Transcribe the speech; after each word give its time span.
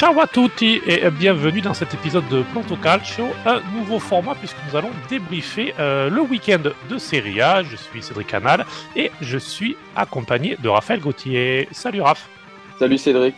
Ciao 0.00 0.18
à 0.18 0.26
tutti 0.26 0.80
et 0.86 1.10
bienvenue 1.10 1.60
dans 1.60 1.74
cet 1.74 1.92
épisode 1.92 2.26
de 2.28 2.42
Planto 2.42 2.74
Calcio, 2.74 3.26
un 3.44 3.60
nouveau 3.76 3.98
format 3.98 4.34
puisque 4.34 4.56
nous 4.66 4.74
allons 4.74 4.88
débriefer 5.10 5.74
euh, 5.78 6.08
le 6.08 6.22
week-end 6.22 6.62
de 6.88 6.96
Serie 6.96 7.42
A. 7.42 7.62
Je 7.62 7.76
suis 7.76 8.02
Cédric 8.02 8.28
Canal 8.28 8.64
et 8.96 9.12
je 9.20 9.36
suis 9.36 9.76
accompagné 9.94 10.56
de 10.56 10.70
Raphaël 10.70 11.00
Gauthier. 11.00 11.68
Salut 11.70 12.00
Raph. 12.00 12.30
Salut 12.78 12.96
Cédric. 12.96 13.34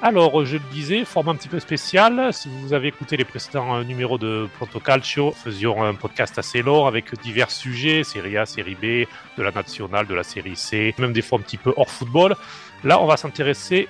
Alors, 0.00 0.46
je 0.46 0.56
le 0.56 0.62
disais, 0.72 1.04
format 1.04 1.32
un 1.32 1.34
petit 1.34 1.50
peu 1.50 1.60
spécial. 1.60 2.32
Si 2.32 2.48
vous 2.48 2.72
avez 2.72 2.88
écouté 2.88 3.18
les 3.18 3.26
précédents 3.26 3.76
euh, 3.76 3.84
numéros 3.84 4.16
de 4.16 4.48
Planto 4.56 4.80
Calcio, 4.80 5.32
faisions 5.32 5.84
un 5.84 5.92
podcast 5.92 6.38
assez 6.38 6.62
long 6.62 6.86
avec 6.86 7.14
divers 7.20 7.50
sujets, 7.50 8.04
Serie 8.04 8.38
A, 8.38 8.46
Série 8.46 8.74
B, 8.74 9.06
de 9.36 9.42
la 9.42 9.50
nationale, 9.50 10.06
de 10.06 10.14
la 10.14 10.22
Série 10.22 10.56
C, 10.56 10.94
même 10.96 11.12
des 11.12 11.20
fois 11.20 11.38
un 11.38 11.42
petit 11.42 11.58
peu 11.58 11.74
hors 11.76 11.90
football. 11.90 12.36
Là, 12.84 12.98
on 13.02 13.04
va 13.04 13.18
s'intéresser 13.18 13.86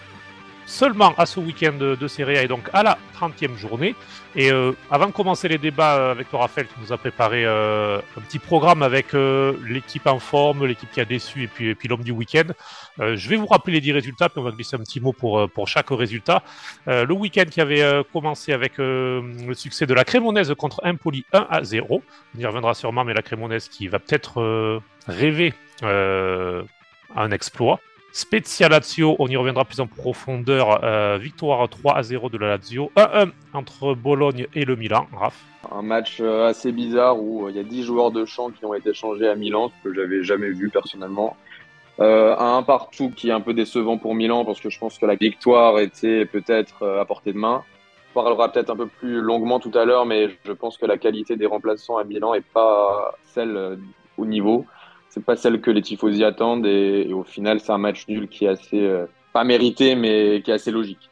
seulement 0.67 1.15
à 1.17 1.27
ce 1.27 1.41
week-end 1.41 1.73
de, 1.73 1.95
de 1.95 2.09
Serie 2.09 2.39
A 2.39 2.43
et 2.43 2.49
donc 2.49 2.69
à 2.73 2.83
la 2.83 2.99
30e 3.21 3.57
journée. 3.57 3.95
Et 4.37 4.53
euh, 4.53 4.73
avant 4.91 5.07
de 5.07 5.13
commencer 5.13 5.49
les 5.49 5.59
débats 5.59 5.97
euh, 5.97 6.13
avec 6.13 6.31
le 6.33 6.39
Raphaël 6.39 6.69
qui 6.69 6.75
nous 6.81 6.93
a 6.93 6.99
préparé 6.99 7.45
euh, 7.45 7.99
un 8.17 8.21
petit 8.21 8.39
programme 8.39 8.83
avec 8.83 9.13
l'équipe 9.13 10.07
en 10.07 10.21
forme, 10.21 10.67
l'équipe 10.67 10.91
qui 10.91 11.01
a 11.01 11.05
déçu 11.05 11.43
et 11.43 11.75
puis, 11.75 11.89
l'homme 11.89 12.05
du 12.05 12.13
week-end, 12.13 12.53
je 12.99 13.29
vais 13.29 13.37
vous 13.37 13.47
rappeler 13.47 13.75
les 13.75 13.81
10 13.81 13.93
résultats 13.93 14.29
puis 14.29 14.39
on 14.39 14.45
va 14.45 14.51
glisser 14.53 14.77
un 14.77 14.81
petit 14.81 15.01
mot 15.01 15.13
pour, 15.13 15.49
pour 15.51 15.67
chaque 15.69 15.89
résultat. 15.91 16.43
Le 16.87 17.13
week-end 17.13 17.45
qui 17.51 17.61
avait 17.61 18.05
commencé 18.13 18.53
avec 18.53 18.79
le 18.79 19.53
succès 19.55 19.87
de 19.87 19.95
la 19.95 20.05
Crémonaise 20.05 20.55
contre 20.57 20.81
Impoli 20.85 21.25
1 21.33 21.47
à 21.51 21.65
0. 21.65 22.03
On 22.37 22.39
y 22.39 22.47
reviendra 22.47 22.75
sûrement, 22.75 23.05
mais 23.05 23.15
la 23.15 23.23
Crémonaise 23.23 23.69
qui 23.69 23.89
va 23.89 23.99
peut-être 23.99 24.81
rêver 25.09 25.55
un 25.83 27.31
exploit. 27.31 27.81
Spezia 28.13 28.69
Lazio, 28.69 29.17
on 29.19 29.29
y 29.29 29.37
reviendra 29.37 29.65
plus 29.65 29.81
en 29.81 29.87
profondeur. 29.87 30.83
euh, 30.85 31.19
victoire 31.19 31.69
3 31.69 31.97
à 31.97 32.03
0 32.03 32.29
de 32.29 32.39
la 32.39 32.49
Lazio. 32.49 32.91
1-1 32.97 33.31
entre 33.55 33.95
Bologne 33.95 34.47
et 34.55 34.65
le 34.65 34.77
Milan. 34.77 35.07
Raph. 35.17 35.41
Un 35.71 35.83
match 35.83 36.19
euh, 36.21 36.49
assez 36.49 36.73
bizarre 36.73 37.21
où 37.23 37.47
euh, 37.47 37.51
il 37.51 37.57
y 37.57 37.61
a 37.61 37.63
10 37.63 37.85
joueurs 37.85 38.11
de 38.11 38.25
champ 38.25 38.51
qui 38.51 38.65
ont 38.65 38.75
été 38.75 38.93
changés 38.95 39.29
à 39.29 39.35
Milan, 39.37 39.71
ce 39.71 39.89
que 39.89 39.95
j'avais 39.95 40.25
jamais 40.25 40.51
vu 40.51 40.71
personnellement. 40.71 41.37
Euh, 42.01 42.35
un 42.37 42.59
1 42.59 42.63
partout 42.63 43.11
qui 43.11 43.29
est 43.29 43.33
un 43.33 43.43
peu 43.43 43.53
décevant 43.55 43.99
pour 43.99 44.15
Milan 44.15 44.45
parce 44.45 44.61
que 44.61 44.71
je 44.71 44.79
pense 44.79 44.99
que 44.99 45.07
la 45.07 45.17
victoire 45.17 45.79
était 45.79 46.25
peut-être 46.25 46.87
à 46.87 47.05
portée 47.05 47.33
de 47.33 47.39
main. 47.39 47.63
On 48.15 48.23
parlera 48.23 48.51
peut-être 48.51 48.71
un 48.71 48.77
peu 48.77 48.87
plus 48.87 49.21
longuement 49.21 49.61
tout 49.61 49.71
à 49.75 49.85
l'heure, 49.85 50.05
mais 50.07 50.31
je 50.45 50.53
pense 50.53 50.79
que 50.79 50.87
la 50.87 50.99
qualité 50.99 51.37
des 51.37 51.47
remplaçants 51.47 51.99
à 51.99 52.05
Milan 52.05 52.35
est 52.35 52.45
pas 52.53 53.15
celle 53.35 53.79
au 54.19 54.27
niveau. 54.27 54.67
C'est 55.11 55.25
pas 55.25 55.37
celle 55.37 55.61
que 55.61 55.71
les 55.71 55.83
tifosi 55.83 56.25
attendent 56.25 56.67
et, 56.67 57.13
au 57.13 57.25
final 57.25 57.61
c'est 57.61 57.73
un 57.73 57.79
match 57.79 58.07
nul 58.09 58.29
qui 58.29 58.45
est 58.45 58.49
assez 58.49 58.81
euh, 58.81 59.07
pas 59.33 59.45
mérité 59.45 59.97
mais 59.97 60.41
qui 60.43 60.51
est 60.51 60.55
assez 60.55 60.71
logique. 60.71 61.11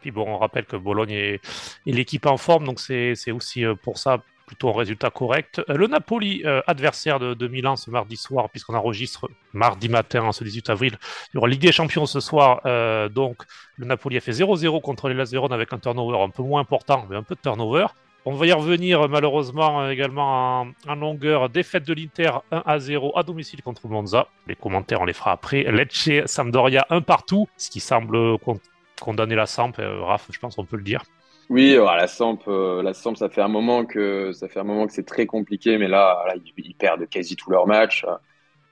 Puis 0.00 0.10
bon, 0.10 0.24
on 0.26 0.38
rappelle 0.38 0.64
que 0.64 0.76
Bologne 0.76 1.10
est, 1.10 1.40
l'équipe 1.84 2.24
en 2.26 2.36
forme, 2.36 2.64
donc 2.64 2.80
c'est 2.80 3.30
aussi 3.32 3.64
euh, 3.64 3.74
pour 3.74 3.98
ça 3.98 4.22
plutôt 4.46 4.70
un 4.70 4.78
résultat 4.78 5.10
correct. 5.10 5.60
Euh, 5.68 5.74
Le 5.74 5.88
Napoli, 5.88 6.42
adversaire 6.66 7.18
de, 7.18 7.48
Milan 7.48 7.76
ce 7.76 7.90
mardi 7.90 8.16
soir, 8.16 8.48
puisqu'on 8.48 8.74
enregistre 8.74 9.28
mardi 9.52 9.90
matin, 9.90 10.22
en 10.22 10.32
ce 10.32 10.42
18 10.42 10.70
avril, 10.70 10.96
il 11.28 11.36
y 11.36 11.38
aura 11.38 11.48
Ligue 11.48 11.60
des 11.60 11.72
Champions 11.72 12.06
ce 12.06 12.20
soir. 12.20 12.62
donc 13.10 13.42
le 13.76 13.84
Napoli 13.84 14.16
a 14.16 14.20
fait 14.20 14.32
0-0 14.32 14.80
contre 14.80 15.08
les 15.08 15.14
Las 15.14 15.32
Vérone 15.32 15.52
avec 15.52 15.72
un 15.74 15.78
turnover 15.78 16.22
un 16.22 16.30
peu 16.30 16.42
moins 16.42 16.62
important, 16.62 17.06
mais 17.10 17.16
un 17.16 17.22
peu 17.22 17.34
de 17.34 17.40
turnover. 17.40 17.88
On 18.24 18.32
va 18.32 18.46
y 18.46 18.52
revenir 18.52 19.08
malheureusement 19.08 19.82
euh, 19.82 19.90
également 19.90 20.66
en, 20.86 20.94
longueur. 20.94 21.48
Défaite 21.48 21.86
de 21.86 21.94
l'Inter 21.94 22.30
1 22.50 22.62
à 22.66 22.78
0 22.78 23.16
à 23.16 23.22
domicile 23.22 23.62
contre 23.62 23.86
Monza. 23.88 24.28
Les 24.46 24.56
commentaires 24.56 25.00
on 25.00 25.04
les 25.04 25.12
fera 25.12 25.32
après. 25.32 25.62
Lecce, 25.64 26.26
Sampdoria 26.26 26.86
un 26.90 27.00
partout, 27.00 27.48
ce 27.56 27.70
qui 27.70 27.80
semble 27.80 28.38
con- 28.38 28.60
condamner 29.00 29.34
la 29.34 29.46
Samp. 29.46 29.72
Euh, 29.78 30.02
Raph, 30.02 30.26
je 30.30 30.38
pense 30.38 30.56
qu'on 30.56 30.64
peut 30.64 30.76
le 30.76 30.82
dire. 30.82 31.02
Oui, 31.48 31.74
euh, 31.74 31.84
la 31.84 32.06
Samp, 32.06 32.40
euh, 32.48 32.82
la 32.82 32.92
Samp, 32.92 33.14
ça 33.16 33.28
fait 33.28 33.40
un 33.40 33.48
moment 33.48 33.86
que 33.86 34.32
ça 34.32 34.48
fait 34.48 34.60
un 34.60 34.64
moment 34.64 34.86
que 34.86 34.92
c'est 34.92 35.06
très 35.06 35.24
compliqué, 35.24 35.78
mais 35.78 35.88
là, 35.88 36.22
ils, 36.56 36.74
perdent 36.74 37.08
quasi 37.08 37.36
tous 37.36 37.50
leurs 37.50 37.66
matchs. 37.66 38.04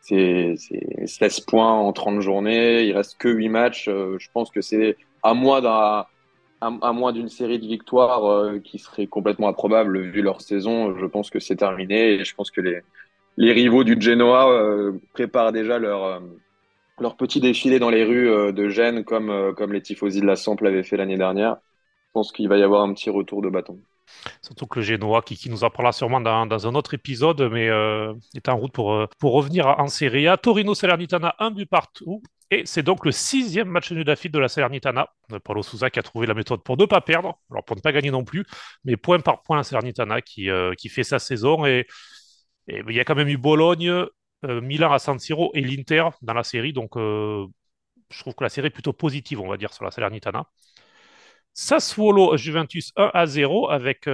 C'est 0.01 0.55
c'est 0.57 1.07
16 1.07 1.41
points 1.41 1.73
en 1.73 1.93
30 1.93 2.21
journées, 2.21 2.85
il 2.85 2.93
reste 2.93 3.17
que 3.19 3.29
8 3.29 3.49
matchs. 3.49 3.85
Je 3.87 4.29
pense 4.33 4.51
que 4.51 4.61
c'est 4.61 4.97
à 5.23 5.35
moins 5.35 5.61
d'un 5.63 6.07
à, 6.61 6.93
moins 6.93 7.13
d'une 7.13 7.29
série 7.29 7.59
de 7.59 7.67
victoires 7.67 8.25
euh, 8.25 8.59
qui 8.59 8.79
serait 8.79 9.07
complètement 9.07 9.49
improbable 9.49 10.01
vu 10.01 10.23
leur 10.23 10.41
saison. 10.41 10.97
Je 10.99 11.07
pense 11.07 11.31
que 11.31 11.39
c'est 11.39 11.57
terminé 11.57 12.15
et 12.15 12.25
je 12.25 12.35
pense 12.35 12.51
que 12.51 12.61
les 12.61 13.53
rivaux 13.53 13.85
du 13.85 14.01
Genoa 14.01 14.51
euh, 14.51 14.93
préparent 15.13 15.53
déjà 15.53 15.79
leur 15.79 16.05
euh, 16.05 16.21
leur 16.99 17.17
petit 17.17 17.41
défilé 17.41 17.79
dans 17.79 17.91
les 17.91 18.05
rues 18.05 18.55
de 18.55 18.69
Gênes 18.71 19.05
comme 19.05 19.31
les 19.71 19.83
tifosi 19.83 20.23
de 20.23 20.27
la 20.27 20.35
Samp 20.35 20.57
l'avaient 20.63 20.83
fait 20.83 20.97
l'année 20.97 21.19
dernière. 21.19 21.57
Je 22.07 22.13
pense 22.15 22.33
qu'il 22.33 22.49
va 22.49 22.57
y 22.57 22.63
avoir 22.63 22.83
un 22.83 22.95
petit 22.95 23.11
retour 23.11 23.43
de 23.43 23.51
bâton. 23.51 23.79
Surtout 24.41 24.67
que 24.67 24.79
le 24.79 24.85
Génois, 24.87 25.21
qui, 25.21 25.51
nous 25.51 25.63
en 25.63 25.69
parlera 25.69 25.93
sûrement 25.93 26.23
dans, 26.23 26.67
un 26.67 26.75
autre 26.75 26.95
épisode, 26.95 27.51
mais 27.53 27.67
est 28.35 28.49
en 28.49 28.57
route 28.57 28.73
pour, 28.73 29.07
pour 29.19 29.35
revenir 29.35 29.67
en 29.67 29.89
Serie 29.89 30.27
A. 30.27 30.39
Torino 30.39 30.73
Salernitana, 30.75 31.35
un 31.39 31.51
but 31.51 31.69
partout. 31.69 32.23
Et 32.51 32.65
c'est 32.65 32.83
donc 32.83 33.05
le 33.05 33.11
sixième 33.13 33.69
match 33.69 33.91
nul 33.91 34.05
d'affilée 34.05 34.31
de 34.31 34.39
la 34.39 34.49
Salernitana. 34.49 35.09
Euh, 35.33 35.41
Paulo 35.41 35.63
Souza 35.63 35.91
qui 35.91 35.99
a 35.99 36.03
trouvé 36.03 36.27
la 36.27 36.35
méthode 36.35 36.63
pour 36.63 36.77
ne 36.77 36.85
pas 36.85 37.01
perdre, 37.01 37.41
alors 37.51 37.65
pour 37.65 37.77
ne 37.77 37.81
pas 37.81 37.93
gagner 37.93 38.11
non 38.11 38.25
plus, 38.25 38.45
mais 38.85 38.97
point 38.97 39.19
par 39.21 39.43
point 39.43 39.57
la 39.57 39.65
Salernitana 39.65 40.23
qui, 40.23 40.49
euh, 40.51 40.73
fait 40.89 41.05
sa 41.05 41.19
saison. 41.19 41.67
Et, 41.67 41.87
il 42.69 42.95
y 42.95 43.01
a 43.01 43.05
quand 43.05 43.15
même 43.15 43.29
eu 43.29 43.37
Bologne, 43.37 43.89
euh, 43.91 44.61
Milan 44.61 44.93
à 44.93 44.99
San 44.99 45.19
Siro 45.19 45.51
et 45.55 45.61
l'Inter 45.61 46.09
dans 46.23 46.35
la 46.35 46.43
série. 46.45 46.73
Donc 46.73 46.93
je 46.97 48.21
trouve 48.21 48.35
que 48.35 48.45
la 48.45 48.49
série 48.51 48.69
est 48.69 48.71
plutôt 48.71 48.93
positive, 48.93 49.41
on 49.41 49.49
va 49.49 49.57
dire, 49.57 49.73
sur 49.73 49.85
la 49.85 49.91
Salernitana. 49.91 50.47
Sassuolo 51.55 52.37
Juventus 52.37 52.93
1 52.97 53.11
à 53.15 53.27
0 53.27 53.71
avec 53.71 54.07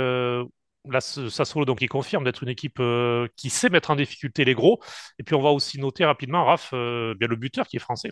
euh, 0.87 0.93
la 0.93 1.01
Sassuolo 1.01 1.65
donc 1.65 1.79
qui 1.79 1.87
confirme 1.87 2.25
d'être 2.25 2.43
une 2.43 2.49
équipe 2.49 2.81
euh, 2.81 3.27
qui 3.37 3.51
sait 3.51 3.71
mettre 3.71 3.91
en 3.91 3.97
difficulté 3.97 4.45
les 4.45 4.55
gros. 4.55 4.81
Et 5.19 5.23
puis 5.23 5.35
on 5.35 5.43
va 5.43 5.51
aussi 5.51 5.81
noter 5.81 6.05
rapidement 6.05 6.45
Raph 6.45 6.71
euh, 6.73 7.15
bien 7.15 7.29
le 7.29 7.37
buteur 7.37 7.67
qui 7.67 7.77
est 7.77 7.81
français. 7.81 8.11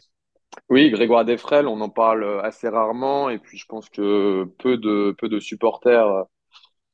Oui, 0.68 0.90
Grégoire 0.90 1.24
Defrel, 1.24 1.68
on 1.68 1.80
en 1.80 1.90
parle 1.90 2.40
assez 2.42 2.68
rarement 2.68 3.30
et 3.30 3.38
puis 3.38 3.56
je 3.56 3.66
pense 3.66 3.88
que 3.88 4.44
peu 4.58 4.76
de 4.76 5.14
peu 5.16 5.28
de 5.28 5.38
supporters, 5.38 6.24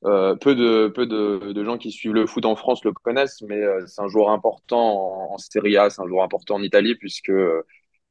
euh, 0.05 0.37
peu 0.37 0.55
de 0.55 0.89
peu 0.89 1.07
de, 1.07 1.65
gens 1.65 1.79
qui 1.79 1.91
suivent 1.91 2.13
le 2.13 2.27
foot 2.27 2.45
en 2.45 2.55
France 2.55 2.85
le 2.85 2.93
connaissent, 2.93 3.43
mais 3.43 3.61
euh, 3.63 3.85
c'est 3.87 4.03
un 4.03 4.09
joueur 4.09 4.29
important 4.31 5.33
en, 5.33 5.39
Serie 5.39 5.77
A, 5.79 5.91
c'est 5.91 6.03
un 6.03 6.07
joueur 6.07 6.23
important 6.23 6.57
en 6.57 6.63
Italie 6.63 6.95
puisque 6.95 7.31
euh, 7.31 7.63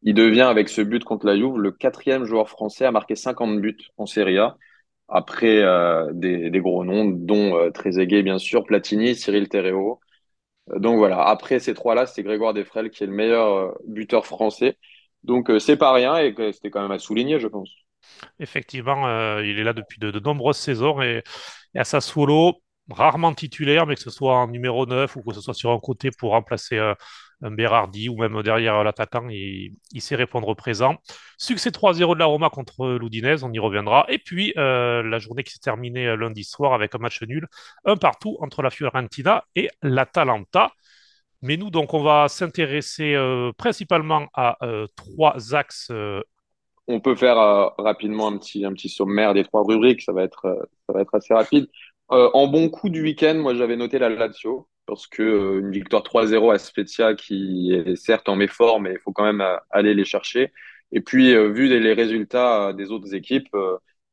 il 0.02 0.14
devient 0.16 0.42
avec 0.42 0.68
ce 0.68 0.82
but 0.82 1.04
contre 1.04 1.26
la 1.28 1.38
Juve 1.38 1.58
le 1.58 1.72
quatrième 1.72 2.26
joueur 2.26 2.50
français 2.50 2.86
à 2.86 2.92
marquer 2.92 3.16
50 3.16 3.62
buts 3.62 3.78
en 3.98 4.06
Serie 4.08 4.40
A. 4.40 4.58
Après 5.08 5.62
euh, 5.62 6.12
des, 6.14 6.50
gros 6.60 6.84
noms, 6.84 7.06
dont 7.06 7.58
euh, 7.58 8.22
bien 8.22 8.40
sûr, 8.40 8.66
Platini, 8.66 9.16
Cyril 9.16 9.50
Terreo. 9.50 10.00
Euh, 10.72 10.80
Donc 10.80 10.98
voilà, 10.98 11.22
après 11.24 11.60
ces 11.60 11.74
trois-là, 11.74 12.06
c'est 12.06 12.24
Grégoire 12.24 12.54
Defrel 12.54 12.90
qui 12.90 13.04
est 13.04 13.08
le 13.08 13.14
meilleur 13.14 13.56
euh, 13.56 13.72
buteur 13.88 14.26
français. 14.26 14.78
Donc 15.24 15.52
c'est 15.60 15.78
pas 15.78 15.92
rien 15.94 16.18
et 16.18 16.36
c'était 16.54 16.70
quand 16.70 16.82
même 16.82 16.92
à 16.92 17.00
souligner, 17.00 17.40
je 17.40 17.48
pense. 17.48 17.70
Effectivement, 18.40 19.40
il 19.40 19.58
est 19.58 19.64
là 19.64 19.74
depuis 19.74 20.00
de, 20.00 20.12
de 20.12 20.20
nombreuses 20.20 20.58
saisons 20.58 21.02
et, 21.02 21.24
et 21.74 21.80
à 21.80 21.84
Sassuolo, 21.84 22.62
rarement 22.90 23.34
titulaire, 23.34 23.86
mais 23.88 23.96
que 23.96 24.02
ce 24.02 24.10
soit 24.10 24.36
en 24.38 24.48
numéro 24.48 24.86
9 24.86 25.16
ou 25.16 25.24
que 25.24 25.34
ce 25.34 25.42
soit 25.42 25.54
sur 25.54 25.72
un 25.72 25.80
côté 25.80 26.12
pour 26.12 26.32
remplacer 26.32 26.78
euh, 26.78 26.94
un 27.42 27.52
Berardi 27.52 28.10
ou 28.10 28.18
même 28.18 28.42
derrière 28.44 28.84
l'attaquant, 28.84 29.28
il, 29.30 29.76
il 29.92 30.02
sait 30.02 30.16
répondre 30.16 30.54
présent. 30.56 30.96
Succès 31.38 31.72
3-0 31.72 32.14
de 32.16 32.20
la 32.20 32.26
Roma 32.26 32.50
contre 32.50 32.88
l'Udinese, 33.00 33.44
on 33.44 33.52
y 33.52 33.60
reviendra. 33.60 34.06
Et 34.10 34.20
puis 34.20 34.54
euh, 34.58 35.04
la 35.04 35.20
journée 35.20 35.44
qui 35.44 35.54
s'est 35.54 35.60
terminée 35.60 36.08
euh, 36.08 36.16
lundi 36.16 36.44
soir 36.44 36.74
avec 36.74 36.96
un 36.96 37.00
match 37.00 37.22
nul, 37.24 37.48
un 37.86 37.98
partout 37.98 38.38
entre 38.40 38.62
la 38.62 38.70
Fiorentina 38.70 39.44
et 39.56 39.70
l'Atalanta. 39.82 40.72
Mais 41.42 41.58
nous, 41.58 41.70
donc, 41.70 41.94
on 41.94 42.02
va 42.02 42.28
s'intéresser 42.28 43.14
euh, 43.14 43.52
principalement 43.56 44.28
à 44.34 44.58
euh, 44.66 44.88
trois 44.96 45.54
axes 45.54 45.90
euh, 45.92 46.22
On 46.88 47.00
peut 47.00 47.16
faire 47.16 47.38
euh, 47.38 47.68
rapidement 47.78 48.28
un 48.28 48.38
petit, 48.38 48.66
un 48.66 48.74
petit 48.74 48.90
sommaire 48.90 49.34
des 49.34 49.44
trois 49.44 49.64
rubriques, 49.64 50.02
ça 50.02 50.12
va 50.12 50.24
être, 50.24 50.46
euh, 50.46 50.64
ça 50.88 50.94
va 50.94 51.02
être 51.02 51.16
assez 51.16 51.34
rapide. 51.34 51.68
Euh, 52.12 52.30
en 52.34 52.48
bon 52.48 52.70
coup 52.70 52.90
du 52.90 53.02
week-end, 53.02 53.36
moi 53.36 53.56
j'avais 53.56 53.76
noté 53.76 53.98
la 53.98 54.10
Lazio, 54.10 54.68
parce 54.86 55.08
que 55.08 55.24
euh, 55.24 55.60
une 55.60 55.72
victoire 55.72 56.04
3-0 56.04 56.54
à 56.54 56.60
Spezia 56.60 57.16
qui 57.16 57.74
est 57.74 57.96
certes 57.96 58.30
en 58.30 58.36
méfort, 58.36 58.80
mais 58.80 58.94
il 58.94 59.00
faut 59.00 59.12
quand 59.12 59.24
même 59.24 59.42
euh, 59.42 59.58
aller 59.72 59.94
les 59.96 60.06
chercher. 60.06 60.52
Et 60.92 61.02
puis, 61.02 61.34
vu 61.52 61.68
les, 61.68 61.94
résultats 61.94 62.72
des 62.74 62.92
autres 62.92 63.16
équipes, 63.16 63.50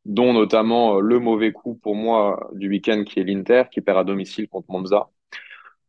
dont 0.07 0.33
notamment 0.33 1.01
le 1.01 1.21
mauvais 1.21 1.53
coup 1.53 1.75
pour 1.77 1.95
moi 1.95 2.51
du 2.55 2.69
week-end 2.69 3.05
qui 3.05 3.21
est 3.21 3.25
l'Inter, 3.25 3.65
qui 3.71 3.81
perd 3.83 3.99
à 3.99 4.05
domicile 4.05 4.49
contre 4.49 4.71
Monza. 4.71 5.11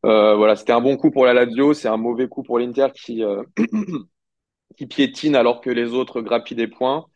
Voilà, 0.03 0.55
c'était 0.55 0.73
un 0.73 0.81
bon 0.81 0.97
coup 0.97 1.09
pour 1.11 1.25
la 1.25 1.33
Lazio, 1.33 1.73
c'est 1.73 1.87
un 1.87 1.97
mauvais 1.97 2.27
coup 2.27 2.43
pour 2.43 2.59
l'Inter 2.59 2.87
qui, 2.93 3.23
qui 4.77 4.87
piétine 4.87 5.35
alors 5.35 5.61
que 5.61 5.69
les 5.69 5.93
autres 5.93 6.21
grappillent 6.21 6.57
des 6.57 6.67
points. 6.67 7.07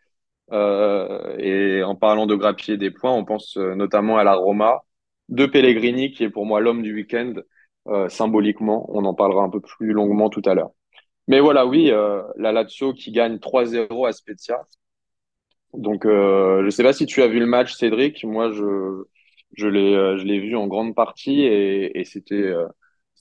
Euh, 0.54 1.36
et 1.40 1.84
en 1.84 1.96
parlant 1.96 2.26
de 2.26 2.36
grappiller 2.36 2.78
des 2.78 2.92
points, 2.92 3.12
on 3.12 3.26
pense 3.26 3.58
euh, 3.58 3.76
notamment 3.76 4.18
à 4.18 4.24
la 4.24 4.36
Roma 4.36 4.84
de 5.30 5.46
Pellegrini, 5.46 6.12
qui 6.12 6.24
est 6.24 6.30
pour 6.30 6.46
moi 6.46 6.62
l'homme 6.62 6.84
du 6.84 6.94
week-end, 6.94 7.34
euh, 7.88 8.10
symboliquement. 8.10 8.86
On 8.90 9.06
en 9.06 9.14
parlera 9.14 9.44
un 9.44 9.50
peu 9.50 9.60
plus 9.62 9.92
longuement 9.92 10.30
tout 10.30 10.42
à 10.46 10.56
l'heure. 10.56 10.72
Mais 11.28 11.42
voilà, 11.42 11.66
oui, 11.66 11.92
la 12.38 12.52
Lazio 12.54 12.94
qui 12.94 13.12
gagne 13.12 13.38
3-0 13.38 14.08
à 14.08 14.14
Spezia. 14.14 14.62
Donc, 15.74 16.04
je 16.06 16.64
ne 16.64 16.70
sais 16.70 16.84
pas 16.84 16.94
si 16.94 17.06
tu 17.06 17.22
as 17.22 17.28
vu 17.28 17.40
le 17.40 17.46
match, 17.46 17.74
Cédric. 17.74 18.24
Moi, 18.24 18.52
je, 18.54 19.04
je 19.54 19.68
l'ai, 19.68 20.40
vu 20.40 20.56
en 20.56 20.68
grande 20.68 20.96
partie 20.96 21.42
et, 21.42 22.04
c'était 22.06 22.54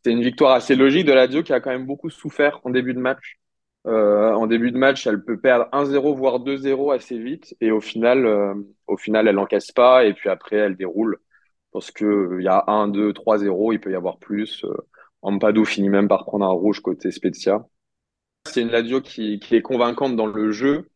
une 0.07 0.23
victoire 0.23 0.53
assez 0.53 0.77
logique 0.77 1.05
de 1.05 1.13
la 1.13 1.27
Lazio 1.27 1.43
qui 1.43 1.53
a 1.53 1.61
quand 1.61 1.71
même 1.71 1.87
beaucoup 1.87 2.11
souffert 2.11 2.61
en 2.63 2.71
début 2.71 2.95
de 2.95 3.01
match. 3.01 3.39
Euh, 3.87 4.33
en 4.33 4.47
début 4.47 4.73
de 4.73 4.79
match, 4.79 5.07
elle 5.07 5.23
peut 5.23 5.39
perdre 5.39 5.69
1-0 5.73 6.17
voire 6.17 6.41
2-0 6.41 6.95
assez 6.95 7.19
vite 7.19 7.55
et 7.61 7.71
au 7.71 7.81
final, 7.81 8.27
euh, 8.27 8.55
au 8.89 8.97
final, 8.97 9.29
elle 9.29 9.39
pas 9.75 10.05
et 10.05 10.13
puis 10.13 10.29
après, 10.29 10.57
elle 10.57 10.77
déroule 10.77 11.19
parce 11.73 11.91
que 11.91 12.39
il 12.41 12.45
y 12.45 12.49
a 12.49 12.65
1, 12.69 12.89
2, 12.89 13.13
3-0, 13.13 13.75
il 13.75 13.81
peut 13.81 13.93
y 13.93 13.95
avoir 13.95 14.19
plus. 14.19 14.65
Euh, 14.65 14.75
Ampadu 15.23 15.65
finit 15.67 15.91
même 15.91 16.09
par 16.09 16.25
prendre 16.25 16.47
un 16.47 16.51
rouge 16.51 16.81
côté 16.81 17.11
Spezia. 17.11 17.67
C'est 18.47 18.63
une 18.63 18.71
Lazio 18.71 19.01
qui, 19.01 19.41
est 19.51 19.63
convaincante 19.63 20.17
dans 20.17 20.27
le 20.27 20.53
jeu 20.53 20.89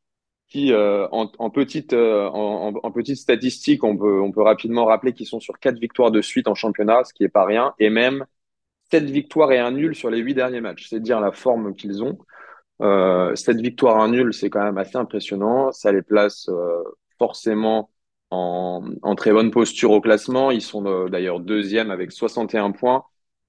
qui, 0.48 0.72
euh, 0.72 1.06
en, 1.12 1.31
en, 1.38 1.50
petite, 1.50 1.92
euh, 1.92 2.28
en, 2.28 2.90
petite 2.92 3.16
statistique, 3.16 3.84
on 3.84 3.96
peut, 3.96 4.42
rapidement 4.42 4.84
rappeler 4.84 5.12
qu'ils 5.12 5.26
sont 5.26 5.40
sur 5.40 5.58
quatre 5.58 5.78
victoires 5.78 6.10
de 6.10 6.22
suite 6.22 6.48
en 6.48 6.54
championnat, 6.54 7.04
ce 7.04 7.12
qui 7.12 7.25
est 7.25 7.28
pas 7.28 7.44
rien, 7.44 7.75
et 7.78 7.90
même 7.90 8.25
sept 8.90 9.04
victoires 9.04 9.52
et 9.52 9.58
un 9.58 9.70
nul 9.70 9.94
sur 9.94 10.10
les 10.10 10.19
huit 10.19 10.34
derniers 10.34 10.60
matchs. 10.60 10.88
C'est 10.88 11.00
dire 11.00 11.20
la 11.20 11.32
forme 11.32 11.75
qu'ils 11.75 12.02
ont. 12.02 12.19
Euh, 12.81 13.35
sept 13.37 13.59
victoires, 13.61 14.00
un 14.00 14.09
nul, 14.09 14.32
c'est 14.32 14.49
quand 14.50 14.62
même 14.62 14.79
assez 14.79 14.97
impressionnant. 14.97 15.71
Ça 15.73 15.93
les 15.93 16.03
place 16.03 16.49
euh, 16.49 16.82
forcément 17.19 17.91
en, 18.31 18.82
en, 19.03 19.15
très 19.15 19.32
bonne 19.32 19.50
posture 19.50 19.91
au 19.91 20.00
classement. 20.00 20.50
Ils 20.50 20.62
sont 20.62 20.87
euh, 20.87 21.09
d'ailleurs 21.09 21.41
deuxième 21.41 21.91
avec 21.91 22.12
61 22.12 22.73
points, 22.73 23.05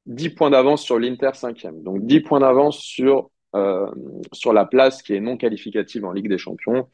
10 0.06 0.30
points 0.32 0.50
d'avance 0.50 0.84
sur 0.84 1.00
l'Inter 1.00 1.32
cinquième. 1.34 1.82
Donc 1.84 2.06
10 2.06 2.22
points 2.22 2.42
d'avance 2.42 2.80
sur 2.80 3.30
euh, 3.56 3.88
sur 4.34 4.54
la 4.54 4.66
place 4.66 5.02
qui 5.02 5.14
est 5.14 5.20
non 5.22 5.38
qualificative 5.38 6.06
en 6.06 6.12
Ligue 6.14 6.30
des 6.30 6.38
Champions. 6.38 6.88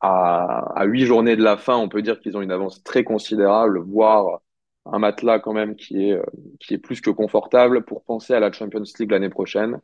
À, 0.00 0.72
à 0.76 0.84
huit 0.84 1.06
journées 1.06 1.36
de 1.36 1.42
la 1.42 1.56
fin, 1.56 1.76
on 1.76 1.88
peut 1.88 2.02
dire 2.02 2.20
qu'ils 2.20 2.36
ont 2.36 2.42
une 2.42 2.50
avance 2.52 2.82
très 2.82 3.04
considérable, 3.04 3.78
voire 3.80 4.40
un 4.84 4.98
matelas 4.98 5.38
quand 5.38 5.54
même 5.54 5.76
qui 5.76 6.10
est, 6.10 6.18
qui 6.60 6.74
est 6.74 6.78
plus 6.78 7.00
que 7.00 7.08
confortable 7.10 7.84
pour 7.84 8.04
penser 8.04 8.34
à 8.34 8.40
la 8.40 8.52
Champions 8.52 8.82
League 8.98 9.10
l'année 9.10 9.30
prochaine. 9.30 9.80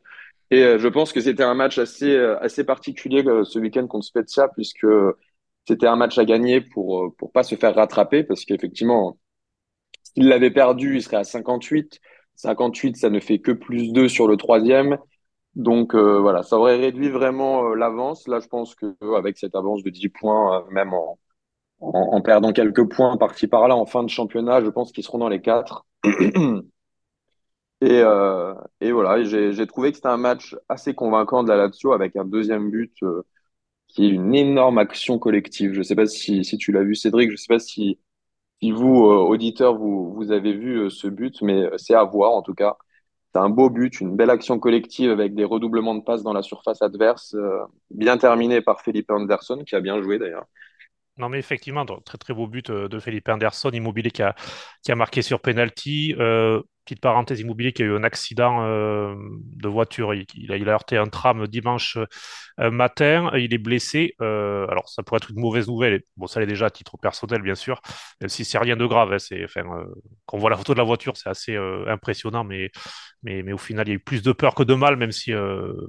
Et 0.51 0.63
euh, 0.63 0.77
je 0.79 0.87
pense 0.87 1.13
que 1.13 1.21
c'était 1.21 1.43
un 1.43 1.53
match 1.55 1.77
assez, 1.77 2.15
assez 2.41 2.63
particulier 2.63 3.23
ce 3.43 3.59
week-end 3.59 3.87
contre 3.87 4.05
Spezia, 4.05 4.49
puisque 4.49 4.87
c'était 5.67 5.87
un 5.87 5.95
match 5.95 6.17
à 6.17 6.25
gagner 6.25 6.61
pour 6.61 7.15
pour 7.17 7.31
pas 7.31 7.43
se 7.43 7.55
faire 7.55 7.75
rattraper, 7.75 8.23
parce 8.23 8.45
qu'effectivement, 8.45 9.17
s'il 10.03 10.27
l'avait 10.27 10.51
perdu, 10.51 10.95
il 10.97 11.03
serait 11.03 11.17
à 11.17 11.23
58. 11.23 11.99
58, 12.35 12.97
ça 12.97 13.09
ne 13.09 13.19
fait 13.19 13.39
que 13.39 13.51
plus 13.51 13.91
2 13.93 14.07
sur 14.07 14.27
le 14.27 14.37
troisième. 14.37 14.97
Donc 15.55 15.95
euh, 15.95 16.19
voilà, 16.19 16.43
ça 16.43 16.57
aurait 16.57 16.77
réduit 16.77 17.09
vraiment 17.09 17.65
euh, 17.65 17.75
l'avance. 17.75 18.27
Là, 18.27 18.39
je 18.39 18.47
pense 18.47 18.75
que 18.75 18.95
euh, 19.03 19.15
avec 19.15 19.37
cette 19.37 19.55
avance 19.55 19.83
de 19.83 19.89
10 19.89 20.09
points, 20.09 20.65
même 20.71 20.93
en, 20.93 21.19
en, 21.81 21.91
en, 21.91 22.21
perdant 22.21 22.53
quelques 22.53 22.87
points 22.89 23.17
par-ci 23.17 23.47
par-là 23.47 23.75
en 23.75 23.85
fin 23.85 24.03
de 24.03 24.09
championnat, 24.09 24.63
je 24.63 24.69
pense 24.69 24.91
qu'ils 24.91 25.03
seront 25.03 25.19
dans 25.19 25.29
les 25.29 25.41
4. 25.41 25.85
et, 27.81 28.01
et 28.81 28.91
voilà, 28.91 29.23
j'ai 29.23 29.67
trouvé 29.67 29.91
que 29.91 29.97
c'était 29.97 30.07
un 30.07 30.17
match 30.17 30.55
assez 30.69 30.93
convaincant 30.93 31.43
de 31.43 31.49
la 31.49 31.57
Lazio 31.57 31.93
avec 31.93 32.15
un 32.15 32.25
deuxième 32.25 32.69
but 32.69 32.93
qui 33.87 34.05
est 34.05 34.09
une 34.09 34.35
énorme 34.35 34.77
action 34.77 35.19
collective. 35.19 35.73
Je 35.73 35.79
ne 35.79 35.83
sais 35.83 35.95
pas 35.95 36.05
si, 36.05 36.41
tu 36.43 36.71
l'as 36.71 36.83
vu, 36.83 36.95
Cédric. 36.95 37.29
Je 37.29 37.33
ne 37.33 37.37
sais 37.37 37.47
pas 37.47 37.59
si, 37.59 37.99
vous, 38.61 39.03
auditeurs, 39.03 39.75
vous, 39.75 40.31
avez 40.31 40.53
vu 40.53 40.89
ce 40.89 41.07
but, 41.07 41.41
mais 41.41 41.69
c'est 41.77 41.95
à 41.95 42.03
voir 42.03 42.31
en 42.31 42.41
tout 42.41 42.53
cas. 42.53 42.77
C'est 43.33 43.39
un 43.39 43.49
beau 43.49 43.69
but, 43.69 44.01
une 44.01 44.17
belle 44.17 44.29
action 44.29 44.59
collective 44.59 45.09
avec 45.09 45.35
des 45.35 45.45
redoublements 45.45 45.95
de 45.95 46.01
passes 46.01 46.21
dans 46.21 46.33
la 46.33 46.41
surface 46.41 46.81
adverse, 46.81 47.33
euh, 47.35 47.59
bien 47.89 48.17
terminé 48.17 48.61
par 48.61 48.81
Felipe 48.81 49.09
Anderson, 49.09 49.63
qui 49.65 49.75
a 49.75 49.79
bien 49.79 50.01
joué 50.01 50.19
d'ailleurs. 50.19 50.45
Non, 51.17 51.29
mais 51.29 51.39
effectivement, 51.39 51.85
très 51.85 52.17
très 52.17 52.33
beau 52.33 52.47
but 52.47 52.69
euh, 52.69 52.89
de 52.89 52.99
Felipe 52.99 53.29
Anderson, 53.29 53.69
immobilier 53.69 54.11
qui 54.11 54.21
a, 54.21 54.35
marqué 54.95 55.21
sur 55.21 55.39
penalty. 55.39 56.13
Euh, 56.19 56.61
petite 56.85 57.01
parenthèse 57.01 57.39
immobilier 57.39 57.73
qui 57.73 57.83
a 57.83 57.85
eu 57.85 57.95
un 57.95 58.03
accident 58.03 58.65
euh, 58.65 59.15
de 59.55 59.67
voiture. 59.67 60.13
Il, 60.13 60.51
a, 60.51 60.71
heurté 60.71 60.97
un 60.97 61.07
tram 61.07 61.47
dimanche 61.47 61.97
euh, 62.59 62.71
matin. 62.71 63.31
Il 63.35 63.53
est 63.53 63.57
blessé. 63.57 64.15
Euh, 64.21 64.67
alors, 64.67 64.89
ça 64.89 65.03
pourrait 65.03 65.17
être 65.17 65.31
une 65.31 65.39
mauvaise 65.39 65.67
nouvelle. 65.67 66.01
Bon, 66.17 66.27
ça 66.27 66.39
l'est 66.39 66.47
déjà 66.47 66.67
à 66.67 66.69
titre 66.69 66.97
personnel, 66.97 67.41
bien 67.41 67.55
sûr. 67.55 67.81
Même 68.19 68.29
si 68.29 68.45
c'est 68.45 68.57
rien 68.57 68.75
de 68.75 68.85
grave. 68.85 69.13
Hein, 69.13 69.19
c'est, 69.19 69.45
quand 69.53 70.37
on 70.37 70.37
voit 70.37 70.49
la 70.49 70.57
photo 70.57 70.73
de 70.73 70.79
la 70.79 70.83
voiture, 70.83 71.17
c'est 71.17 71.29
assez 71.29 71.55
impressionnant. 71.87 72.43
Mais, 72.43 72.71
mais, 73.23 73.43
mais, 73.43 73.53
au 73.53 73.57
final, 73.57 73.87
il 73.87 73.91
y 73.91 73.93
a 73.93 73.95
eu 73.95 73.99
plus 73.99 74.23
de 74.23 74.31
peur 74.31 74.55
que 74.55 74.63
de 74.63 74.73
mal, 74.73 74.95
même 74.97 75.11
si 75.11 75.31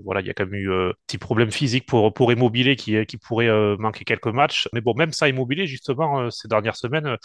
voilà, 0.05 0.21
il 0.21 0.27
y 0.27 0.31
a 0.31 0.35
quand 0.35 0.45
même 0.45 0.55
eu 0.55 0.73
un 0.73 0.93
petit 1.07 1.19
problème 1.19 1.51
physique 1.51 1.87
pour, 1.87 2.13
pour 2.13 2.33
Immobilier 2.33 2.77
qui, 2.77 3.05
qui 3.07 3.17
pourrait 3.17 3.51
manquer 3.79 4.05
quelques 4.05 4.27
matchs. 4.27 4.69
Mais 4.73 4.81
bon, 4.81 4.95
même 4.95 5.13
ça, 5.13 5.29
Immobilier, 5.29 5.67
justement, 5.67 6.31
ces 6.31 6.49
dernières 6.49 6.77
semaines, 6.77 7.17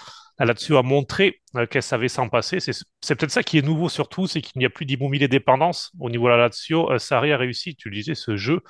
là-dessus 0.46 0.78
a 0.78 0.84
montré 0.84 1.42
qu'elle 1.70 1.84
savait 1.84 2.08
s'en 2.08 2.30
passer. 2.30 2.60
C'est, 2.60 3.16
peut-être 3.16 3.32
ça 3.32 3.44
qui 3.44 3.58
est 3.58 3.62
nouveau 3.62 3.90
surtout, 3.90 4.28
c'est 4.28 4.42
qu'il 4.42 4.60
n'y 4.60 4.66
a 4.66 4.70
plus 4.70 4.86
d'immobilier 4.86 5.28
dépendance 5.28 5.92
au 6.00 6.10
niveau 6.10 6.26
de 6.26 6.32
la 6.32 6.38
Lazio. 6.38 6.92
Euh, 6.92 7.00
Sarri 7.00 7.32
a 7.32 7.38
réussi, 7.38 7.76
tu 7.76 7.90
le 7.90 8.16
ce 8.16 8.38
jeu. 8.38 8.62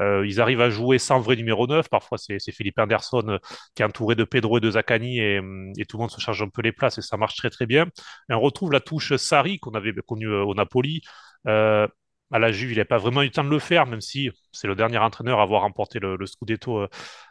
Euh, 0.00 0.26
ils 0.26 0.40
arrivent 0.40 0.60
à 0.60 0.70
jouer 0.70 0.98
sans 0.98 1.20
vrai 1.20 1.36
numéro 1.36 1.68
9. 1.68 1.88
Parfois, 1.88 2.18
c'est 2.18 2.38
Philippe 2.50 2.78
Anderson 2.78 3.22
euh, 3.28 3.38
qui 3.76 3.82
est 3.82 3.84
entouré 3.84 4.16
de 4.16 4.24
Pedro 4.24 4.58
et 4.58 4.60
de 4.60 4.70
Zaccani 4.72 5.20
et, 5.20 5.40
et, 5.78 5.84
tout 5.84 5.96
le 5.98 6.02
monde 6.02 6.10
se 6.10 6.20
charge 6.20 6.42
un 6.42 6.48
peu 6.48 6.62
les 6.62 6.72
places 6.72 6.98
et 6.98 7.02
ça 7.02 7.16
marche 7.16 7.36
très 7.36 7.50
très 7.50 7.66
bien. 7.66 7.86
On 8.28 8.40
retrouve 8.40 8.72
la 8.72 8.80
touche 8.80 9.14
Sarri 9.16 9.60
qu'on 9.60 9.72
avait 9.72 9.92
connu 10.06 10.26
au 10.26 10.54
Napoli. 10.54 11.02
Euh, 11.46 11.86
à 12.30 12.38
la 12.38 12.52
Juve, 12.52 12.72
il 12.72 12.78
n'a 12.78 12.84
pas 12.84 12.98
vraiment 12.98 13.22
eu 13.22 13.26
le 13.26 13.30
temps 13.30 13.44
de 13.44 13.50
le 13.50 13.58
faire, 13.58 13.86
même 13.86 14.00
si 14.00 14.30
c'est 14.50 14.66
le 14.66 14.74
dernier 14.74 14.98
entraîneur 14.98 15.38
à 15.40 15.42
avoir 15.42 15.62
remporté 15.62 15.98
le, 16.00 16.26
Scudetto 16.26 16.80
euh, 16.80 16.88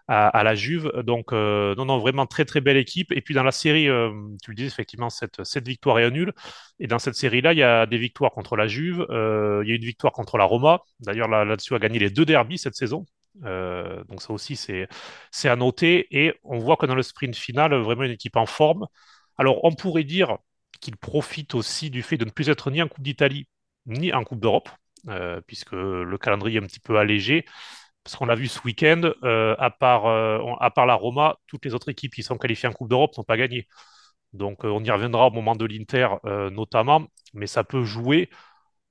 à, 0.08 0.44
la 0.44 0.56
Juve. 0.56 0.92
Donc, 1.04 1.34
euh, 1.34 1.76
non, 1.76 1.86
non, 1.86 1.98
vraiment 2.00 2.26
très, 2.26 2.46
très 2.46 2.62
belle 2.62 2.78
équipe. 2.78 3.12
Et 3.12 3.22
puis, 3.22 3.34
dans 3.34 3.44
la 3.44 3.52
série, 3.52 3.90
euh, 3.90 4.12
tu 4.44 4.52
le 4.52 4.56
disais, 4.56 4.68
effectivement, 4.68 5.10
cette, 5.10 5.44
cette 5.44 5.68
victoire 5.68 6.00
est 6.00 6.06
un 6.06 6.12
nul. 6.12 6.34
Et 6.80 6.88
dans 6.88 7.00
cette 7.00 7.16
série-là, 7.16 7.54
il 7.54 7.60
y 7.60 7.64
a 7.64 7.86
des 7.86 7.98
victoires 7.98 8.32
contre 8.32 8.56
la 8.56 8.68
Juve. 8.68 9.06
Il 9.10 9.68
y 9.68 9.72
a 9.72 9.76
une 9.76 9.86
victoire 9.86 10.14
contre 10.14 10.38
la 10.38 10.46
Roma. 10.46 10.82
D'ailleurs, 11.00 11.28
là-dessus, 11.28 11.76
a 11.76 11.80
gagné 11.80 12.00
les 12.00 12.10
deux 12.10 12.26
derbies 12.26 12.58
cette 12.58 12.76
saison. 12.76 13.06
Donc, 13.36 14.22
ça 14.22 14.32
aussi, 14.32 14.56
c'est 14.56 15.50
à 15.50 15.56
noter. 15.56 16.08
Et 16.12 16.34
on 16.44 16.60
voit 16.60 16.78
que 16.78 16.86
dans 16.86 16.96
le 16.96 17.04
sprint 17.04 17.36
final, 17.36 17.74
vraiment 17.76 18.04
une 18.04 18.12
équipe 18.12 18.38
en 18.38 18.46
forme. 18.46 18.86
Alors, 19.38 19.64
on 19.66 19.74
pourrait 19.74 20.04
dire 20.04 20.38
qu'il 20.80 20.98
profite 20.98 21.56
aussi 21.56 21.90
du 21.90 22.04
fait 22.04 22.18
de 22.18 22.26
ne 22.26 22.30
plus 22.30 22.50
être 22.50 22.72
ni 22.72 22.82
en 22.82 22.88
Coupe 22.88 23.04
d'Italie 23.04 23.48
ni 23.86 24.14
en 24.14 24.24
Coupe 24.24 24.40
d'Europe 24.40 24.70
puisque 25.48 25.74
le 25.74 26.18
calendrier 26.18 26.60
est 26.60 26.64
un 26.64 26.68
petit 26.68 26.80
peu 26.80 26.98
allégé. 26.98 27.46
Parce 28.04 28.18
qu'on 28.18 28.26
l'a 28.26 28.36
vu 28.36 28.48
ce 28.48 28.60
week-end, 28.64 29.02
euh, 29.24 29.56
à, 29.60 29.70
part, 29.70 30.08
euh, 30.08 30.40
à 30.60 30.72
part 30.72 30.86
la 30.86 30.96
Roma, 30.96 31.38
toutes 31.48 31.64
les 31.66 31.74
autres 31.74 31.90
équipes 31.90 32.14
qui 32.14 32.24
sont 32.24 32.38
qualifiées 32.38 32.68
en 32.68 32.74
Coupe 32.74 32.90
d'Europe 32.90 33.18
n'ont 33.18 33.24
pas 33.24 33.38
gagné. 33.38 33.68
Donc 34.34 34.64
on 34.66 34.84
y 34.84 34.92
reviendra 34.92 35.28
au 35.28 35.32
moment 35.32 35.56
de 35.56 35.66
l'Inter 35.66 36.08
notamment, 36.52 37.08
mais 37.34 37.48
ça 37.48 37.64
peut 37.64 37.84
jouer. 37.84 38.30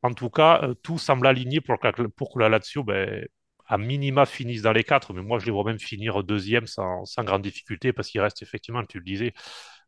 En 0.03 0.15
tout 0.15 0.31
cas, 0.31 0.63
tout 0.83 0.99
semble 0.99 1.27
aligné 1.27 1.61
pour 1.61 1.79
que, 1.79 2.03
pour 2.09 2.39
la 2.39 2.49
Lazio, 2.49 2.85
ben, 2.85 3.27
à 3.67 3.79
minima, 3.79 4.27
finisse 4.27 4.63
dans 4.63 4.73
les 4.73 4.85
quatre. 4.85 5.13
Mais 5.15 5.23
moi, 5.23 5.39
je 5.39 5.47
les 5.47 5.53
vois 5.53 5.65
même 5.65 5.79
finir 5.79 6.23
deuxième 6.25 6.67
sans, 6.67 7.05
sans 7.05 7.25
grande 7.25 7.43
difficulté 7.43 7.93
parce 7.93 8.09
qu'il 8.09 8.21
reste 8.21 8.43
effectivement, 8.43 8.85
tu 8.85 8.99
le 8.99 9.05
disais, 9.05 9.33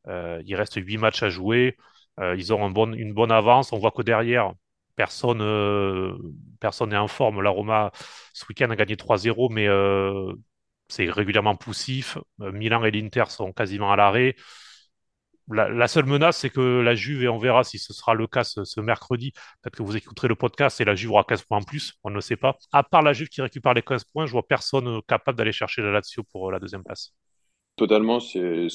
euh, 0.09 0.43
il 0.47 0.54
reste 0.57 0.76
huit 0.76 0.99
matchs 0.99 1.23
à 1.23 1.31
jouer. 1.31 1.76
Euh, 2.21 2.37
ils 2.37 2.52
ont 2.52 2.66
une 2.95 3.14
bonne 3.14 3.33
avance. 3.33 3.73
On 3.73 3.78
voit 3.78 3.90
que 3.90 4.02
derrière, 4.02 4.52
personne 4.96 5.42
euh, 5.42 6.16
personne 6.60 6.90
n'est 6.90 6.96
en 6.96 7.08
forme. 7.08 7.42
La 7.42 7.50
Roma, 7.50 7.92
ce 8.32 8.44
week-end, 8.48 8.70
a 8.70 8.76
gagné 8.76 8.96
3-0, 8.96 9.52
mais 9.52 9.68
euh, 9.68 10.32
c'est 10.88 11.10
régulièrement 11.10 11.56
poussif. 11.56 12.18
Euh, 12.40 12.52
Milan 12.52 12.84
et 12.84 12.90
l'Inter 12.90 13.24
sont 13.28 13.52
quasiment 13.52 13.92
à 13.92 13.96
l'arrêt. 13.96 14.36
La, 15.50 15.88
seule 15.88 16.06
menace, 16.06 16.38
c'est 16.38 16.48
que 16.48 16.80
la 16.80 16.94
Juve, 16.94 17.22
et 17.22 17.28
on 17.28 17.36
verra 17.36 17.64
si 17.64 17.78
ce 17.78 17.92
sera 17.92 18.14
le 18.14 18.26
cas 18.26 18.44
ce, 18.44 18.80
mercredi, 18.80 19.32
peut-être 19.60 19.76
que 19.76 19.82
vous 19.82 19.94
écouterez 19.94 20.26
le 20.26 20.36
podcast 20.36 20.80
et 20.80 20.86
la 20.86 20.94
Juve 20.94 21.10
aura 21.10 21.24
15 21.24 21.42
points 21.42 21.58
en 21.58 21.62
plus, 21.62 21.92
on 22.02 22.08
ne 22.08 22.20
sait 22.20 22.36
pas. 22.36 22.56
À 22.72 22.82
part 22.82 23.02
la 23.02 23.12
Juve 23.12 23.28
qui 23.28 23.42
récupère 23.42 23.74
les 23.74 23.82
15 23.82 24.04
points, 24.04 24.24
je 24.24 24.32
vois 24.32 24.46
personne 24.48 25.02
capable 25.06 25.36
d'aller 25.36 25.52
chercher 25.52 25.82
la 25.82 25.90
Lazio 25.90 26.22
pour 26.22 26.50
la 26.50 26.58
deuxième 26.58 26.82
place. 26.82 27.12
Totalement, 27.76 28.20
c'est 28.20 28.70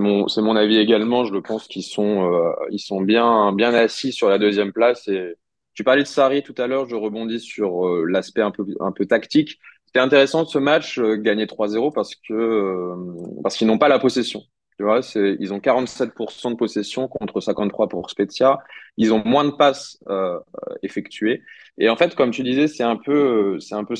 mon, 0.00 0.56
avis 0.56 0.78
également. 0.78 1.24
Je 1.24 1.36
pense 1.36 1.68
qu'ils 1.68 1.84
sont, 1.84 2.52
ils 2.72 2.80
sont 2.80 3.00
bien, 3.00 3.52
bien 3.52 3.72
assis 3.72 4.10
sur 4.10 4.28
la 4.28 4.38
deuxième 4.38 4.72
place 4.72 5.06
et 5.06 5.36
tu 5.78 5.84
parlais 5.84 6.02
de 6.02 6.08
Sarri 6.08 6.42
tout 6.42 6.56
à 6.58 6.66
l'heure, 6.66 6.88
je 6.88 6.96
rebondis 6.96 7.38
sur 7.38 7.86
euh, 7.86 8.04
l'aspect 8.04 8.42
un 8.42 8.50
peu, 8.50 8.66
un 8.80 8.90
peu 8.90 9.06
tactique. 9.06 9.60
C'était 9.86 10.00
intéressant 10.00 10.44
ce 10.44 10.58
match, 10.58 10.98
euh, 10.98 11.14
gagner 11.14 11.46
3-0 11.46 11.92
parce 11.92 12.16
que 12.16 12.32
euh, 12.32 12.96
parce 13.44 13.56
qu'ils 13.56 13.68
n'ont 13.68 13.78
pas 13.78 13.86
la 13.86 14.00
possession. 14.00 14.42
Tu 14.76 14.82
vois, 14.82 15.02
ils 15.14 15.52
ont 15.52 15.60
47% 15.60 16.50
de 16.50 16.56
possession 16.56 17.06
contre 17.06 17.40
53 17.40 17.88
pour 17.88 18.10
Spezia. 18.10 18.58
Ils 18.96 19.14
ont 19.14 19.22
moins 19.24 19.44
de 19.44 19.52
passes 19.52 20.00
euh, 20.08 20.40
effectuées. 20.82 21.44
Et 21.78 21.88
en 21.88 21.96
fait, 21.96 22.16
comme 22.16 22.32
tu 22.32 22.42
disais, 22.42 22.66
c'est 22.66 22.82
un 22.82 22.96
peu, 22.96 23.60
c'est 23.60 23.76
un 23.76 23.84
peu 23.84 23.94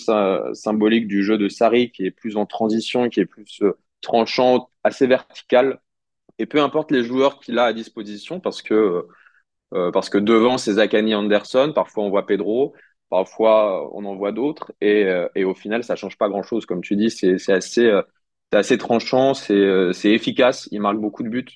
symbolique 0.55 1.07
du 1.07 1.23
jeu 1.23 1.39
de 1.39 1.49
Sarri 1.49 1.93
qui 1.93 2.07
est 2.07 2.11
plus 2.11 2.37
en 2.37 2.45
transition, 2.45 3.09
qui 3.09 3.21
est 3.21 3.27
plus 3.27 3.63
tranchant, 4.01 4.69
assez 4.83 5.07
vertical. 5.07 5.81
Et 6.41 6.47
peu 6.47 6.61
importe 6.61 6.91
les 6.91 7.05
joueurs 7.05 7.39
qu'il 7.39 7.57
a 7.61 7.67
à 7.67 7.73
disposition, 7.73 8.41
parce 8.41 8.63
que 8.63 9.07
euh, 9.75 9.91
parce 9.93 10.09
que 10.11 10.19
devant, 10.19 10.59
c'est 10.59 10.75
Zakani 10.75 11.15
Anderson, 11.15 11.73
parfois 11.75 12.05
on 12.05 12.11
voit 12.11 12.27
Pedro, 12.27 12.75
parfois 13.11 13.91
on 13.95 14.05
en 14.05 14.17
voit 14.17 14.33
d'autres, 14.33 14.73
et, 14.81 15.05
euh, 15.05 15.29
et, 15.35 15.45
au 15.45 15.55
final, 15.55 15.85
ça 15.85 15.97
change 15.97 16.17
pas 16.19 16.29
grand-chose. 16.29 16.67
Comme 16.67 16.83
tu 16.83 16.97
dis, 16.97 17.11
c'est 17.11 17.53
assez, 17.53 17.87
euh, 17.87 18.03
assez 18.53 18.79
tranchant, 18.79 19.35
c'est 19.35 19.53
efficace, 20.05 20.69
il 20.73 20.81
marque 20.81 20.99
beaucoup 20.99 21.23
de 21.23 21.29
buts. 21.29 21.47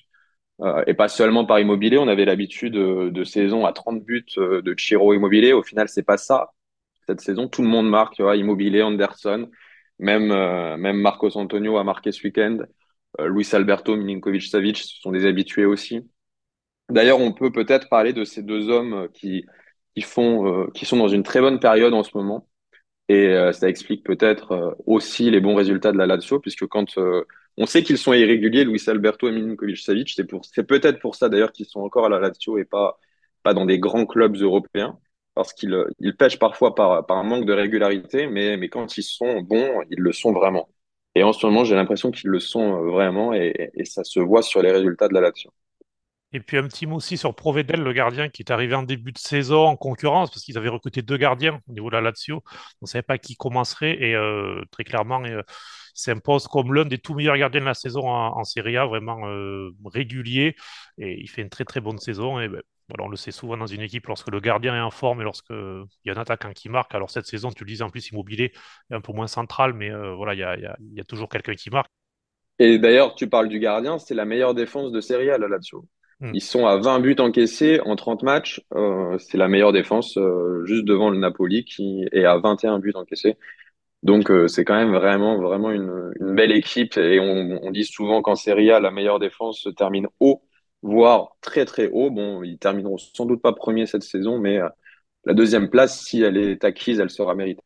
Euh, 0.61 0.83
et 0.87 0.93
pas 0.93 1.07
seulement 1.09 1.45
par 1.45 1.59
Immobilier, 1.59 1.97
on 1.97 2.07
avait 2.07 2.25
l'habitude 2.25 2.73
de, 2.73 3.09
de 3.09 3.23
saison 3.23 3.65
à 3.65 3.73
30 3.73 4.03
buts 4.03 4.25
euh, 4.37 4.61
de 4.61 4.75
Chiro 4.77 5.13
Immobilier. 5.13 5.53
Au 5.53 5.63
final, 5.63 5.89
c'est 5.89 6.03
pas 6.03 6.17
ça. 6.17 6.51
Cette 7.07 7.21
saison, 7.21 7.47
tout 7.49 7.61
le 7.63 7.67
monde 7.67 7.89
marque, 7.89 8.15
tu 8.15 8.23
vois, 8.23 8.37
Immobilier, 8.37 8.81
Anderson, 8.83 9.49
même, 9.99 10.31
euh, 10.31 10.77
même 10.77 10.97
Marcos 10.97 11.37
Antonio 11.37 11.77
a 11.77 11.83
marqué 11.83 12.11
ce 12.11 12.23
week-end. 12.23 12.59
Luis 13.19 13.47
Alberto, 13.53 13.95
Milinkovic-Savic, 13.95 14.77
ce 14.77 14.99
sont 15.01 15.11
des 15.11 15.25
habitués 15.27 15.65
aussi. 15.65 16.09
D'ailleurs, 16.93 17.19
on 17.19 17.33
peut 17.33 17.51
peut-être 17.51 17.89
parler 17.89 18.13
de 18.13 18.23
ces 18.23 18.43
deux 18.43 18.69
hommes 18.69 19.09
qui, 19.13 19.45
qui, 19.95 20.01
font, 20.01 20.67
qui 20.73 20.85
sont 20.85 20.97
dans 20.97 21.07
une 21.07 21.23
très 21.23 21.41
bonne 21.41 21.59
période 21.59 21.93
en 21.93 22.03
ce 22.03 22.15
moment. 22.15 22.47
Et 23.09 23.35
ça 23.51 23.67
explique 23.67 24.03
peut-être 24.05 24.77
aussi 24.85 25.29
les 25.29 25.41
bons 25.41 25.55
résultats 25.55 25.91
de 25.91 25.97
la 25.97 26.05
Lazio, 26.05 26.39
puisque 26.39 26.67
quand 26.67 26.97
on 27.57 27.65
sait 27.65 27.83
qu'ils 27.83 27.97
sont 27.97 28.13
irréguliers, 28.13 28.63
Luis 28.65 28.81
Alberto 28.87 29.27
et 29.27 29.31
Milinkovic 29.31 29.77
Savic. 29.77 30.09
C'est 30.09 30.63
peut-être 30.63 30.99
pour 30.99 31.15
ça 31.15 31.29
d'ailleurs 31.29 31.51
qu'ils 31.51 31.65
sont 31.67 31.81
encore 31.81 32.05
à 32.05 32.09
la 32.09 32.19
Lazio 32.19 32.57
et 32.57 32.65
pas, 32.65 32.97
dans 33.45 33.65
des 33.65 33.79
grands 33.79 34.05
clubs 34.05 34.35
européens, 34.37 34.99
parce 35.35 35.53
qu'ils 35.53 35.75
ils 35.99 36.15
pêchent 36.15 36.39
parfois 36.39 36.75
par, 36.75 37.05
un 37.09 37.23
manque 37.23 37.45
de 37.45 37.53
régularité, 37.53 38.27
mais, 38.27 38.57
mais 38.57 38.69
quand 38.69 38.97
ils 38.97 39.03
sont 39.03 39.41
bons, 39.41 39.81
ils 39.91 39.99
le 39.99 40.11
sont 40.13 40.33
vraiment. 40.33 40.69
Et 41.15 41.23
en 41.23 41.33
ce 41.33 41.45
moment, 41.45 41.63
j'ai 41.63 41.75
l'impression 41.75 42.11
qu'ils 42.11 42.29
le 42.31 42.39
sont 42.39 42.83
vraiment 42.85 43.33
et, 43.33 43.71
et 43.75 43.85
ça 43.85 44.03
se 44.03 44.19
voit 44.19 44.41
sur 44.41 44.61
les 44.61 44.71
résultats 44.71 45.07
de 45.07 45.13
la 45.13 45.21
Lazio. 45.21 45.51
Et 46.33 46.39
puis 46.39 46.57
un 46.57 46.67
petit 46.67 46.87
mot 46.87 46.95
aussi 46.95 47.15
sur 47.15 47.35
Provedel, 47.35 47.81
le 47.81 47.93
gardien 47.93 48.27
qui 48.27 48.41
est 48.41 48.51
arrivé 48.51 48.73
en 48.73 48.81
début 48.81 49.11
de 49.11 49.19
saison 49.19 49.67
en 49.67 49.75
concurrence, 49.77 50.31
parce 50.31 50.43
qu'ils 50.43 50.57
avaient 50.57 50.69
recruté 50.69 51.03
deux 51.03 51.17
gardiens 51.17 51.61
au 51.67 51.73
niveau 51.73 51.89
de 51.89 51.95
la 51.95 52.01
Lazio. 52.01 52.43
On 52.81 52.85
ne 52.85 52.87
savait 52.87 53.03
pas 53.03 53.19
qui 53.19 53.35
commencerait 53.35 54.01
et 54.01 54.15
euh, 54.15 54.63
très 54.71 54.83
clairement 54.83 55.23
euh, 55.25 55.43
s'impose 55.93 56.47
comme 56.47 56.73
l'un 56.73 56.85
des 56.85 56.97
tout 56.97 57.13
meilleurs 57.13 57.37
gardiens 57.37 57.61
de 57.61 57.65
la 57.65 57.75
saison 57.75 58.09
en, 58.09 58.43
Serie 58.45 58.77
A, 58.77 58.87
vraiment 58.87 59.27
euh, 59.27 59.69
régulier. 59.85 60.55
Et 60.97 61.21
il 61.21 61.29
fait 61.29 61.43
une 61.43 61.49
très 61.49 61.65
très 61.65 61.81
bonne 61.81 61.99
saison. 61.99 62.39
Et 62.39 62.47
ben, 62.49 62.61
on 62.99 63.09
le 63.09 63.15
sait 63.15 63.31
souvent 63.31 63.55
dans 63.55 63.67
une 63.67 63.81
équipe 63.81 64.07
lorsque 64.07 64.29
le 64.31 64.39
gardien 64.39 64.75
est 64.75 64.81
en 64.81 64.91
forme 64.91 65.21
et 65.21 65.23
lorsqu'il 65.23 65.85
y 66.05 66.09
a 66.09 66.13
un 66.13 66.17
attaquant 66.17 66.51
qui 66.51 66.67
marque. 66.67 66.95
Alors 66.95 67.11
cette 67.11 67.27
saison, 67.27 67.51
tu 67.51 67.63
le 67.63 67.69
disais 67.69 67.83
en 67.83 67.91
plus, 67.91 68.09
Immobilier 68.09 68.53
est 68.89 68.95
un 68.95 69.01
peu 69.01 69.13
moins 69.13 69.27
central, 69.27 69.73
mais 69.73 69.91
voilà, 70.15 70.33
il 70.33 70.39
y 70.39 70.43
a, 70.43 70.57
y 70.57 70.99
a 70.99 71.03
toujours 71.03 71.29
quelqu'un 71.29 71.53
qui 71.53 71.69
marque. 71.69 71.91
Et 72.57 72.79
d'ailleurs, 72.79 73.13
tu 73.15 73.29
parles 73.29 73.49
du 73.49 73.59
gardien, 73.59 73.99
c'est 73.99 74.15
la 74.15 74.25
meilleure 74.25 74.53
défense 74.53 74.91
de 74.91 75.01
Serie 75.01 75.29
A, 75.29 75.37
la 75.37 75.47
Lazio. 75.47 75.87
Hmm. 76.23 76.31
Ils 76.33 76.41
sont 76.41 76.65
à 76.65 76.77
20 76.77 77.01
buts 77.01 77.15
encaissés 77.19 77.81
en 77.81 77.97
30 77.97 78.23
matchs. 78.23 78.61
Euh, 78.75 79.17
c'est 79.19 79.37
la 79.37 79.49
meilleure 79.49 79.73
défense, 79.73 80.17
euh, 80.17 80.63
juste 80.65 80.85
devant 80.85 81.09
le 81.09 81.17
Napoli 81.17 81.65
qui 81.65 82.05
est 82.13 82.23
à 82.23 82.37
21 82.37 82.79
buts 82.79 82.93
encaissés. 82.95 83.37
Donc 84.03 84.31
euh, 84.31 84.47
c'est 84.47 84.65
quand 84.65 84.75
même 84.75 84.93
vraiment 84.93 85.37
vraiment 85.41 85.71
une, 85.71 86.13
une 86.19 86.35
belle 86.35 86.51
équipe 86.53 86.97
et 86.97 87.19
on, 87.19 87.59
on, 87.63 87.71
dit 87.71 87.85
souvent 87.85 88.21
qu'en 88.21 88.35
Serie 88.35 88.71
A 88.71 88.79
la 88.79 88.91
meilleure 88.91 89.19
défense 89.19 89.59
se 89.61 89.69
termine 89.69 90.07
haut, 90.21 90.43
voire 90.81 91.35
très 91.41 91.65
très 91.65 91.89
haut. 91.89 92.09
Bon, 92.09 92.43
ils 92.43 92.57
termineront 92.57 92.97
sans 92.97 93.25
doute 93.25 93.41
pas 93.41 93.53
premier 93.53 93.85
cette 93.85 94.03
saison, 94.03 94.39
mais 94.39 94.59
la 95.25 95.33
deuxième 95.33 95.69
place, 95.69 96.01
si 96.01 96.21
elle 96.21 96.37
est 96.37 96.63
acquise, 96.63 96.99
elle 96.99 97.09
sera 97.09 97.35
méritée. 97.35 97.61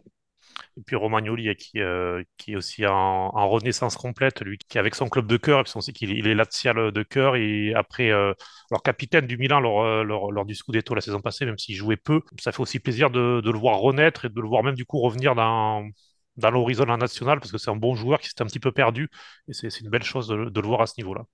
Et 0.77 0.81
puis 0.85 0.95
Romagnoli 0.95 1.55
qui, 1.55 1.79
euh, 1.79 2.23
qui 2.37 2.53
est 2.53 2.55
aussi 2.55 2.85
en, 2.85 3.49
renaissance 3.49 3.95
complète, 3.97 4.41
lui 4.41 4.59
qui 4.59 4.77
avec 4.77 4.93
son 4.93 5.09
club 5.09 5.25
de 5.25 5.37
cœur, 5.37 5.63
parce 5.63 5.73
qu'on 5.73 5.81
sait 5.81 5.91
qu'il 5.91 6.11
il 6.11 6.27
est 6.27 6.35
lazial 6.35 6.91
de 6.91 7.03
cœur, 7.03 7.35
et 7.35 7.73
après, 7.73 8.11
euh, 8.11 8.33
leur 8.69 8.83
capitaine 8.83 9.25
du 9.25 9.37
Milan 9.37 9.59
lors, 9.59 9.83
euh, 9.83 10.03
lors, 10.03 10.31
lors, 10.31 10.45
du 10.45 10.53
Scudetto 10.53 10.93
la 10.93 11.01
saison 11.01 11.19
passée, 11.19 11.45
même 11.45 11.57
s'il 11.57 11.75
jouait 11.75 11.97
peu, 11.97 12.21
ça 12.39 12.51
fait 12.51 12.61
aussi 12.61 12.79
plaisir 12.79 13.09
de, 13.09 13.41
le 13.43 13.57
voir 13.57 13.79
renaître 13.79 14.25
et 14.25 14.29
de 14.29 14.39
le 14.39 14.47
voir 14.47 14.63
même 14.63 14.75
du 14.75 14.85
coup 14.85 14.99
revenir 14.99 15.33
dans, 15.33 15.87
dans 16.35 16.51
l'horizon 16.51 16.85
national, 16.85 17.39
parce 17.39 17.51
que 17.51 17.57
c'est 17.57 17.71
un 17.71 17.75
bon 17.75 17.95
joueur 17.95 18.19
qui 18.19 18.29
s'est 18.29 18.41
un 18.41 18.45
petit 18.45 18.59
peu 18.59 18.71
perdu, 18.71 19.09
et 19.47 19.53
c'est 19.53 19.79
une 19.79 19.89
belle 19.89 20.03
chose 20.03 20.27
de, 20.27 20.35
le 20.35 20.67
voir 20.67 20.81
à 20.81 20.85
ce 20.85 20.93
niveau-là. 20.99 21.25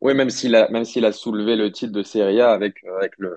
Oui, 0.00 0.14
même 0.14 0.30
s'il 0.30 0.54
a, 0.54 0.68
même 0.68 0.84
a 0.84 1.12
soulevé 1.12 1.56
le 1.56 1.72
titre 1.72 1.92
de 1.92 2.02
Serie 2.04 2.40
A 2.40 2.52
avec, 2.52 2.84
avec 2.84 3.12
le, 3.18 3.36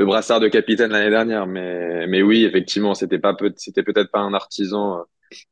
le 0.00 0.06
brassard 0.06 0.40
de 0.40 0.48
capitaine 0.48 0.92
l'année 0.92 1.10
dernière. 1.10 1.46
Mais, 1.46 2.06
mais 2.06 2.22
oui, 2.22 2.44
effectivement, 2.46 2.94
c'était 2.94 3.18
pas 3.18 3.36
c'était 3.56 3.82
peut-être 3.82 4.10
pas 4.10 4.20
un 4.20 4.32
artisan 4.32 5.00
euh, 5.00 5.02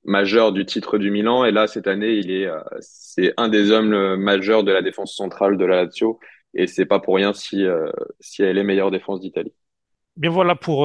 majeur 0.04 0.52
du 0.52 0.64
titre 0.64 0.96
du 0.96 1.10
Milan. 1.10 1.44
Et 1.44 1.50
là, 1.52 1.66
cette 1.66 1.86
année, 1.86 2.14
il 2.14 2.30
est, 2.30 2.46
euh, 2.46 2.58
c'est 2.80 3.34
un 3.36 3.48
des 3.48 3.72
hommes 3.72 3.92
euh, 3.92 4.16
majeurs 4.16 4.64
de 4.64 4.72
la 4.72 4.80
défense 4.80 5.14
centrale 5.14 5.58
de 5.58 5.66
la 5.66 5.84
Lazio. 5.84 6.18
Et 6.54 6.66
c'est 6.66 6.86
pas 6.86 6.98
pour 6.98 7.16
rien 7.16 7.34
si, 7.34 7.66
si 8.20 8.42
elle 8.42 8.56
est 8.56 8.64
meilleure 8.64 8.90
défense 8.90 9.20
d'Italie. 9.20 9.52
Bien 10.18 10.30
voilà 10.30 10.54
pour, 10.54 10.78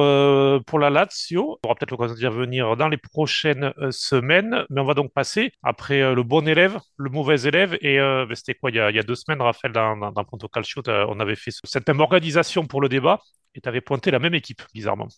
pour 0.64 0.78
la 0.78 0.90
Lazio. 0.90 1.58
On 1.62 1.66
aura 1.66 1.74
peut-être 1.74 1.90
l'occasion 1.90 2.14
d'y 2.14 2.26
revenir 2.26 2.76
dans 2.76 2.88
les 2.88 2.96
prochaines 2.96 3.72
semaines. 3.90 4.64
Mais 4.70 4.80
on 4.80 4.84
va 4.84 4.94
donc 4.94 5.12
passer 5.12 5.50
après 5.62 6.14
le 6.14 6.22
bon 6.22 6.46
élève, 6.46 6.78
le 6.96 7.10
mauvais 7.10 7.42
élève. 7.42 7.76
Et 7.80 7.98
ben, 7.98 8.32
c'était 8.34 8.54
quoi 8.54 8.70
il 8.70 8.76
y, 8.76 8.80
a, 8.80 8.90
il 8.90 8.96
y, 8.96 9.00
a, 9.00 9.02
deux 9.02 9.16
semaines, 9.16 9.42
Raphaël, 9.42 9.72
dans, 9.72 9.96
dans, 9.96 10.12
dans 10.12 10.24
Ponto 10.24 10.46
Calcio, 10.46 10.82
on 10.86 11.18
avait 11.18 11.34
fait 11.34 11.50
cette 11.64 11.88
même 11.88 11.98
organisation 11.98 12.64
pour 12.64 12.80
le 12.80 12.88
débat 12.88 13.20
et 13.54 13.60
tu 13.60 13.68
avais 13.68 13.80
pointé 13.80 14.10
la 14.10 14.18
même 14.18 14.34
équipe, 14.34 14.62
bizarrement. 14.72 15.08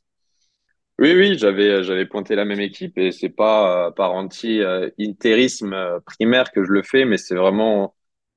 Oui, 0.98 1.14
oui, 1.14 1.36
j'avais 1.38 1.84
j'avais 1.84 2.06
pointé 2.06 2.34
la 2.34 2.46
même 2.46 2.60
équipe 2.60 2.96
et 2.96 3.12
c'est 3.12 3.28
pas 3.28 3.88
euh, 3.88 3.90
par 3.90 4.12
anti-intérisme 4.14 5.74
euh, 5.74 6.00
primaire 6.00 6.50
que 6.52 6.64
je 6.64 6.70
le 6.70 6.82
fais, 6.82 7.04
mais 7.04 7.18
c'est 7.18 7.34
vraiment 7.34 7.94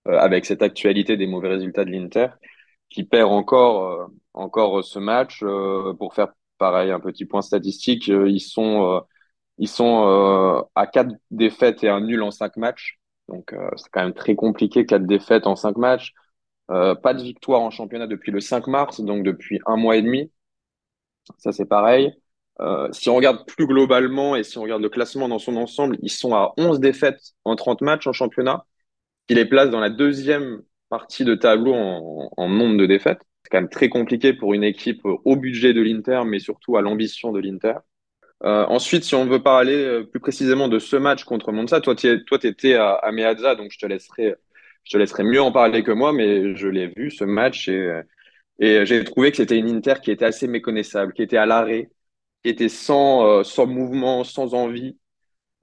euh, 0.08 0.18
avec 0.18 0.46
cette 0.46 0.62
actualité 0.62 1.16
des 1.16 1.28
mauvais 1.28 1.48
résultats 1.48 1.86
de 1.86 1.92
l'Inter 1.92 2.28
qui 2.90 3.04
perd 3.06 3.32
encore 3.32 4.10
encore 4.40 4.84
ce 4.84 5.00
match. 5.00 5.44
pour 6.00 6.14
faire 6.14 6.30
pareil, 6.58 6.92
un 6.92 7.00
petit 7.00 7.26
point 7.26 7.42
statistique, 7.42 8.08
ils 8.08 8.42
sont 8.42 9.02
ils 9.58 9.68
sont 9.68 10.66
à 10.76 10.88
quatre 10.88 11.12
défaites 11.32 11.84
et 11.84 11.90
un 11.90 12.02
nul 12.02 12.24
en 12.24 12.32
cinq 12.32 12.58
matchs. 12.58 13.00
Donc 13.28 13.54
c'est 13.78 13.90
quand 13.92 14.04
même 14.04 14.14
très 14.14 14.36
compliqué, 14.36 14.86
quatre 14.86 15.06
défaites 15.06 15.48
en 15.48 15.56
cinq 15.56 15.78
matchs. 15.78 16.14
Euh, 16.72 16.94
pas 16.96 17.14
de 17.14 17.24
victoire 17.24 17.62
en 17.62 17.72
championnat 17.72 18.08
depuis 18.08 18.32
le 18.32 18.40
5 18.42 18.68
mars, 18.68 19.02
donc 19.02 19.24
depuis 19.24 19.60
un 19.66 19.76
mois 19.76 19.98
et 19.98 20.02
demi. 20.02 20.32
Ça, 21.38 21.52
c'est 21.52 21.66
pareil. 21.66 22.14
Euh, 22.60 22.90
si 22.92 23.10
on 23.10 23.16
regarde 23.16 23.46
plus 23.48 23.68
globalement 23.68 24.36
et 24.36 24.44
si 24.44 24.58
on 24.58 24.64
regarde 24.64 24.82
le 24.82 24.90
classement 24.90 25.30
dans 25.30 25.40
son 25.40 25.56
ensemble, 25.58 25.98
ils 26.02 26.12
sont 26.12 26.36
à 26.36 26.54
11 26.58 26.80
défaites 26.80 27.34
en 27.46 27.56
30 27.56 27.82
matchs 27.82 28.08
en 28.08 28.14
championnat, 28.14 28.66
qui 29.28 29.36
les 29.36 29.46
place 29.46 29.70
dans 29.70 29.80
la 29.80 29.90
deuxième 29.90 30.64
partie 30.90 31.26
de 31.26 31.36
tableau 31.36 31.74
en 31.76 32.50
nombre 32.50 32.78
de 32.78 32.86
défaites. 32.86 33.22
C'est 33.44 33.50
quand 33.52 33.62
même 33.62 33.70
très 33.70 33.90
compliqué 33.90 34.34
pour 34.34 34.54
une 34.54 34.64
équipe 34.64 35.02
au 35.06 35.36
budget 35.36 35.74
de 35.74 35.82
l'Inter, 35.82 36.24
mais 36.26 36.40
surtout 36.40 36.78
à 36.78 36.82
l'ambition 36.82 37.32
de 37.32 37.40
l'Inter. 37.40 37.76
Euh, 38.44 38.66
ensuite, 38.68 39.04
si 39.04 39.16
on 39.16 39.26
veut 39.26 39.44
parler 39.44 39.76
euh, 39.76 40.04
plus 40.04 40.20
précisément 40.20 40.70
de 40.70 40.80
ce 40.80 40.96
match 40.96 41.26
contre 41.26 41.52
Monza, 41.52 41.82
toi, 41.82 41.96
tu 41.96 42.08
étais 42.44 42.76
à, 42.76 42.94
à 42.94 43.12
Meazza, 43.12 43.56
donc 43.56 43.72
je 43.72 43.78
te 43.80 43.86
laisserai 43.86 45.24
mieux 45.24 45.42
en 45.42 45.52
parler 45.52 45.84
que 45.84 45.92
moi, 45.92 46.14
mais 46.14 46.56
je 46.56 46.68
l'ai 46.68 46.88
vu 46.88 47.12
ce 47.12 47.26
match 47.26 47.70
et, 47.70 48.86
j'ai 48.86 49.04
trouvé 49.04 49.32
que 49.32 49.38
c'était 49.38 49.58
une 49.58 49.70
Inter 49.70 49.96
qui 50.04 50.12
était 50.12 50.26
assez 50.26 50.48
méconnaissable, 50.48 51.14
qui 51.14 51.22
était 51.24 51.38
à 51.38 51.46
l'arrêt, 51.46 51.90
qui 52.44 52.50
était 52.50 52.70
sans, 52.70 53.42
euh, 53.42 53.66
mouvement, 53.66 54.24
sans 54.24 54.54
envie, 54.54 54.98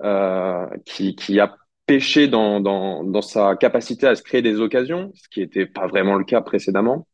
euh, 0.02 0.66
qui, 0.84 1.40
a 1.40 1.56
pêché 1.86 2.28
dans 2.28 3.22
sa 3.22 3.56
capacité 3.56 4.06
à 4.06 4.14
se 4.14 4.22
créer 4.22 4.42
des 4.42 4.60
occasions, 4.60 5.12
ce 5.14 5.28
qui 5.28 5.40
n'était 5.40 5.66
pas 5.66 5.86
vraiment 5.86 6.16
le 6.16 6.24
cas 6.24 6.40
précédemment. 6.40 7.06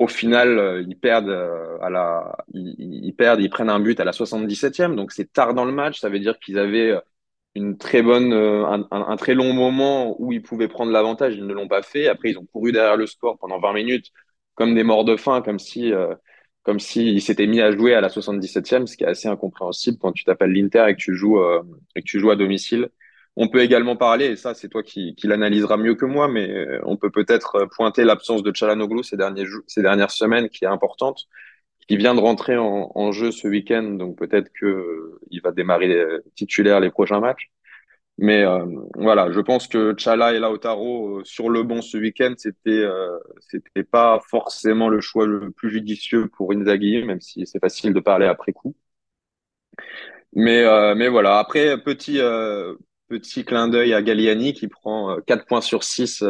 Au 0.00 0.08
final, 0.08 0.58
euh, 0.58 0.82
ils 0.88 0.98
perdent 0.98 1.30
euh, 1.30 1.78
à 1.82 1.90
la, 1.90 2.36
ils, 2.54 2.74
ils, 3.06 3.14
perdent, 3.14 3.40
ils 3.40 3.50
prennent 3.50 3.70
un 3.70 3.80
but 3.80 4.00
à 4.00 4.04
la 4.04 4.12
77e, 4.12 4.96
donc 4.96 5.12
c'est 5.12 5.32
tard 5.32 5.54
dans 5.54 5.64
le 5.66 5.72
match. 5.72 6.00
Ça 6.00 6.10
veut 6.10 6.20
dire 6.20 6.38
qu'ils 6.40 6.58
avaient 6.58 6.98
une 7.54 7.78
très 7.78 8.02
bonne, 8.02 8.32
euh, 8.32 8.66
un, 8.66 8.86
un, 8.92 9.16
très 9.16 9.34
long 9.34 9.52
moment 9.52 10.16
où 10.20 10.32
ils 10.32 10.42
pouvaient 10.42 10.68
prendre 10.68 10.92
l'avantage, 10.92 11.34
ils 11.36 11.46
ne 11.46 11.52
l'ont 11.54 11.68
pas 11.68 11.82
fait. 11.82 12.08
Après, 12.08 12.30
ils 12.30 12.38
ont 12.38 12.46
couru 12.46 12.72
derrière 12.72 12.96
le 12.96 13.06
score 13.06 13.38
pendant 13.38 13.58
20 13.60 13.72
minutes 13.74 14.10
comme 14.54 14.74
des 14.74 14.84
morts 14.84 15.04
de 15.04 15.16
faim, 15.16 15.42
comme 15.42 15.58
si, 15.58 15.92
euh, 15.92 16.14
comme 16.62 16.78
s'ils 16.80 17.22
s'étaient 17.22 17.46
mis 17.46 17.60
à 17.60 17.72
jouer 17.72 17.94
à 17.94 18.00
la 18.00 18.08
77e, 18.10 18.86
ce 18.86 18.96
qui 18.96 19.04
est 19.04 19.08
assez 19.08 19.28
incompréhensible 19.28 19.98
quand 20.00 20.12
tu 20.12 20.24
t'appelles 20.24 20.52
l'Inter 20.52 20.86
et 20.88 20.94
que 20.94 21.00
tu 21.00 21.14
joues 21.14 21.40
euh, 21.40 21.62
et 21.96 22.02
que 22.02 22.06
tu 22.06 22.20
joues 22.20 22.30
à 22.30 22.36
domicile. 22.36 22.90
On 23.42 23.48
peut 23.48 23.60
également 23.60 23.96
parler, 23.96 24.26
et 24.26 24.36
ça 24.36 24.54
c'est 24.54 24.68
toi 24.68 24.82
qui, 24.82 25.14
qui 25.16 25.26
l'analyseras 25.26 25.78
mieux 25.78 25.94
que 25.94 26.04
moi, 26.04 26.28
mais 26.28 26.48
euh, 26.50 26.80
on 26.84 26.96
peut 26.96 27.10
peut-être 27.10 27.66
pointer 27.74 28.04
l'absence 28.04 28.42
de 28.42 28.54
Chalanoglu 28.54 29.02
ces, 29.02 29.16
derniers 29.16 29.46
ces 29.66 29.82
dernières 29.82 30.10
semaines 30.10 30.48
qui 30.50 30.64
est 30.64 30.68
importante 30.68 31.26
qui 31.90 31.96
vient 31.96 32.14
de 32.14 32.20
rentrer 32.20 32.56
en, 32.56 32.92
en 32.94 33.10
jeu 33.10 33.32
ce 33.32 33.48
week-end, 33.48 33.82
donc 33.82 34.16
peut-être 34.16 34.48
que 34.52 34.66
euh, 34.66 35.20
va 35.42 35.50
démarrer 35.50 35.92
euh, 35.92 36.20
titulaire 36.36 36.78
les 36.78 36.90
prochains 36.90 37.18
matchs. 37.18 37.50
Mais 38.18 38.44
euh, 38.44 38.64
voilà, 38.94 39.32
je 39.32 39.40
pense 39.40 39.66
que 39.66 39.94
Chala 39.98 40.34
et 40.34 40.38
Lautaro 40.38 41.24
sur 41.24 41.50
le 41.50 41.64
bon 41.64 41.82
ce 41.82 41.98
week-end, 41.98 42.34
c'était 42.38 42.84
c'était 43.40 43.84
pas 43.84 44.20
forcément 44.30 44.88
le 44.88 45.00
choix 45.00 45.26
le 45.26 45.50
plus 45.50 45.70
judicieux 45.70 46.28
pour 46.28 46.52
Inzaghi, 46.52 47.02
même 47.04 47.20
si 47.20 47.46
c'est 47.46 47.60
facile 47.60 47.94
de 47.94 48.00
parler 48.00 48.26
après 48.26 48.52
coup. 48.52 48.76
Mais 50.34 50.64
mais 50.94 51.08
voilà, 51.08 51.38
après 51.38 51.82
petit 51.82 52.20
petit 53.10 53.44
clin 53.44 53.68
d'œil 53.68 53.92
à 53.92 54.02
Galliani 54.02 54.52
qui 54.54 54.68
prend 54.68 55.16
4 55.26 55.44
points 55.44 55.60
sur 55.60 55.82
6 55.82 56.24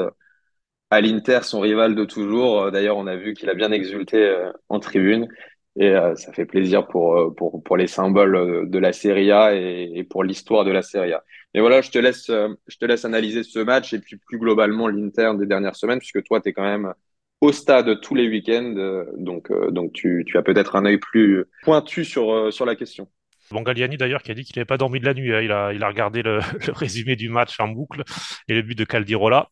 à 0.90 1.00
l'Inter, 1.00 1.40
son 1.42 1.60
rival 1.60 1.94
de 1.94 2.04
toujours. 2.04 2.72
D'ailleurs, 2.72 2.96
on 2.96 3.06
a 3.06 3.16
vu 3.16 3.34
qu'il 3.34 3.50
a 3.50 3.54
bien 3.54 3.70
exulté 3.70 4.34
en 4.68 4.80
tribune. 4.80 5.28
Et 5.76 5.94
ça 6.16 6.32
fait 6.32 6.46
plaisir 6.46 6.88
pour, 6.88 7.76
les 7.76 7.87
symboles 7.87 8.68
de 8.68 8.78
la 8.78 8.92
Serie 8.92 9.30
A 9.30 9.54
et, 9.54 10.04
pour 10.08 10.25
l'histoire 10.25 10.64
de 10.64 10.72
la 10.72 10.82
Serie 10.82 11.12
A. 11.12 11.22
Mais 11.54 11.60
voilà, 11.60 11.80
je 11.80 11.90
te 11.90 11.99
laisse, 11.99 13.04
analyser 13.04 13.44
ce 13.44 13.60
match 13.60 13.92
et 13.92 14.00
puis 14.00 14.16
plus 14.16 14.38
globalement 14.38 14.88
l'Inter 14.88 15.32
des 15.38 15.46
dernières 15.46 15.76
semaines, 15.76 15.99
puisque 15.99 16.25
toi, 16.25 16.40
tu 16.40 16.49
es 16.49 16.52
quand 16.52 16.64
même 16.64 16.92
au 17.40 17.52
stade 17.52 18.00
tous 18.00 18.14
les 18.14 18.28
week-ends. 18.28 19.04
donc, 19.16 19.52
tu, 19.92 20.26
as 20.34 20.42
peut-être 20.42 20.76
un 20.76 20.87
œil 20.87 20.99
plus 20.99 21.44
pointu 21.62 22.04
sur 22.04 22.66
la 22.66 22.75
question. 22.75 23.08
Bon, 23.50 23.62
Galliani 23.62 23.97
d'ailleurs 23.97 24.23
qui 24.23 24.30
a 24.30 24.35
dit 24.35 24.45
qu'il 24.45 24.57
n'avait 24.57 24.64
pas 24.66 24.78
dormi 24.78 25.00
de 25.00 25.07
la 25.07 25.14
nuit. 25.14 25.35
Hein. 25.35 25.40
Il, 25.42 25.52
a, 25.83 25.88
regardé 25.88 26.23
le, 26.23 26.40
résumé 26.69 27.16
du 27.16 27.28
match 27.28 27.59
en 27.61 27.69
boucle 27.69 28.02
et 28.49 28.54
le 28.54 28.62
but 28.62 28.76
de 28.76 28.85
Caldirola. 28.85 29.49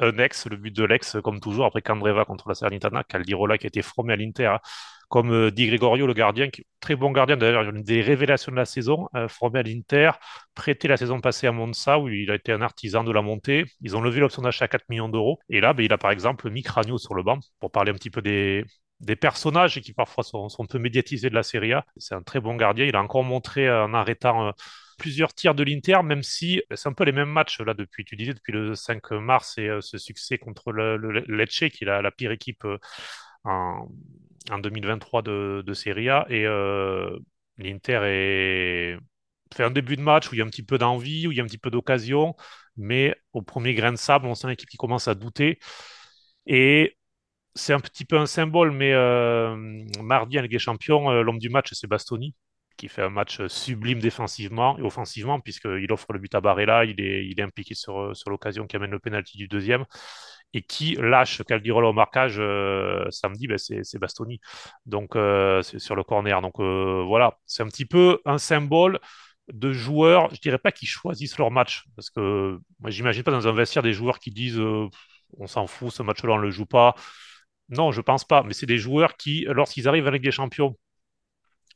Un 0.00 0.18
ex, 0.18 0.46
le 0.46 0.56
but 0.56 0.74
de 0.76 0.84
l'ex, 0.84 1.16
comme 1.22 1.40
toujours, 1.40 1.64
après 1.66 1.80
Candreva 1.82 2.24
contre 2.24 2.48
la 2.48 2.54
Salernitana. 2.54 3.04
Caldirola 3.04 3.56
qui 3.58 3.66
a 3.66 3.68
été 3.68 3.82
formé 3.82 4.12
à 4.12 4.16
l'Inter. 4.16 4.46
Hein. 4.46 4.60
Comme 5.08 5.32
euh, 5.32 5.50
Di 5.52 5.68
Gregorio, 5.68 6.06
le 6.06 6.14
gardien, 6.14 6.48
très 6.80 6.96
bon 6.96 7.12
gardien 7.12 7.36
d'ailleurs, 7.36 7.62
une 7.62 7.82
des 7.82 8.02
révélations 8.02 8.50
de 8.50 8.56
la 8.56 8.64
saison, 8.64 9.08
euh, 9.14 9.28
formé 9.28 9.60
à 9.60 9.62
l'Inter, 9.62 10.10
prêté 10.54 10.88
la 10.88 10.96
saison 10.96 11.20
passée 11.20 11.46
à 11.46 11.52
Monza 11.52 11.98
où 12.00 12.08
il 12.08 12.30
a 12.30 12.34
été 12.34 12.52
un 12.52 12.60
artisan 12.60 13.04
de 13.04 13.12
la 13.12 13.22
montée. 13.22 13.64
Ils 13.80 13.96
ont 13.96 14.00
levé 14.00 14.20
l'option 14.20 14.42
d'achat 14.42 14.64
à 14.64 14.68
4 14.68 14.84
millions 14.88 15.08
d'euros. 15.08 15.38
Et 15.48 15.60
là, 15.60 15.72
ben, 15.72 15.84
il 15.84 15.92
a 15.92 15.98
par 15.98 16.10
exemple 16.10 16.50
mis 16.50 16.62
Cranio 16.62 16.98
sur 16.98 17.14
le 17.14 17.22
banc 17.22 17.38
pour 17.60 17.70
parler 17.70 17.92
un 17.92 17.94
petit 17.94 18.10
peu 18.10 18.20
des, 18.20 18.64
des 19.00 19.16
personnages 19.16 19.80
qui 19.80 19.92
parfois 19.92 20.24
sont, 20.24 20.48
un 20.58 20.66
peu 20.66 20.78
médiatisés 20.78 21.30
de 21.30 21.34
la 21.34 21.42
Serie 21.42 21.72
A. 21.72 21.84
C'est 21.96 22.14
un 22.14 22.22
très 22.22 22.40
bon 22.40 22.56
gardien. 22.56 22.86
Il 22.86 22.96
a 22.96 23.02
encore 23.02 23.24
montré 23.24 23.70
en 23.70 23.92
arrêtant 23.94 24.48
euh, 24.48 24.52
plusieurs 24.98 25.34
tirs 25.34 25.54
de 25.54 25.62
l'Inter, 25.62 26.02
même 26.02 26.22
si 26.22 26.62
c'est 26.74 26.88
un 26.88 26.92
peu 26.92 27.04
les 27.04 27.12
mêmes 27.12 27.28
matchs 27.28 27.60
là 27.60 27.74
depuis, 27.74 28.04
tu 28.04 28.16
disais, 28.16 28.32
depuis 28.34 28.52
le 28.52 28.74
5 28.74 29.10
mars 29.12 29.58
et 29.58 29.68
euh, 29.68 29.80
ce 29.80 29.98
succès 29.98 30.38
contre 30.38 30.72
le, 30.72 30.96
Lecce, 31.28 31.68
qui 31.70 31.84
est 31.84 31.86
la, 31.86 32.10
pire 32.10 32.32
équipe 32.32 32.64
euh, 32.64 32.78
en, 33.44 33.88
en, 34.50 34.58
2023 34.58 35.22
de, 35.22 35.62
de 35.66 35.74
Serie 35.74 36.08
A. 36.08 36.26
Et 36.30 36.44
l'Inter 37.58 38.98
fait 39.54 39.64
un 39.64 39.70
début 39.70 39.96
de 39.96 40.02
match 40.02 40.30
où 40.30 40.34
il 40.34 40.38
y 40.38 40.42
a 40.42 40.44
un 40.44 40.48
petit 40.48 40.62
peu 40.62 40.78
d'envie, 40.78 41.26
où 41.26 41.32
il 41.32 41.38
y 41.38 41.40
a 41.40 41.44
un 41.44 41.46
petit 41.46 41.58
peu 41.58 41.70
d'occasion, 41.70 42.34
mais 42.76 43.14
au 43.32 43.42
premier 43.42 43.74
grain 43.74 43.92
de 43.92 43.96
sable, 43.96 44.26
on 44.26 44.34
sent 44.34 44.48
l'équipe 44.48 44.68
qui 44.68 44.76
commence 44.76 45.08
à 45.08 45.14
douter. 45.14 45.58
Et 46.46 46.96
c'est 47.56 47.72
un 47.72 47.80
petit 47.80 48.04
peu 48.04 48.18
un 48.18 48.26
symbole, 48.26 48.70
mais 48.70 48.92
euh, 48.92 49.56
mardi 50.02 50.38
en 50.38 50.42
Ligue 50.42 50.52
des 50.52 50.58
Champions, 50.58 51.10
euh, 51.10 51.22
l'homme 51.22 51.38
du 51.38 51.48
match, 51.48 51.72
c'est 51.72 51.86
Bastoni, 51.86 52.34
qui 52.76 52.88
fait 52.88 53.02
un 53.02 53.08
match 53.10 53.44
sublime 53.46 53.98
défensivement 53.98 54.78
et 54.78 54.82
offensivement, 54.82 55.40
puisqu'il 55.40 55.90
offre 55.90 56.12
le 56.12 56.18
but 56.18 56.34
à 56.34 56.40
Barella, 56.40 56.84
il 56.84 57.00
est, 57.00 57.26
il 57.26 57.40
est 57.40 57.42
impliqué 57.42 57.74
sur, 57.74 58.14
sur 58.14 58.30
l'occasion 58.30 58.66
qui 58.66 58.76
amène 58.76 58.90
le 58.90 58.98
pénalty 58.98 59.38
du 59.38 59.48
deuxième, 59.48 59.84
et 60.52 60.62
qui 60.62 60.96
lâche 60.96 61.42
Caldirola 61.42 61.88
au 61.88 61.92
marquage 61.92 62.36
euh, 62.38 63.04
samedi, 63.10 63.46
ben 63.48 63.58
c'est 63.58 63.98
Bastoni, 63.98 64.40
donc 64.84 65.12
c'est 65.62 65.78
sur 65.78 65.96
le 65.96 66.04
corner. 66.04 66.40
Donc 66.42 66.60
voilà, 66.60 67.38
c'est 67.46 67.62
un 67.62 67.68
petit 67.68 67.86
peu 67.86 68.20
un 68.26 68.38
symbole 68.38 69.00
de 69.52 69.72
joueurs, 69.72 70.34
je 70.34 70.40
dirais 70.40 70.58
pas 70.58 70.72
qu'ils 70.72 70.88
choisissent 70.88 71.38
leur 71.38 71.50
match, 71.50 71.84
parce 71.96 72.10
que 72.10 72.58
moi 72.80 72.90
j'imagine 72.90 73.22
pas 73.22 73.30
dans 73.30 73.48
un 73.48 73.52
vestiaire 73.52 73.82
des 73.82 73.92
joueurs 73.92 74.18
qui 74.18 74.30
disent 74.30 74.60
on 75.38 75.46
s'en 75.46 75.66
fout, 75.66 75.90
ce 75.92 76.02
match-là 76.02 76.34
on 76.34 76.38
le 76.38 76.50
joue 76.50 76.66
pas 76.66 76.94
non, 77.68 77.92
je 77.92 78.00
pense 78.00 78.24
pas. 78.24 78.42
Mais 78.42 78.52
c'est 78.52 78.66
des 78.66 78.78
joueurs 78.78 79.16
qui, 79.16 79.44
lorsqu'ils 79.48 79.88
arrivent 79.88 80.06
avec 80.06 80.22
des 80.22 80.30
champions, 80.30 80.76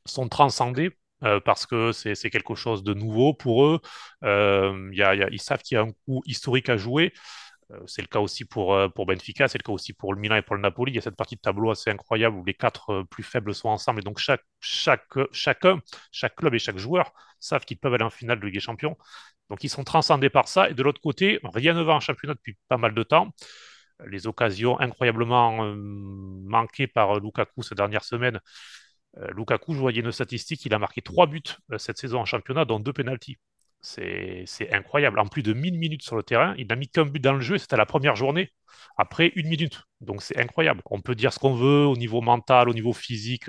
sont 0.07 0.29
transcendés 0.29 0.97
euh, 1.25 1.41
parce 1.41 1.67
que 1.67 1.93
c'est 1.93 2.31
quelque 2.31 2.55
chose 2.55 2.83
de 2.83 2.95
nouveau 2.95 3.35
pour 3.35 3.65
eux. 3.67 3.81
Euh, 4.25 4.91
y 4.93 5.03
a, 5.03 5.15
ils 5.31 5.41
savent 5.41 5.63
qu'il 5.63 5.77
y 5.77 5.79
a 5.79 5.83
un 5.83 5.93
coup 6.07 6.23
historique 6.27 6.69
à 6.69 6.77
jouer. 6.77 7.13
Euh, 7.73 7.79
c'est 7.87 8.03
le 8.03 8.09
cas 8.09 8.21
aussi 8.21 8.45
pour, 8.45 8.77
pour 8.95 9.07
Benfica, 9.07 9.49
c'est 9.49 9.59
le 9.59 9.63
cas 9.63 9.73
aussi 9.73 9.93
pour 9.93 10.15
le 10.15 10.21
Milan 10.21 10.37
et 10.37 10.43
pour 10.43 10.57
le 10.57 10.63
Napoli. 10.63 10.93
Il 10.93 10.95
y 10.97 10.99
a 10.99 11.03
cette 11.03 11.17
partie 11.17 11.37
de 11.37 11.41
tableau 11.41 11.71
assez 11.71 11.91
incroyable 11.91 12.37
où 12.37 12.45
les 12.45 12.55
quatre 12.55 13.03
plus 13.11 13.23
faibles 13.23 13.55
sont 13.55 13.69
ensemble. 13.69 14.01
Et 14.01 14.05
donc, 14.05 14.19
chaque, 14.19 14.45
chaque, 14.61 15.07
chacun, 15.33 15.81
chaque 16.13 16.37
club 16.37 16.55
et 16.55 16.59
chaque 16.59 16.79
joueur 16.79 17.13
savent 17.41 17.65
qu'ils 17.65 17.79
peuvent 17.79 17.95
aller 17.95 18.05
en 18.05 18.11
finale 18.11 18.41
de 18.41 18.47
Ligue 18.47 18.55
des 18.55 18.61
Champions. 18.61 18.97
Donc, 19.51 19.65
ils 19.65 19.71
sont 19.71 19.85
transcendés 19.85 20.31
par 20.31 20.49
ça. 20.49 20.71
Et 20.71 20.75
de 20.75 20.83
l'autre 20.83 21.01
côté, 21.01 21.41
rien 21.45 21.75
ne 21.75 21.83
va 21.83 21.95
en 21.95 22.01
championnat 22.01 22.35
depuis 22.35 22.57
pas 22.69 22.77
mal 22.77 22.95
de 22.95 23.03
temps 23.03 23.33
les 24.07 24.27
occasions 24.27 24.79
incroyablement 24.81 25.65
euh, 25.65 25.75
manquées 25.77 26.87
par 26.87 27.17
euh, 27.17 27.21
Lukaku 27.21 27.63
ces 27.63 27.75
dernières 27.75 28.05
semaines. 28.05 28.41
Euh, 29.19 29.29
Lukaku, 29.33 29.75
je 29.75 29.79
voyais 29.81 30.01
une 30.01 30.13
statistique, 30.13 30.65
il 30.65 30.75
a 30.75 30.79
marqué 30.79 31.03
trois 31.03 31.27
buts 31.27 31.43
cette 31.79 31.99
saison 31.99 32.21
en 32.21 32.25
championnat, 32.25 32.65
dont 32.65 32.81
deux 32.81 32.93
pénalties. 32.93 33.39
C'est 33.83 34.45
incroyable. 34.73 35.19
En 35.19 35.27
plus 35.27 35.43
de 35.43 35.55
1000 35.55 35.79
minutes 35.79 36.03
sur 36.03 36.15
le 36.15 36.23
terrain, 36.23 36.55
il 36.59 36.67
n'a 36.67 36.77
mis 36.77 36.89
qu'un 36.89 37.07
but 37.07 37.21
dans 37.21 37.33
le 37.33 37.41
jeu, 37.41 37.57
c'était 37.57 37.79
la 37.79 37.87
première 37.87 38.15
journée, 38.15 38.53
après 38.99 39.33
une 39.37 39.49
minute. 39.49 39.83
Donc 40.03 40.23
c'est 40.23 40.39
incroyable. 40.39 40.83
On 40.91 41.01
peut 41.01 41.15
dire 41.15 41.33
ce 41.33 41.39
qu'on 41.39 41.55
veut 41.55 41.87
au 41.87 41.97
niveau 41.97 42.21
mental, 42.21 42.69
au 42.69 42.75
niveau 42.75 42.93
physique, 42.93 43.47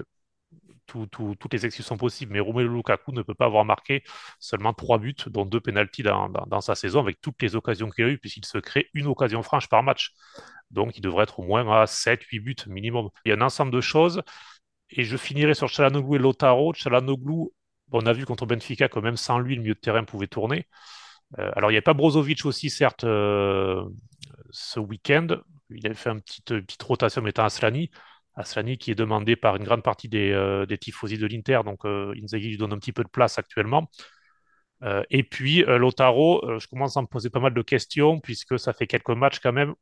toutes 0.86 1.54
les 1.54 1.66
excuses 1.66 1.86
sont 1.86 1.98
possibles, 1.98 2.34
mais 2.34 2.40
Romelu 2.40 2.68
Lukaku 2.68 3.12
ne 3.12 3.22
peut 3.22 3.34
pas 3.34 3.46
avoir 3.46 3.66
marqué 3.66 4.04
seulement 4.40 4.74
trois 4.74 4.98
buts, 4.98 5.16
dont 5.28 5.46
deux 5.46 5.62
pénalties 5.62 6.04
dans, 6.04 6.62
sa 6.62 6.76
saison, 6.76 7.00
avec 7.00 7.22
toutes 7.22 7.42
les 7.42 7.56
occasions 7.56 7.90
qu'il 7.90 8.06
a 8.06 8.10
eues, 8.10 8.18
puisqu'il 8.18 8.46
se 8.46 8.58
crée 8.58 8.90
une 8.94 9.08
occasion 9.08 9.42
franche 9.44 9.70
par 9.70 9.84
match. 9.84 10.14
Donc 10.70 10.98
il 10.98 11.02
devrait 11.02 11.24
être 11.24 11.40
au 11.40 11.44
moins 11.44 11.68
à 11.82 11.86
7-8 11.86 12.40
buts 12.40 12.56
minimum. 12.68 13.10
Il 13.26 13.30
y 13.30 13.32
a 13.32 13.36
un 13.36 13.42
ensemble 13.42 13.72
de 13.72 13.82
choses, 13.82 14.22
et 14.90 15.04
je 15.04 15.18
finirai 15.18 15.54
sur 15.54 15.70
Chalanoglu 15.70 16.18
et 16.18 16.20
Lotaro. 16.20 16.74
Chalanoglu, 16.74 17.50
on 17.92 18.06
a 18.06 18.14
vu 18.14 18.26
contre 18.26 18.46
Benfica 18.46 18.90
que 18.90 19.00
même 19.00 19.18
sans 19.18 19.40
lui, 19.40 19.56
le 19.56 19.62
milieu 19.62 19.76
de 19.76 19.80
terrain 19.80 20.04
pouvait 20.04 20.28
tourner. 20.28 20.68
Euh, 21.40 21.52
alors 21.56 21.72
il 21.72 21.74
n'y 21.74 21.78
avait 21.78 21.82
pas 21.82 21.94
Brozovic 21.94 22.46
aussi, 22.46 22.70
certes, 22.70 23.04
euh, 23.06 23.84
ce 24.52 24.80
week-end. 24.80 25.28
Il 25.70 25.86
avait 25.86 25.96
fait 25.96 26.10
une 26.10 26.22
petite, 26.22 26.46
petite 26.46 26.84
rotation 26.84 27.22
mettant 27.22 27.46
Aslani. 27.46 27.90
Aslani 28.36 28.78
qui 28.78 28.92
est 28.92 28.96
demandé 28.96 29.36
par 29.36 29.56
une 29.56 29.64
grande 29.64 29.84
partie 29.84 30.08
des, 30.08 30.32
euh, 30.32 30.66
tifosi 30.66 31.18
de 31.18 31.28
l'Inter, 31.28 31.62
donc 31.66 31.86
euh, 31.86 32.14
Inzaghi 32.22 32.50
lui 32.50 32.58
donne 32.58 32.74
un 32.74 32.78
petit 32.78 32.94
peu 32.94 33.04
de 33.04 33.10
place 33.10 33.38
actuellement. 33.38 33.90
Euh, 34.84 35.04
et 35.10 35.24
puis 35.24 35.64
Lotaro, 35.64 36.42
je 36.60 36.68
commence 36.68 36.98
à 36.98 37.02
me 37.02 37.08
poser 37.08 37.30
pas 37.30 37.40
mal 37.40 37.54
de 37.54 37.62
questions 37.62 38.20
puisque 38.20 38.58
ça 38.58 38.74
fait 38.74 38.88
quelques 38.88 39.10
matchs 39.10 39.40
quand 39.40 39.54
même 39.54 39.76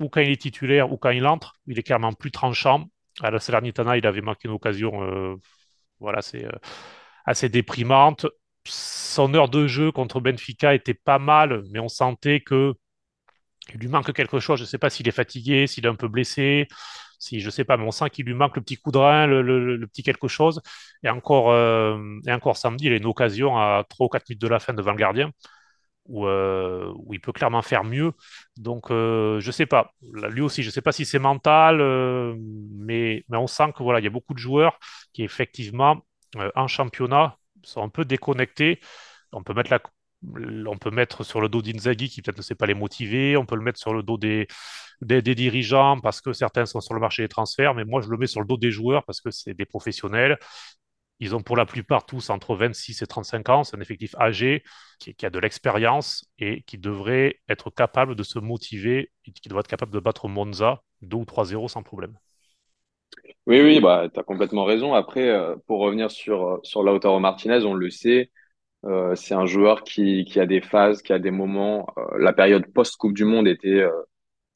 où 0.00 0.08
quand 0.08 0.20
il 0.20 0.30
est 0.30 0.40
titulaire 0.40 0.92
ou 0.92 0.98
quand 0.98 1.10
il 1.10 1.26
entre, 1.26 1.54
il 1.66 1.78
est 1.78 1.82
clairement 1.82 2.12
plus 2.12 2.30
tranchant. 2.30 2.86
À 3.22 3.30
la 3.30 3.38
Salernitana, 3.38 3.96
il 3.96 4.06
avait 4.06 4.20
marqué 4.22 4.48
une 4.48 4.54
occasion, 4.54 5.38
voilà, 6.00 6.20
c'est 6.20 6.46
assez 7.24 7.48
déprimante. 7.48 8.26
Son 8.66 9.34
heure 9.34 9.48
de 9.48 9.66
jeu 9.66 9.92
contre 9.92 10.20
Benfica 10.20 10.74
était 10.74 10.94
pas 10.94 11.18
mal, 11.18 11.62
mais 11.70 11.78
on 11.78 11.88
sentait 11.88 12.40
que 12.40 12.74
il 13.72 13.80
lui 13.80 13.88
manque 13.88 14.12
quelque 14.12 14.40
chose. 14.40 14.58
Je 14.58 14.64
ne 14.64 14.68
sais 14.68 14.78
pas 14.78 14.90
s'il 14.90 15.08
est 15.08 15.12
fatigué, 15.12 15.66
s'il 15.66 15.86
est 15.86 15.88
un 15.88 15.94
peu 15.94 16.08
blessé 16.08 16.68
si 17.24 17.40
je 17.40 17.50
sais 17.50 17.64
pas, 17.64 17.76
mais 17.76 17.84
on 17.84 17.90
sent 17.90 18.10
qu'il 18.10 18.26
lui 18.26 18.34
manque 18.34 18.56
le 18.56 18.62
petit 18.62 18.76
coup 18.76 18.92
de 18.92 18.98
rein, 18.98 19.26
le, 19.26 19.86
petit 19.86 20.02
quelque 20.02 20.28
chose. 20.28 20.60
Et 21.02 21.08
encore, 21.08 21.50
euh, 21.50 21.98
et 22.26 22.32
encore 22.32 22.56
samedi, 22.56 22.86
il 22.86 22.92
a 22.92 22.96
une 22.96 23.06
occasion 23.06 23.56
à 23.56 23.84
3 23.88 24.06
ou 24.06 24.08
4 24.10 24.28
minutes 24.28 24.42
de 24.42 24.48
la 24.48 24.58
fin 24.60 24.74
devant 24.74 24.92
le 24.92 24.98
gardien. 24.98 25.30
Où, 26.06 26.26
euh, 26.26 26.92
où 26.96 27.14
il 27.14 27.20
peut 27.20 27.32
clairement 27.32 27.62
faire 27.62 27.82
mieux. 27.82 28.12
Donc, 28.58 28.90
euh, 28.90 29.40
je 29.40 29.50
sais 29.50 29.64
pas. 29.64 29.94
Lui 30.02 30.42
aussi, 30.42 30.62
je 30.62 30.68
sais 30.68 30.82
pas 30.82 30.92
si 30.92 31.06
c'est 31.06 31.18
mental, 31.18 31.80
euh, 31.80 32.36
mais, 32.38 33.24
mais 33.30 33.38
on 33.38 33.46
sent 33.46 33.72
que 33.74 33.82
voilà, 33.82 34.00
il 34.00 34.04
y 34.04 34.06
a 34.06 34.10
beaucoup 34.10 34.34
de 34.34 34.38
joueurs 34.38 34.78
qui 35.14 35.22
effectivement 35.24 36.02
en 36.56 36.66
championnat 36.68 37.38
sont 37.62 37.82
un 37.82 37.88
peu 37.88 38.04
déconnectés. 38.04 38.80
On 39.32 39.42
peut 39.42 39.54
mettre 39.54 39.70
la, 39.70 39.80
on 40.66 40.78
peut 40.78 40.90
mettre 40.90 41.24
sur 41.24 41.40
le 41.40 41.48
dos 41.48 41.62
d'Inzaghi 41.62 42.08
qui 42.08 42.22
peut-être 42.22 42.38
ne 42.38 42.42
sait 42.42 42.54
pas 42.54 42.66
les 42.66 42.74
motiver, 42.74 43.36
on 43.36 43.46
peut 43.46 43.56
le 43.56 43.62
mettre 43.62 43.78
sur 43.78 43.94
le 43.94 44.02
dos 44.02 44.18
des, 44.18 44.46
des, 45.02 45.22
dirigeants 45.34 46.00
parce 46.00 46.20
que 46.20 46.32
certains 46.32 46.66
sont 46.66 46.80
sur 46.80 46.94
le 46.94 47.00
marché 47.00 47.22
des 47.22 47.28
transferts, 47.28 47.74
mais 47.74 47.84
moi 47.84 48.00
je 48.00 48.08
le 48.08 48.16
mets 48.16 48.26
sur 48.26 48.40
le 48.40 48.46
dos 48.46 48.56
des 48.56 48.70
joueurs 48.70 49.04
parce 49.04 49.20
que 49.20 49.30
c'est 49.30 49.54
des 49.54 49.66
professionnels. 49.66 50.38
Ils 51.20 51.34
ont 51.34 51.42
pour 51.42 51.56
la 51.56 51.64
plupart 51.64 52.06
tous 52.06 52.30
entre 52.30 52.56
26 52.56 53.02
et 53.02 53.06
35 53.06 53.48
ans, 53.48 53.64
c'est 53.64 53.76
un 53.76 53.80
effectif 53.80 54.14
âgé 54.16 54.64
qui, 54.98 55.14
a 55.24 55.30
de 55.30 55.38
l'expérience 55.38 56.24
et 56.38 56.62
qui 56.62 56.76
devrait 56.76 57.40
être 57.48 57.70
capable 57.70 58.16
de 58.16 58.22
se 58.22 58.38
motiver 58.38 59.12
et 59.26 59.32
qui 59.32 59.48
doit 59.48 59.60
être 59.60 59.68
capable 59.68 59.92
de 59.92 60.00
battre 60.00 60.28
Monza 60.28 60.82
2 61.02 61.16
ou 61.16 61.24
3-0 61.24 61.68
sans 61.68 61.82
problème. 61.82 62.18
Oui, 63.46 63.60
oui, 63.60 63.80
bah, 63.80 64.08
tu 64.12 64.18
as 64.18 64.22
complètement 64.22 64.64
raison. 64.64 64.94
Après, 64.94 65.28
euh, 65.28 65.54
pour 65.66 65.80
revenir 65.80 66.10
sur, 66.10 66.58
sur 66.62 66.82
Lautaro 66.82 67.20
Martinez, 67.20 67.64
on 67.64 67.74
le 67.74 67.90
sait, 67.90 68.30
euh, 68.86 69.14
c'est 69.14 69.34
un 69.34 69.46
joueur 69.46 69.82
qui, 69.84 70.26
a 70.38 70.46
des 70.46 70.60
phases, 70.60 71.02
qui 71.02 71.12
a 71.12 71.18
des 71.18 71.30
moments. 71.30 71.86
Euh, 71.98 72.18
la 72.18 72.32
période 72.32 72.66
post-Coupe 72.72 73.14
du 73.14 73.24
Monde 73.24 73.48
était 73.48 73.80
euh, 73.80 73.90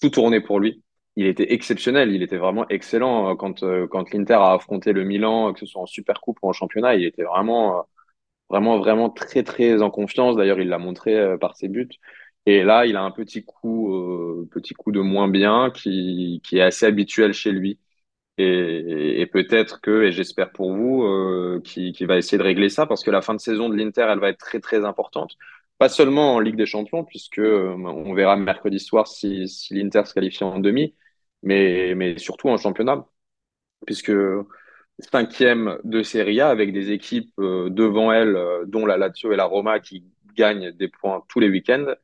tout 0.00 0.10
tourné 0.10 0.40
pour 0.40 0.60
lui. 0.60 0.82
Il 1.16 1.26
était 1.26 1.52
exceptionnel, 1.52 2.12
il 2.12 2.22
était 2.22 2.36
vraiment 2.36 2.68
excellent 2.68 3.34
quand, 3.36 3.62
l'Inter 3.62 4.34
a 4.34 4.52
affronté 4.52 4.92
le 4.92 5.04
Milan, 5.04 5.52
que 5.52 5.60
ce 5.60 5.66
soit 5.66 5.82
en 5.82 5.86
Super 5.86 6.20
Coupe 6.20 6.38
ou 6.42 6.48
en 6.48 6.52
championnat. 6.52 6.94
Il 6.96 7.04
était 7.04 7.24
vraiment, 7.24 7.86
vraiment, 8.50 9.10
très, 9.10 9.82
en 9.82 9.90
confiance. 9.90 10.36
D'ailleurs, 10.36 10.60
il 10.60 10.68
l'a 10.68 10.78
montré 10.78 11.36
par 11.38 11.56
ses 11.56 11.68
buts. 11.68 11.88
Et 12.46 12.62
là, 12.62 12.86
il 12.86 12.96
a 12.96 13.02
un 13.02 13.10
petit 13.10 13.44
coup, 13.44 14.46
petit 14.52 14.74
coup 14.74 14.92
de 14.92 15.00
moins 15.00 15.28
bien 15.28 15.70
qui 15.70 16.40
est 16.52 16.60
assez 16.60 16.86
habituel 16.86 17.32
chez 17.32 17.50
lui. 17.52 17.80
Et, 18.38 19.26
peut-être 19.32 19.80
que, 19.80 20.04
et 20.04 20.12
j'espère 20.12 20.52
pour 20.52 20.72
vous, 20.72 21.02
euh, 21.02 21.60
qui, 21.64 21.92
va 22.04 22.16
essayer 22.16 22.38
de 22.38 22.42
régler 22.42 22.68
ça, 22.68 22.86
parce 22.86 23.02
que 23.02 23.10
la 23.10 23.20
fin 23.22 23.34
de 23.34 23.40
saison 23.40 23.68
de 23.68 23.76
l'Inter, 23.76 24.06
elle 24.10 24.20
va 24.20 24.28
être 24.30 24.38
très 24.38 24.60
très 24.60 24.84
importante. 24.84 25.36
Pas 25.78 25.88
seulement 25.88 26.34
en 26.36 26.40
Ligue 26.40 26.56
des 26.56 26.66
Champions, 26.66 27.04
puisque 27.04 27.38
euh, 27.38 27.74
on 27.76 28.14
verra 28.14 28.36
mercredi 28.36 28.80
soir 28.80 29.06
si, 29.08 29.46
l'Inter 29.70 30.04
se 30.06 30.14
qualifie 30.14 30.44
en 30.44 30.58
demi, 30.60 30.94
mais, 31.42 31.94
mais 31.96 32.18
surtout 32.18 32.48
en 32.48 32.56
championnat, 32.56 33.06
puisque 33.86 34.12
cinquième 34.98 35.78
de 35.84 36.02
Serie 36.02 36.40
A 36.40 36.48
avec 36.48 36.72
des 36.72 36.90
équipes 36.90 37.32
euh, 37.38 37.70
devant 37.70 38.12
elle, 38.12 38.36
euh, 38.36 38.64
dont 38.66 38.86
la 38.86 38.96
Lazio 38.96 39.32
et 39.32 39.36
la 39.36 39.44
Roma, 39.44 39.80
qui 39.80 40.04
gagnent 40.36 40.72
des 40.72 40.88
points 40.88 41.24
tous 41.28 41.40
les 41.40 41.48
week-ends. 41.48 41.94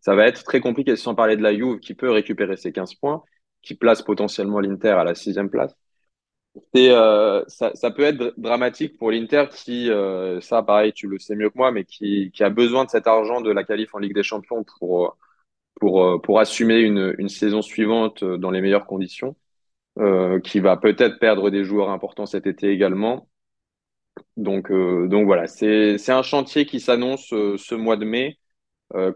Ça 0.00 0.14
va 0.14 0.26
être 0.26 0.44
très 0.44 0.60
compliqué, 0.60 0.96
sans 0.96 1.14
parler 1.14 1.36
de 1.36 1.42
la 1.42 1.54
Juve 1.54 1.80
qui 1.80 1.94
peut 1.94 2.10
récupérer 2.10 2.56
ses 2.56 2.72
15 2.72 2.94
points, 2.94 3.22
qui 3.64 3.74
place 3.74 4.02
potentiellement 4.02 4.60
l'Inter 4.60 4.90
à 4.90 5.04
la 5.04 5.14
sixième 5.14 5.50
place. 5.50 5.74
Et 6.74 6.90
euh, 6.90 7.42
ça, 7.48 7.72
ça, 7.74 7.90
peut 7.90 8.02
être 8.02 8.34
dramatique 8.36 8.96
pour 8.96 9.10
l'Inter 9.10 9.46
qui, 9.50 9.90
euh, 9.90 10.40
ça 10.40 10.62
pareil, 10.62 10.92
tu 10.92 11.08
le 11.08 11.18
sais 11.18 11.34
mieux 11.34 11.50
que 11.50 11.58
moi, 11.58 11.72
mais 11.72 11.84
qui, 11.84 12.30
qui, 12.32 12.44
a 12.44 12.50
besoin 12.50 12.84
de 12.84 12.90
cet 12.90 13.08
argent 13.08 13.40
de 13.40 13.50
la 13.50 13.64
qualif 13.64 13.92
en 13.94 13.98
Ligue 13.98 14.14
des 14.14 14.22
Champions 14.22 14.64
pour, 14.78 15.16
pour, 15.80 16.22
pour 16.22 16.38
assumer 16.40 16.78
une, 16.78 17.14
une 17.18 17.28
saison 17.28 17.60
suivante 17.62 18.22
dans 18.24 18.52
les 18.52 18.60
meilleures 18.60 18.86
conditions, 18.86 19.34
euh, 20.00 20.40
qui 20.40 20.58
va 20.58 20.76
peut-être 20.76 21.20
perdre 21.20 21.50
des 21.50 21.62
joueurs 21.64 21.88
importants 21.90 22.26
cet 22.26 22.48
été 22.48 22.68
également. 22.70 23.28
Donc, 24.36 24.70
euh, 24.72 25.06
donc 25.08 25.26
voilà, 25.26 25.46
c'est 25.46 26.10
un 26.10 26.22
chantier 26.22 26.66
qui 26.66 26.80
s'annonce 26.80 27.32
euh, 27.32 27.56
ce 27.58 27.74
mois 27.74 27.96
de 27.96 28.04
mai, 28.04 28.38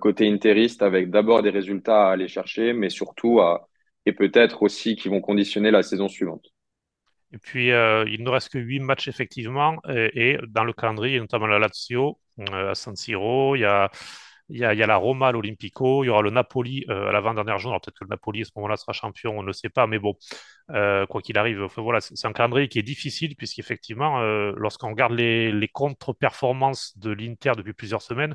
côté 0.00 0.28
interiste, 0.28 0.82
avec 0.82 1.10
d'abord 1.10 1.42
des 1.42 1.50
résultats 1.50 2.08
à 2.08 2.12
aller 2.12 2.26
chercher, 2.28 2.72
mais 2.72 2.90
surtout 2.90 3.40
à, 3.40 3.67
et 4.08 4.12
peut-être 4.12 4.62
aussi 4.62 4.96
qui 4.96 5.08
vont 5.08 5.20
conditionner 5.20 5.70
la 5.70 5.82
saison 5.82 6.08
suivante. 6.08 6.46
Et 7.32 7.38
puis, 7.38 7.72
euh, 7.72 8.06
il 8.08 8.24
ne 8.24 8.30
reste 8.30 8.48
que 8.48 8.58
8 8.58 8.80
matchs 8.80 9.08
effectivement. 9.08 9.76
Et, 9.86 10.38
dans 10.48 10.64
le 10.64 10.72
calendrier, 10.72 11.20
notamment 11.20 11.46
la 11.46 11.58
Lazio 11.58 12.18
euh, 12.40 12.70
à 12.70 12.74
San 12.74 12.96
Siro, 12.96 13.54
il 13.54 13.60
y 13.60 13.64
a, 13.66 13.90
il 14.48 14.56
y 14.56 14.64
a, 14.64 14.74
la 14.74 14.96
Roma 14.96 15.28
à 15.28 15.32
l'Olympico, 15.32 16.04
il 16.04 16.06
y 16.06 16.10
aura 16.10 16.22
le 16.22 16.30
Napoli 16.30 16.86
euh, 16.88 17.10
à 17.10 17.12
l'avant-dernière 17.12 17.58
journée. 17.58 17.74
Alors 17.74 17.82
peut-être 17.82 17.98
que 17.98 18.04
le 18.04 18.08
Napoli 18.08 18.40
à 18.40 18.44
ce 18.46 18.52
moment-là 18.56 18.78
sera 18.78 18.94
champion, 18.94 19.38
on 19.38 19.42
ne 19.42 19.52
sait 19.52 19.68
pas. 19.68 19.86
Mais 19.86 19.98
bon, 19.98 20.14
quoi 20.68 21.20
qu'il 21.22 21.36
arrive, 21.36 21.62
enfin, 21.62 21.82
voilà, 21.82 22.00
c'est 22.00 22.26
un 22.26 22.32
calendrier 22.32 22.68
qui 22.68 22.78
est 22.78 22.82
difficile 22.82 23.36
puisqu'effectivement, 23.36 24.22
lorsqu'on 24.56 24.88
regarde 24.88 25.12
les 25.12 25.70
contre-performances 25.70 26.96
de 26.96 27.10
l'Inter 27.10 27.52
depuis 27.58 27.74
plusieurs 27.74 28.00
semaines, 28.00 28.34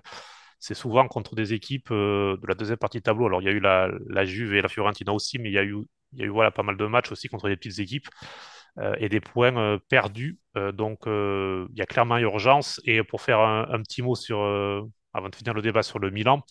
c'est 0.64 0.74
souvent 0.74 1.08
contre 1.10 1.36
des 1.36 1.54
équipes 1.54 1.92
de 1.92 2.48
la 2.48 2.56
deuxième 2.56 2.78
partie 2.78 3.00
de 3.00 3.04
tableau. 3.04 3.26
Alors, 3.26 3.42
il 3.42 3.46
y 3.46 3.50
a 3.50 3.52
eu 3.52 3.60
la, 3.60 4.26
Juve 4.26 4.54
et 4.54 4.62
la 4.62 4.70
Fiorentina 4.70 5.12
aussi, 5.12 5.38
mais 5.38 5.50
il 5.50 5.54
y 5.54 5.58
a 5.58 5.64
eu, 5.64 5.76
voilà, 6.30 6.52
pas 6.52 6.64
mal 6.64 6.78
de 6.78 6.86
matchs 6.86 7.12
aussi 7.12 7.28
contre 7.28 7.50
des 7.50 7.58
petites 7.58 7.80
équipes. 7.80 8.08
Euh, 8.80 8.96
et 8.98 9.08
des 9.08 9.20
points 9.20 9.56
euh, 9.56 9.78
perdus. 9.88 10.40
Euh, 10.58 10.72
donc, 10.72 11.02
il 11.06 11.78
y 11.78 11.82
a 11.82 11.86
clairement 11.86 12.18
urgence. 12.18 12.82
Et 12.86 13.04
pour 13.04 13.22
faire 13.22 13.40
un, 13.40 13.82
petit 13.84 14.02
mot 14.02 14.16
sur, 14.16 14.40
avant 15.14 15.30
de 15.30 15.36
finir 15.36 15.54
le 15.54 15.62
débat 15.62 15.84
sur 15.84 16.00
le 16.00 16.10
Milan, 16.10 16.42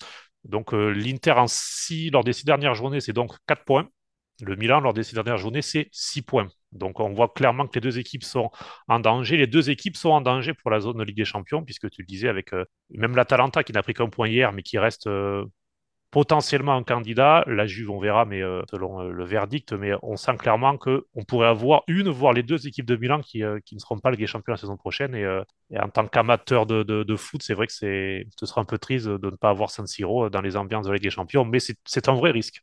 donc 0.45 0.73
l'Inter 0.73 1.33
en 1.33 1.47
6 1.47 2.11
lors 2.11 2.25
des 2.25 2.33
six 2.33 2.45
dernières 2.45 2.75
journées, 2.75 3.01
c'est 3.01 3.13
donc 3.13 3.37
4 3.47 3.65
points. 3.65 3.89
Le 4.41 4.57
Milan, 4.57 4.81
lors 4.81 4.93
des 4.93 5.03
six 5.03 5.15
dernières 5.15 5.39
journées, 5.39 5.63
c'est 5.63 5.89
6 5.93 6.23
points. 6.23 6.49
Donc 6.73 7.01
on 7.01 7.13
voit 7.13 7.29
clairement 7.29 7.67
que 7.67 7.75
les 7.75 7.81
deux 7.81 7.99
équipes 7.99 8.25
sont 8.25 8.51
en 8.89 9.01
danger. 9.01 9.37
Les 9.37 9.47
deux 9.47 9.71
équipes 9.71 9.97
sont 9.97 10.11
en 10.11 10.21
danger 10.21 10.55
pour 10.55 10.71
la 10.71 10.81
zone 10.81 10.99
de 10.99 11.05
Ligue 11.05 11.17
des 11.17 11.25
Champions, 11.25 11.63
puisque 11.63 11.91
tu 11.91 12.03
le 12.03 12.07
disais 12.07 12.29
avec 12.29 12.51
même 12.91 13.17
l'Atalanta 13.17 13.63
qui 13.65 13.73
n'a 13.73 13.83
pris 13.83 13.95
qu'un 13.95 14.09
point 14.09 14.29
hier, 14.29 14.53
mais 14.53 14.63
qui 14.63 14.79
reste 14.79 15.09
potentiellement 16.13 16.77
un 16.77 16.85
candidat. 16.85 17.43
La 17.49 17.67
Juve, 17.67 17.91
on 17.91 17.99
verra, 17.99 18.25
mais 18.25 18.43
euh, 18.43 18.63
selon 18.71 19.01
euh, 19.01 19.11
le 19.11 19.25
verdict, 19.25 19.73
mais 19.73 19.93
on 20.03 20.17
sent 20.17 20.37
clairement 20.37 20.77
qu'on 20.77 21.25
pourrait 21.27 21.49
avoir 21.49 21.83
une, 21.89 22.11
voire 22.11 22.35
les 22.35 22.43
deux 22.45 22.69
équipes 22.69 22.85
de 22.85 22.97
Milan 22.97 23.21
qui, 23.23 23.43
euh, 23.43 23.59
ne 23.73 23.79
seront 23.79 23.99
pas 23.99 24.11
Ligue 24.11 24.21
des 24.21 24.27
Champions 24.27 24.53
la 24.53 24.59
saison 24.59 24.77
prochaine. 24.77 25.15
Et, 25.17 25.27
en 25.77 25.89
tant 25.89 26.07
qu'amateur 26.07 26.67
de, 26.67 27.17
foot, 27.17 27.43
c'est 27.43 27.55
vrai 27.55 27.67
que 27.67 27.73
ce 27.73 28.47
sera 28.47 28.61
un 28.61 28.65
peu 28.65 28.79
triste 28.79 29.09
de 29.09 29.31
ne 29.31 29.37
pas 29.37 29.49
avoir 29.49 29.71
San 29.71 29.87
Siro 29.87 30.29
dans 30.29 30.43
les 30.43 30.57
ambiances 30.57 30.87
de 30.87 30.93
Ligue 30.93 31.03
des 31.03 31.11
Champions, 31.11 31.47
mais 31.47 31.59
c'est 31.61 32.09
un 32.09 32.15
vrai 32.15 32.31
risque. 32.31 32.63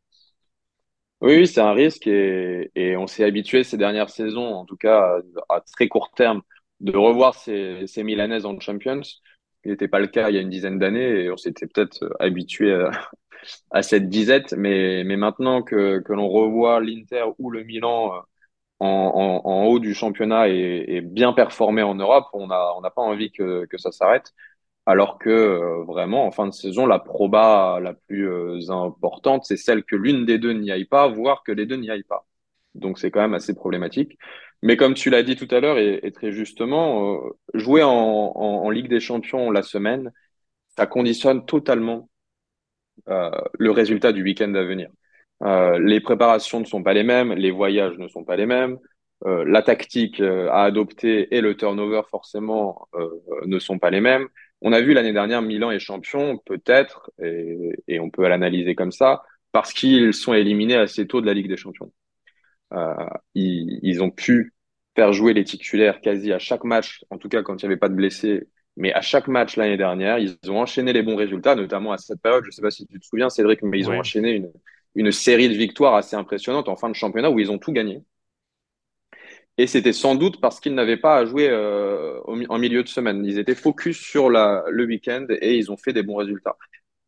Oui, 1.21 1.47
c'est 1.47 1.59
un 1.59 1.73
risque 1.73 2.07
et, 2.07 2.71
et 2.75 2.95
on 2.95 3.05
s'est 3.05 3.25
habitué 3.25 3.63
ces 3.65 3.77
dernières 3.77 4.09
saisons, 4.09 4.53
en 4.55 4.65
tout 4.65 4.77
cas 4.77 5.17
à, 5.49 5.59
très 5.61 5.89
court 5.89 6.11
terme, 6.15 6.41
de 6.79 6.95
revoir 6.97 7.35
ces, 7.35 7.85
ces 7.87 8.03
Milanaises 8.03 8.45
en 8.45 8.57
Champions. 8.59 9.01
Qui 9.61 9.67
n'était 9.69 9.89
pas 9.89 9.99
le 9.99 10.07
cas 10.07 10.29
il 10.29 10.35
y 10.35 10.37
a 10.37 10.41
une 10.41 10.49
dizaine 10.49 10.79
d'années 10.79 11.25
et 11.25 11.29
on 11.31 11.35
s'était 11.35 11.67
peut-être 11.67 12.15
habitué 12.21 12.73
à, 12.73 12.91
à 13.71 13.81
cette 13.83 14.09
disette. 14.09 14.53
Mais, 14.53 15.03
mais 15.05 15.17
maintenant 15.17 15.61
que, 15.63 15.99
que 15.99 16.13
l'on 16.13 16.29
revoit 16.29 16.79
l'Inter 16.81 17.25
ou 17.39 17.51
le 17.51 17.63
Milan 17.63 18.13
euh, 18.15 18.19
en, 18.79 18.87
en, 19.45 19.49
en, 19.49 19.65
haut 19.65 19.79
du 19.79 19.93
championnat 19.93 20.49
et, 20.49 20.85
et, 20.87 21.01
bien 21.01 21.33
performé 21.33 21.83
en 21.83 21.95
Europe, 21.95 22.27
on 22.33 22.47
n'a 22.47 22.73
on 22.77 22.81
n'a 22.81 22.91
pas 22.91 23.01
envie 23.01 23.31
que, 23.31 23.65
que 23.67 23.77
ça 23.77 23.91
s'arrête. 23.91 24.33
Alors 24.89 25.19
que 25.19 25.29
euh, 25.29 25.83
vraiment, 25.83 26.25
en 26.25 26.31
fin 26.31 26.47
de 26.47 26.51
saison, 26.51 26.87
la 26.87 26.97
proba 26.97 27.79
la 27.79 27.93
plus 27.93 28.27
euh, 28.27 28.71
importante, 28.71 29.45
c'est 29.45 29.55
celle 29.55 29.83
que 29.83 29.95
l'une 29.95 30.25
des 30.25 30.39
deux 30.39 30.53
n'y 30.53 30.71
aille 30.71 30.85
pas, 30.85 31.07
voire 31.07 31.43
que 31.43 31.51
les 31.51 31.67
deux 31.67 31.75
n'y 31.75 31.91
aillent 31.91 32.01
pas. 32.01 32.25
Donc 32.73 32.97
c'est 32.97 33.11
quand 33.11 33.21
même 33.21 33.35
assez 33.35 33.53
problématique. 33.53 34.17
Mais 34.63 34.77
comme 34.77 34.95
tu 34.95 35.11
l'as 35.11 35.21
dit 35.21 35.35
tout 35.35 35.47
à 35.51 35.59
l'heure, 35.59 35.77
et, 35.77 36.11
très 36.11 36.31
justement, 36.31 37.21
jouer 37.53 37.83
en, 37.83 38.69
Ligue 38.71 38.89
des 38.89 38.99
Champions 38.99 39.51
la 39.51 39.61
semaine, 39.61 40.11
ça 40.75 40.87
conditionne 40.87 41.45
totalement 41.45 42.09
euh, 43.09 43.29
le 43.59 43.69
résultat 43.71 44.11
du 44.11 44.23
week-end 44.23 44.55
à 44.55 44.63
venir. 44.63 44.89
Euh, 45.43 45.77
les 45.77 46.01
préparations 46.01 46.59
ne 46.61 46.65
sont 46.65 46.81
pas 46.81 46.93
les 46.93 47.03
mêmes, 47.03 47.33
les 47.33 47.51
voyages 47.51 47.97
ne 47.99 48.07
sont 48.07 48.23
pas 48.23 48.35
les 48.37 48.47
mêmes, 48.47 48.79
euh, 49.25 49.45
la 49.45 49.61
tactique 49.61 50.19
à 50.19 50.63
adopter 50.63 51.35
et 51.35 51.41
le 51.41 51.55
turnover 51.55 52.01
forcément 52.09 52.87
ne 53.45 53.59
sont 53.59 53.77
pas 53.77 53.91
les 53.91 54.01
mêmes. 54.01 54.27
On 54.61 54.73
a 54.73 54.81
vu 54.81 54.93
l'année 54.93 55.13
dernière 55.13 55.41
Milan 55.41 55.71
est 55.71 55.79
champion, 55.79 56.37
peut-être, 56.45 57.11
et, 57.21 57.71
et, 57.87 57.99
on 57.99 58.09
peut 58.09 58.27
l'analyser 58.27 58.75
comme 58.75 58.91
ça, 58.91 59.23
parce 59.51 59.73
qu'ils 59.73 60.13
sont 60.13 60.33
éliminés 60.33 60.75
assez 60.75 61.07
tôt 61.07 61.21
de 61.21 61.25
la 61.25 61.33
Ligue 61.33 61.47
des 61.47 61.57
Champions. 61.57 61.91
Euh, 62.73 62.93
ils, 63.35 63.79
ils, 63.83 64.03
ont 64.03 64.11
pu 64.11 64.53
faire 64.95 65.13
jouer 65.13 65.33
les 65.33 65.43
titulaires 65.43 66.01
quasi 66.01 66.33
à 66.33 66.39
chaque 66.39 66.63
match, 66.63 67.03
en 67.09 67.17
tout 67.17 67.29
cas 67.29 67.41
quand 67.41 67.61
il 67.61 67.65
n'y 67.65 67.71
avait 67.71 67.79
pas 67.79 67.89
de 67.89 67.95
blessés, 67.95 68.47
mais 68.77 68.93
à 68.93 69.01
chaque 69.01 69.27
match 69.27 69.55
l'année 69.55 69.77
dernière, 69.77 70.19
ils 70.19 70.37
ont 70.49 70.59
enchaîné 70.59 70.93
les 70.93 71.03
bons 71.03 71.15
résultats, 71.15 71.55
notamment 71.55 71.91
à 71.91 71.97
cette 71.97 72.21
période. 72.21 72.43
Je 72.43 72.49
ne 72.49 72.51
sais 72.51 72.61
pas 72.61 72.71
si 72.71 72.85
tu 72.85 72.99
te 72.99 73.05
souviens, 73.05 73.29
Cédric, 73.29 73.61
mais 73.63 73.79
ils 73.79 73.89
ont 73.89 73.97
enchaîné 73.97 74.31
une, 74.31 74.51
une 74.95 75.11
série 75.11 75.49
de 75.49 75.53
victoires 75.53 75.95
assez 75.95 76.15
impressionnantes 76.15 76.69
en 76.69 76.75
fin 76.75 76.89
de 76.89 76.95
championnat 76.95 77.29
où 77.29 77.39
ils 77.39 77.51
ont 77.51 77.57
tout 77.57 77.71
gagné. 77.71 78.01
Et 79.59 79.67
c'était 79.67 79.91
sans 79.91 80.15
doute 80.15 80.39
parce 80.39 80.61
qu'ils 80.61 80.73
n'avaient 80.73 80.95
pas 80.95 81.17
à 81.17 81.25
jouer 81.25 81.49
euh, 81.49 82.21
en 82.25 82.57
milieu 82.57 82.81
de 82.81 82.87
semaine. 82.87 83.25
Ils 83.25 83.39
étaient 83.39 83.55
focus 83.55 83.99
sur 83.99 84.29
le 84.29 84.85
week-end 84.85 85.25
et 85.29 85.57
ils 85.57 85.69
ont 85.69 85.75
fait 85.75 85.91
des 85.91 86.01
bons 86.01 86.15
résultats. 86.15 86.55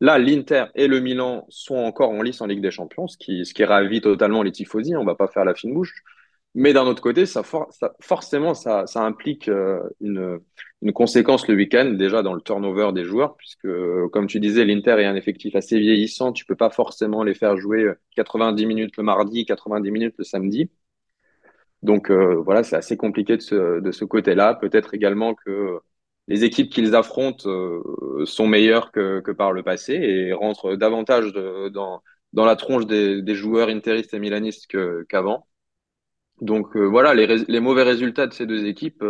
Là, 0.02 0.20
l'Inter 0.20 0.66
et 0.76 0.88
le 0.88 1.00
Milan 1.00 1.46
sont 1.48 1.78
encore 1.78 2.10
en 2.10 2.22
lice 2.22 2.42
en 2.42 2.48
Ligue 2.48 2.62
des 2.62 2.70
Champions, 2.70 3.08
ce 3.08 3.18
qui, 3.18 3.46
ce 3.46 3.54
qui 3.54 3.64
ravit 3.64 4.02
totalement 4.02 4.44
les 4.44 4.52
tifosi. 4.52 4.98
On 4.98 5.06
va 5.06 5.16
pas 5.16 5.30
faire 5.30 5.46
la 5.46 5.56
fine 5.56 5.74
bouche. 5.74 5.94
Mais 6.54 6.74
d'un 6.74 6.86
autre 6.88 7.02
côté, 7.02 7.26
ça, 7.26 7.42
forcément, 8.02 8.54
ça, 8.54 8.86
implique 8.96 9.48
euh, 9.48 9.80
une, 10.02 10.42
une 10.82 10.92
conséquence 10.92 11.48
le 11.48 11.56
week-end, 11.56 11.92
déjà 11.92 12.22
dans 12.22 12.34
le 12.34 12.42
turnover 12.42 12.92
des 12.92 13.06
joueurs, 13.06 13.38
puisque, 13.38 13.70
comme 14.12 14.28
tu 14.28 14.42
disais, 14.42 14.66
l'Inter 14.66 14.98
est 15.00 15.06
un 15.06 15.16
effectif 15.16 15.56
assez 15.56 15.80
vieillissant. 15.80 16.34
Tu 16.34 16.44
peux 16.44 16.58
pas 16.58 16.70
forcément 16.70 17.24
les 17.24 17.34
faire 17.34 17.56
jouer 17.56 17.94
90 18.18 18.66
minutes 18.66 18.98
le 18.98 19.04
mardi, 19.04 19.46
90 19.46 19.90
minutes 19.90 20.16
le 20.18 20.26
samedi. 20.26 20.70
Donc 21.84 22.12
euh, 22.12 22.36
voilà, 22.36 22.64
c'est 22.64 22.76
assez 22.76 22.98
compliqué 22.98 23.38
de 23.38 23.42
ce, 23.92 24.06
côté-là. 24.06 24.54
Peut-être 24.56 24.94
également 24.94 25.34
que 25.34 25.80
les 26.28 26.44
équipes 26.44 26.72
qu'ils 26.72 26.96
affrontent 26.96 27.50
euh, 27.50 28.26
sont 28.26 28.48
meilleures 28.48 28.92
que, 28.92 29.32
par 29.32 29.52
le 29.52 29.64
passé 29.64 29.94
et 29.94 30.34
rentrent 30.34 30.76
davantage 30.76 31.34
dans, 31.34 32.02
la 32.34 32.56
tronche 32.56 32.86
des, 32.86 33.36
joueurs 33.36 33.70
interistes 33.70 34.14
et 34.14 34.20
milanistes 34.20 34.68
qu'avant. 35.08 35.48
Donc 36.42 36.76
euh, 36.76 36.86
voilà, 36.86 37.14
les, 37.14 37.60
mauvais 37.60 37.84
résultats 37.84 38.28
de 38.28 38.34
ces 38.34 38.46
deux 38.46 38.66
équipes, 38.66 39.04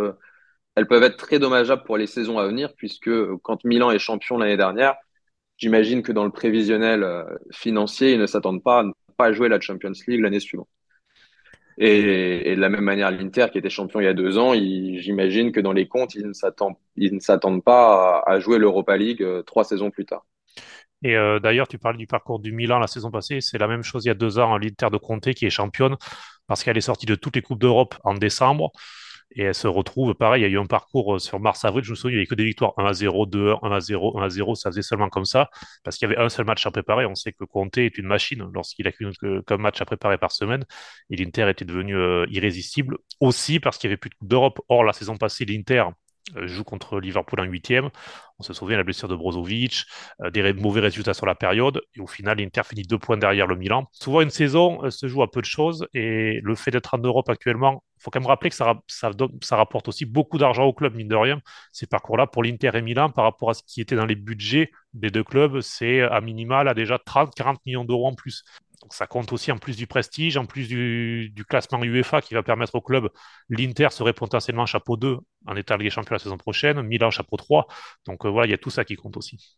elles 0.74 0.86
peuvent 0.86 1.02
être 1.02 1.16
très 1.16 1.38
dommageables 1.38 1.84
pour 1.84 1.96
les 1.98 2.06
saisons 2.06 2.38
à 2.38 2.46
venir, 2.46 2.74
puisque 2.76 3.10
quand 3.42 3.64
Milan 3.64 3.90
est 3.90 3.98
champion 3.98 4.38
l'année 4.38 4.56
dernière, 4.56 4.96
j'imagine 5.58 6.02
que 6.02 6.12
dans 6.12 6.24
le 6.24 6.30
prévisionnel 6.32 7.06
financier, 7.52 8.12
ils 8.14 8.20
ne 8.20 8.26
s'attendent 8.26 8.62
pas 8.62 8.80
à 8.80 8.82
ne 8.84 8.92
pas 9.16 9.32
jouer 9.32 9.48
la 9.48 9.60
Champions 9.60 9.92
League 10.08 10.20
l'année 10.20 10.40
suivante. 10.40 10.68
Et, 11.78 12.54
de 12.54 12.60
la 12.60 12.68
même 12.68 12.82
manière, 12.82 13.10
l'Inter, 13.10 13.46
qui 13.50 13.58
était 13.58 13.70
champion 13.70 14.00
il 14.00 14.04
y 14.04 14.08
a 14.08 14.14
deux 14.14 14.38
ans, 14.38 14.54
j'imagine 14.54 15.52
que 15.52 15.60
dans 15.60 15.72
les 15.72 15.88
comptes, 15.88 16.14
ils 16.14 16.26
ne 16.26 16.32
s'attendent, 16.32 17.64
pas 17.64 18.22
à, 18.26 18.40
jouer 18.40 18.58
l'Europa 18.58 18.96
League 18.96 19.24
trois 19.46 19.64
saisons 19.64 19.90
plus 19.90 20.04
tard. 20.04 20.24
Et 21.04 21.16
euh, 21.16 21.40
d'ailleurs, 21.40 21.66
tu 21.66 21.78
parles 21.78 21.96
du 21.96 22.06
parcours 22.06 22.38
du 22.38 22.52
Milan 22.52 22.78
la 22.78 22.86
saison 22.86 23.10
passée, 23.10 23.40
c'est 23.40 23.58
la 23.58 23.66
même 23.66 23.82
chose 23.82 24.04
il 24.04 24.08
y 24.08 24.10
a 24.10 24.14
deux 24.14 24.38
ans, 24.38 24.56
l'Inter 24.56 24.88
de 24.90 24.98
Conte 24.98 25.32
qui 25.32 25.46
est 25.46 25.50
championne 25.50 25.96
parce 26.46 26.62
qu'elle 26.62 26.76
est 26.76 26.82
sortie 26.82 27.06
de 27.06 27.14
toutes 27.14 27.36
les 27.36 27.42
Coupes 27.42 27.58
d'Europe 27.58 27.96
en 28.04 28.14
décembre. 28.14 28.72
Et 29.34 29.42
elle 29.42 29.54
se 29.54 29.66
retrouve, 29.68 30.14
pareil, 30.14 30.42
il 30.42 30.44
y 30.44 30.46
a 30.46 30.50
eu 30.50 30.58
un 30.58 30.66
parcours 30.66 31.14
euh, 31.14 31.18
sur 31.18 31.40
mars-avril, 31.40 31.84
je 31.84 31.90
me 31.90 31.96
souviens, 31.96 32.12
il 32.12 32.18
n'y 32.18 32.20
avait 32.20 32.26
que 32.26 32.34
des 32.34 32.44
victoires 32.44 32.74
1 32.76 32.84
à 32.86 32.92
0, 32.92 33.26
2 33.26 33.52
1, 33.52 33.58
1 33.62 33.72
à 33.72 33.80
0, 33.80 34.18
1 34.18 34.22
à 34.22 34.28
0, 34.28 34.54
ça 34.54 34.70
faisait 34.70 34.82
seulement 34.82 35.08
comme 35.08 35.24
ça, 35.24 35.50
parce 35.84 35.96
qu'il 35.96 36.08
y 36.08 36.12
avait 36.12 36.20
un 36.22 36.28
seul 36.28 36.44
match 36.46 36.66
à 36.66 36.70
préparer. 36.70 37.06
On 37.06 37.14
sait 37.14 37.32
que 37.32 37.44
Conte 37.44 37.78
est 37.78 37.98
une 37.98 38.06
machine 38.06 38.48
lorsqu'il 38.52 38.86
a 38.88 38.92
qu'un 38.92 39.56
match 39.58 39.80
à 39.80 39.84
préparer 39.84 40.18
par 40.18 40.32
semaine, 40.32 40.64
et 41.10 41.16
l'Inter 41.16 41.48
était 41.50 41.64
devenu 41.64 41.96
euh, 41.96 42.26
irrésistible, 42.30 42.98
aussi 43.20 43.60
parce 43.60 43.78
qu'il 43.78 43.88
n'y 43.88 43.92
avait 43.92 43.98
plus 43.98 44.10
de 44.10 44.14
Coupe 44.16 44.28
d'Europe. 44.28 44.60
Or, 44.68 44.84
la 44.84 44.92
saison 44.92 45.16
passée, 45.16 45.44
l'Inter 45.44 45.84
joue 46.44 46.64
contre 46.64 47.00
Liverpool 47.00 47.40
en 47.40 47.44
huitième. 47.44 47.90
On 48.38 48.42
se 48.42 48.52
souvient 48.52 48.76
de 48.76 48.80
la 48.80 48.84
blessure 48.84 49.08
de 49.08 49.16
Brozovic, 49.16 49.84
des 50.32 50.52
mauvais 50.52 50.80
résultats 50.80 51.14
sur 51.14 51.26
la 51.26 51.34
période. 51.34 51.80
Et 51.94 52.00
au 52.00 52.06
final, 52.06 52.38
l'Inter 52.38 52.62
finit 52.64 52.82
deux 52.82 52.98
points 52.98 53.16
derrière 53.16 53.46
le 53.46 53.56
Milan. 53.56 53.86
Souvent, 53.92 54.20
une 54.20 54.30
saison 54.30 54.90
se 54.90 55.06
joue 55.06 55.22
à 55.22 55.30
peu 55.30 55.40
de 55.40 55.46
choses. 55.46 55.86
Et 55.94 56.40
le 56.42 56.54
fait 56.54 56.70
d'être 56.70 56.94
en 56.94 56.98
Europe 56.98 57.28
actuellement, 57.28 57.82
il 57.98 58.02
faut 58.02 58.10
quand 58.10 58.18
même 58.18 58.26
rappeler 58.26 58.50
que 58.50 58.56
ça, 58.56 58.74
rapporte 59.52 59.86
aussi 59.86 60.04
beaucoup 60.06 60.38
d'argent 60.38 60.64
au 60.64 60.72
club, 60.72 60.96
mine 60.96 61.06
de 61.06 61.14
rien. 61.14 61.40
Ces 61.70 61.86
parcours-là, 61.86 62.26
pour 62.26 62.42
l'Inter 62.42 62.70
et 62.74 62.82
Milan, 62.82 63.10
par 63.10 63.24
rapport 63.24 63.50
à 63.50 63.54
ce 63.54 63.62
qui 63.64 63.80
était 63.80 63.94
dans 63.94 64.06
les 64.06 64.16
budgets 64.16 64.72
des 64.92 65.10
deux 65.10 65.22
clubs, 65.22 65.60
c'est 65.60 66.00
à 66.00 66.20
minimal 66.20 66.66
à 66.66 66.74
déjà 66.74 66.98
30-40 66.98 67.58
millions 67.64 67.84
d'euros 67.84 68.08
en 68.08 68.14
plus. 68.14 68.44
Donc 68.82 68.94
ça 68.94 69.06
compte 69.06 69.32
aussi 69.32 69.52
en 69.52 69.58
plus 69.58 69.76
du 69.76 69.86
prestige, 69.86 70.36
en 70.36 70.44
plus 70.44 70.68
du, 70.68 71.44
classement 71.48 71.82
UEFA 71.82 72.20
qui 72.20 72.34
va 72.34 72.42
permettre 72.42 72.74
au 72.74 72.80
club. 72.80 73.08
L'Inter 73.48 73.88
serait 73.90 74.12
potentiellement 74.12 74.66
chapeau 74.66 74.96
2 74.96 75.18
en 75.46 75.56
état 75.56 75.76
Ligue 75.76 75.86
des 75.86 75.90
Champions 75.90 76.14
la 76.14 76.18
saison 76.18 76.36
prochaine, 76.36 76.82
Milan 76.82 77.10
chapeau 77.10 77.36
3. 77.36 77.66
Donc 78.06 78.26
euh, 78.26 78.28
voilà, 78.28 78.48
il 78.48 78.50
y 78.50 78.54
a 78.54 78.58
tout 78.58 78.70
ça 78.70 78.84
qui 78.84 78.96
compte 78.96 79.16
aussi. 79.16 79.56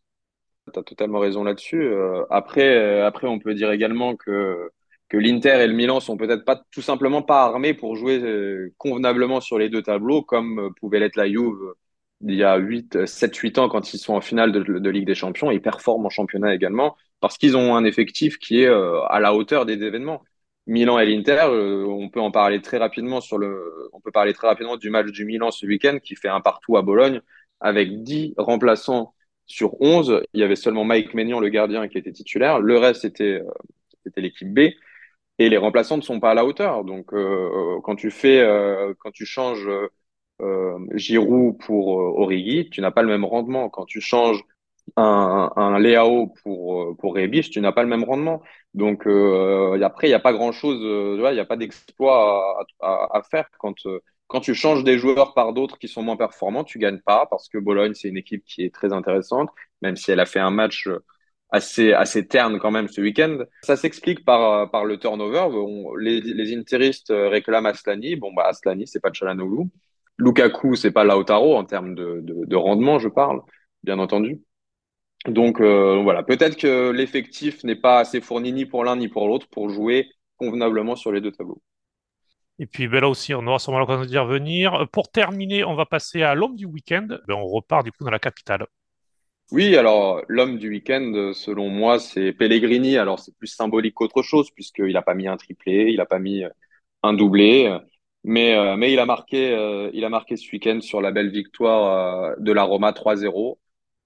Tu 0.72 0.78
as 0.78 0.82
totalement 0.82 1.20
raison 1.20 1.42
là-dessus. 1.42 1.82
Euh, 1.82 2.24
après, 2.30 2.76
euh, 2.76 3.06
après, 3.06 3.26
on 3.26 3.38
peut 3.38 3.54
dire 3.54 3.70
également 3.70 4.14
que, 4.14 4.70
que 5.08 5.16
l'Inter 5.16 5.62
et 5.62 5.66
le 5.66 5.74
Milan 5.74 6.00
sont 6.00 6.18
peut-être 6.18 6.44
pas 6.44 6.62
tout 6.70 6.82
simplement 6.82 7.22
pas 7.22 7.44
armés 7.44 7.72
pour 7.72 7.96
jouer 7.96 8.70
convenablement 8.76 9.40
sur 9.40 9.58
les 9.58 9.70
deux 9.70 9.82
tableaux, 9.82 10.22
comme 10.22 10.72
pouvait 10.80 11.00
l'être 11.00 11.16
la 11.16 11.28
Juve 11.28 11.74
il 12.26 12.36
y 12.36 12.44
a 12.44 12.56
8, 12.56 13.06
7, 13.06 13.36
8 13.36 13.58
ans 13.58 13.68
quand 13.68 13.92
ils 13.92 13.98
sont 13.98 14.14
en 14.14 14.22
finale 14.22 14.50
de, 14.50 14.62
de 14.62 14.90
Ligue 14.90 15.06
des 15.06 15.14
Champions. 15.14 15.50
Ils 15.50 15.60
performent 15.60 16.06
en 16.06 16.10
championnat 16.10 16.54
également 16.54 16.96
parce 17.24 17.38
qu'ils 17.38 17.56
ont 17.56 17.74
un 17.74 17.84
effectif 17.84 18.36
qui 18.38 18.60
est 18.60 18.66
euh, 18.66 19.00
à 19.04 19.18
la 19.18 19.32
hauteur 19.34 19.64
des 19.64 19.82
événements. 19.82 20.22
Milan 20.66 20.98
et 20.98 21.06
l'Inter, 21.06 21.44
euh, 21.44 21.86
on 21.86 22.10
peut 22.10 22.20
en 22.20 22.30
parler 22.30 22.60
très 22.60 22.76
rapidement 22.76 23.22
sur 23.22 23.38
le, 23.38 23.88
on 23.94 24.00
peut 24.02 24.10
parler 24.10 24.34
très 24.34 24.46
rapidement 24.46 24.76
du 24.76 24.90
match 24.90 25.06
du 25.06 25.24
Milan 25.24 25.50
ce 25.50 25.64
week-end 25.64 26.00
qui 26.04 26.16
fait 26.16 26.28
un 26.28 26.42
partout 26.42 26.76
à 26.76 26.82
Bologne 26.82 27.22
avec 27.60 28.02
10 28.02 28.34
remplaçants 28.36 29.14
sur 29.46 29.80
11. 29.80 30.20
Il 30.34 30.40
y 30.40 30.44
avait 30.44 30.54
seulement 30.54 30.84
Mike 30.84 31.14
Maignan, 31.14 31.40
le 31.40 31.48
gardien, 31.48 31.88
qui 31.88 31.96
était 31.96 32.12
titulaire. 32.12 32.60
Le 32.60 32.76
reste, 32.76 33.00
c'était, 33.00 33.40
euh, 33.40 34.10
l'équipe 34.18 34.52
B. 34.52 34.74
Et 35.38 35.48
les 35.48 35.56
remplaçants 35.56 35.96
ne 35.96 36.02
sont 36.02 36.20
pas 36.20 36.32
à 36.32 36.34
la 36.34 36.44
hauteur. 36.44 36.84
Donc, 36.84 37.06
quand 37.84 37.96
tu 37.96 38.10
fais, 38.10 38.46
quand 38.98 39.10
tu 39.12 39.24
changes 39.24 39.68
Giroud 40.92 41.56
pour 41.58 41.88
Origi, 41.88 42.68
tu 42.70 42.82
n'as 42.82 42.90
pas 42.90 43.02
le 43.02 43.08
même 43.08 43.24
rendement. 43.24 43.70
Quand 43.70 43.86
tu 43.86 44.00
changes 44.02 44.44
un, 44.96 45.50
un 45.56 45.78
Léao 45.78 46.28
pour, 46.42 46.82
euh, 46.82 46.94
pour 46.98 47.16
tu 47.50 47.60
n'as 47.60 47.72
pas 47.72 47.82
le 47.82 47.88
même 47.88 48.04
rendement. 48.04 48.42
Donc 48.74 49.06
euh, 49.06 49.80
après, 49.82 50.08
il 50.08 50.10
n'y 50.10 50.14
a 50.14 50.20
pas 50.20 50.32
grand-chose, 50.32 50.80
euh, 50.82 51.16
il 51.30 51.34
n'y 51.34 51.40
a 51.40 51.44
pas 51.44 51.56
d'exploit 51.56 52.64
à, 52.80 53.22
faire. 53.30 53.48
Quand, 53.58 53.74
quand 54.26 54.40
tu 54.40 54.54
changes 54.54 54.84
des 54.84 54.98
joueurs 54.98 55.34
par 55.34 55.52
d'autres 55.52 55.78
qui 55.78 55.88
sont 55.88 56.02
moins 56.02 56.16
performants, 56.16 56.64
tu 56.64 56.78
gagnes 56.78 57.00
pas 57.00 57.26
parce 57.30 57.48
que 57.48 57.58
Bologne, 57.58 57.94
c'est 57.94 58.08
une 58.08 58.16
équipe 58.16 58.44
qui 58.44 58.62
est 58.64 58.74
très 58.74 58.92
intéressante, 58.92 59.50
même 59.82 59.96
si 59.96 60.10
elle 60.10 60.20
a 60.20 60.26
fait 60.26 60.40
un 60.40 60.50
match 60.50 60.88
assez, 61.50 61.92
assez 61.92 62.26
terne 62.26 62.58
quand 62.58 62.70
même 62.70 62.88
ce 62.88 63.00
week-end. 63.00 63.38
Ça 63.62 63.76
s'explique 63.76 64.24
par, 64.24 64.70
par 64.70 64.84
le 64.84 64.98
turnover. 64.98 65.48
les, 65.98 66.20
les 66.20 66.56
interistes 66.56 67.12
réclament 67.14 67.66
Aslani. 67.66 68.16
Bon, 68.16 68.32
bah, 68.32 68.44
Aslani, 68.48 68.86
c'est 68.86 69.00
pas 69.00 69.12
Chalanoglu. 69.12 69.68
Lukaku, 70.18 70.76
c'est 70.76 70.92
pas 70.92 71.04
Lautaro 71.04 71.56
en 71.56 71.64
termes 71.64 71.94
de, 71.94 72.20
de 72.22 72.56
rendement, 72.56 73.00
je 73.00 73.08
parle, 73.08 73.40
bien 73.82 73.98
entendu. 73.98 74.40
Donc 75.26 75.60
euh, 75.60 76.00
voilà, 76.02 76.22
peut-être 76.22 76.56
que 76.56 76.90
l'effectif 76.90 77.64
n'est 77.64 77.76
pas 77.76 77.98
assez 77.98 78.20
fourni 78.20 78.52
ni 78.52 78.66
pour 78.66 78.84
l'un 78.84 78.96
ni 78.96 79.08
pour 79.08 79.26
l'autre 79.26 79.48
pour 79.48 79.70
jouer 79.70 80.10
convenablement 80.36 80.96
sur 80.96 81.12
les 81.12 81.20
deux 81.20 81.32
tableaux. 81.32 81.62
Et 82.58 82.66
puis 82.66 82.86
ben 82.86 83.00
là 83.00 83.08
aussi, 83.08 83.34
on 83.34 83.46
aura 83.46 83.58
sûrement 83.58 83.78
l'occasion 83.78 84.04
d'y 84.04 84.18
revenir. 84.18 84.86
Pour 84.92 85.10
terminer, 85.10 85.64
on 85.64 85.74
va 85.74 85.86
passer 85.86 86.22
à 86.22 86.34
l'homme 86.34 86.56
du 86.56 86.66
week-end. 86.66 87.06
Ben, 87.26 87.34
on 87.34 87.46
repart 87.46 87.84
du 87.84 87.90
coup 87.90 88.04
dans 88.04 88.10
la 88.10 88.18
capitale. 88.18 88.66
Oui, 89.50 89.76
alors 89.76 90.22
l'homme 90.28 90.58
du 90.58 90.68
week-end, 90.68 91.32
selon 91.34 91.68
moi, 91.68 91.98
c'est 91.98 92.32
Pellegrini. 92.32 92.96
Alors 92.96 93.18
c'est 93.18 93.36
plus 93.36 93.48
symbolique 93.48 93.94
qu'autre 93.94 94.22
chose, 94.22 94.50
puisqu'il 94.50 94.92
n'a 94.92 95.02
pas 95.02 95.14
mis 95.14 95.26
un 95.26 95.36
triplé, 95.36 95.86
il 95.90 95.96
n'a 95.96 96.06
pas 96.06 96.18
mis 96.18 96.44
un 97.02 97.12
doublé. 97.12 97.76
Mais, 98.24 98.56
euh, 98.56 98.76
mais 98.76 98.92
il, 98.92 98.98
a 98.98 99.06
marqué, 99.06 99.52
euh, 99.52 99.90
il 99.92 100.04
a 100.04 100.08
marqué 100.08 100.36
ce 100.36 100.50
week-end 100.50 100.80
sur 100.80 101.02
la 101.02 101.12
belle 101.12 101.30
victoire 101.30 102.34
de 102.38 102.52
la 102.52 102.64
Roma 102.64 102.92
3-0. 102.92 103.58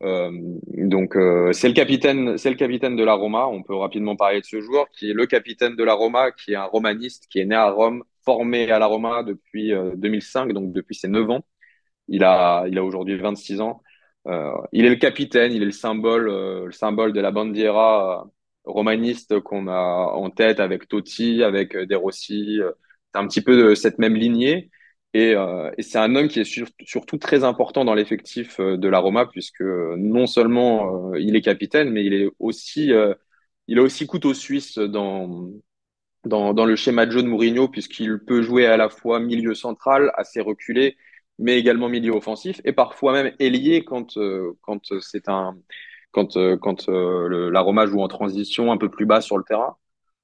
Euh, 0.05 0.31
donc 0.33 1.17
euh, 1.17 1.53
c'est 1.53 1.69
le 1.69 1.75
capitaine, 1.75 2.39
c'est 2.39 2.51
le 2.51 2.57
capitaine 2.57 2.97
de 2.97 3.05
la 3.05 3.15
Roma. 3.15 3.47
On 3.49 3.63
peut 3.63 3.75
rapidement 3.75 4.17
parler 4.17 4.41
de 4.41 4.47
ce 4.47 4.61
joueur 4.61 4.89
qui 4.91 5.11
est 5.11 5.15
le 5.15 5.27
capitaine 5.27 5.77
de 5.77 5.85
la 5.85 5.95
Roma, 5.95 6.31
qui 6.33 6.53
est 6.53 6.57
un 6.57 6.65
romaniste, 6.65 7.27
qui 7.29 7.41
est 7.41 7.45
né 7.45 7.57
à 7.57 7.71
Rome, 7.71 8.05
formé 8.25 8.71
à 8.71 8.79
la 8.79 8.87
Roma 8.87 9.23
depuis 9.23 9.73
2005, 9.97 10.51
euh, 10.51 10.53
donc 10.53 10.73
depuis 10.73 10.95
ses 10.95 11.09
9 11.09 11.31
ans. 11.31 11.45
Il 12.09 12.25
a, 12.25 12.67
il 12.69 12.79
a 12.79 12.85
aujourd'hui 12.85 13.19
26 13.19 13.61
ans. 13.61 13.83
Il 14.73 14.85
est 14.85 14.91
le 14.91 14.97
capitaine, 14.97 15.53
il 15.53 15.63
est 15.63 15.67
le 15.67 15.73
symbole, 15.73 16.27
le 16.27 16.73
symbole 16.73 17.13
de 17.13 17.21
la 17.21 17.31
bandiera 17.31 18.27
romaniste 18.65 19.41
qu'on 19.41 19.69
a 19.69 20.13
en 20.15 20.31
tête 20.31 20.61
avec 20.61 20.89
Totti, 20.89 21.43
avec 21.43 21.77
De 21.77 21.95
Rossi. 21.97 22.61
C'est 23.15 23.21
un 23.21 23.27
petit 23.27 23.41
peu 23.43 23.57
de 23.71 23.75
cette 23.75 23.99
même 23.99 24.15
lignée. 24.17 24.71
Et, 25.19 25.35
euh, 25.35 25.73
et 25.77 25.83
c'est 25.83 25.99
un 25.99 26.15
homme 26.15 26.29
qui 26.29 26.39
est 26.41 26.63
surtout 26.87 27.19
très 27.19 27.43
important 27.43 27.85
dans 27.85 27.95
l'effectif 27.95 28.61
euh, 28.61 28.77
de 28.77 28.89
la 28.89 29.01
Roma, 29.01 29.27
puisque 29.27 29.63
non 29.63 30.29
seulement 30.29 31.11
euh, 31.13 31.21
il 31.21 31.35
est 31.35 31.41
capitaine, 31.41 31.91
mais 31.91 32.05
il 32.05 32.15
est 32.15 32.31
aussi, 32.39 32.93
il 33.67 33.79
a 33.79 33.83
aussi 33.83 34.07
couteau 34.07 34.33
suisse 34.33 34.79
dans, 34.79 35.51
dans, 36.25 36.55
dans 36.55 36.67
le 36.67 36.77
schéma 36.77 37.07
de 37.07 37.13
jeu 37.13 37.23
de 37.23 37.29
Mourinho, 37.29 37.69
puisqu'il 37.69 38.21
peut 38.21 38.43
jouer 38.43 38.67
à 38.67 38.77
la 38.77 38.89
fois 38.91 39.21
milieu 39.21 39.55
central, 39.55 40.13
assez 40.17 40.41
reculé, 40.41 40.97
mais 41.39 41.59
également 41.59 41.89
milieu 41.89 42.13
offensif, 42.15 42.61
et 42.65 42.73
parfois 42.73 43.13
même 43.13 43.35
ailier 43.41 43.85
quand, 43.85 44.19
quand 44.63 45.01
c'est 45.01 45.29
un 45.29 45.57
quand, 46.13 46.39
quand 46.61 46.89
la 46.89 47.61
Roma 47.61 47.87
joue 47.87 48.01
en 48.03 48.09
transition 48.09 48.73
un 48.73 48.79
peu 48.79 48.91
plus 48.91 49.07
bas 49.07 49.21
sur 49.21 49.39
le 49.39 49.45
terrain. 49.45 49.77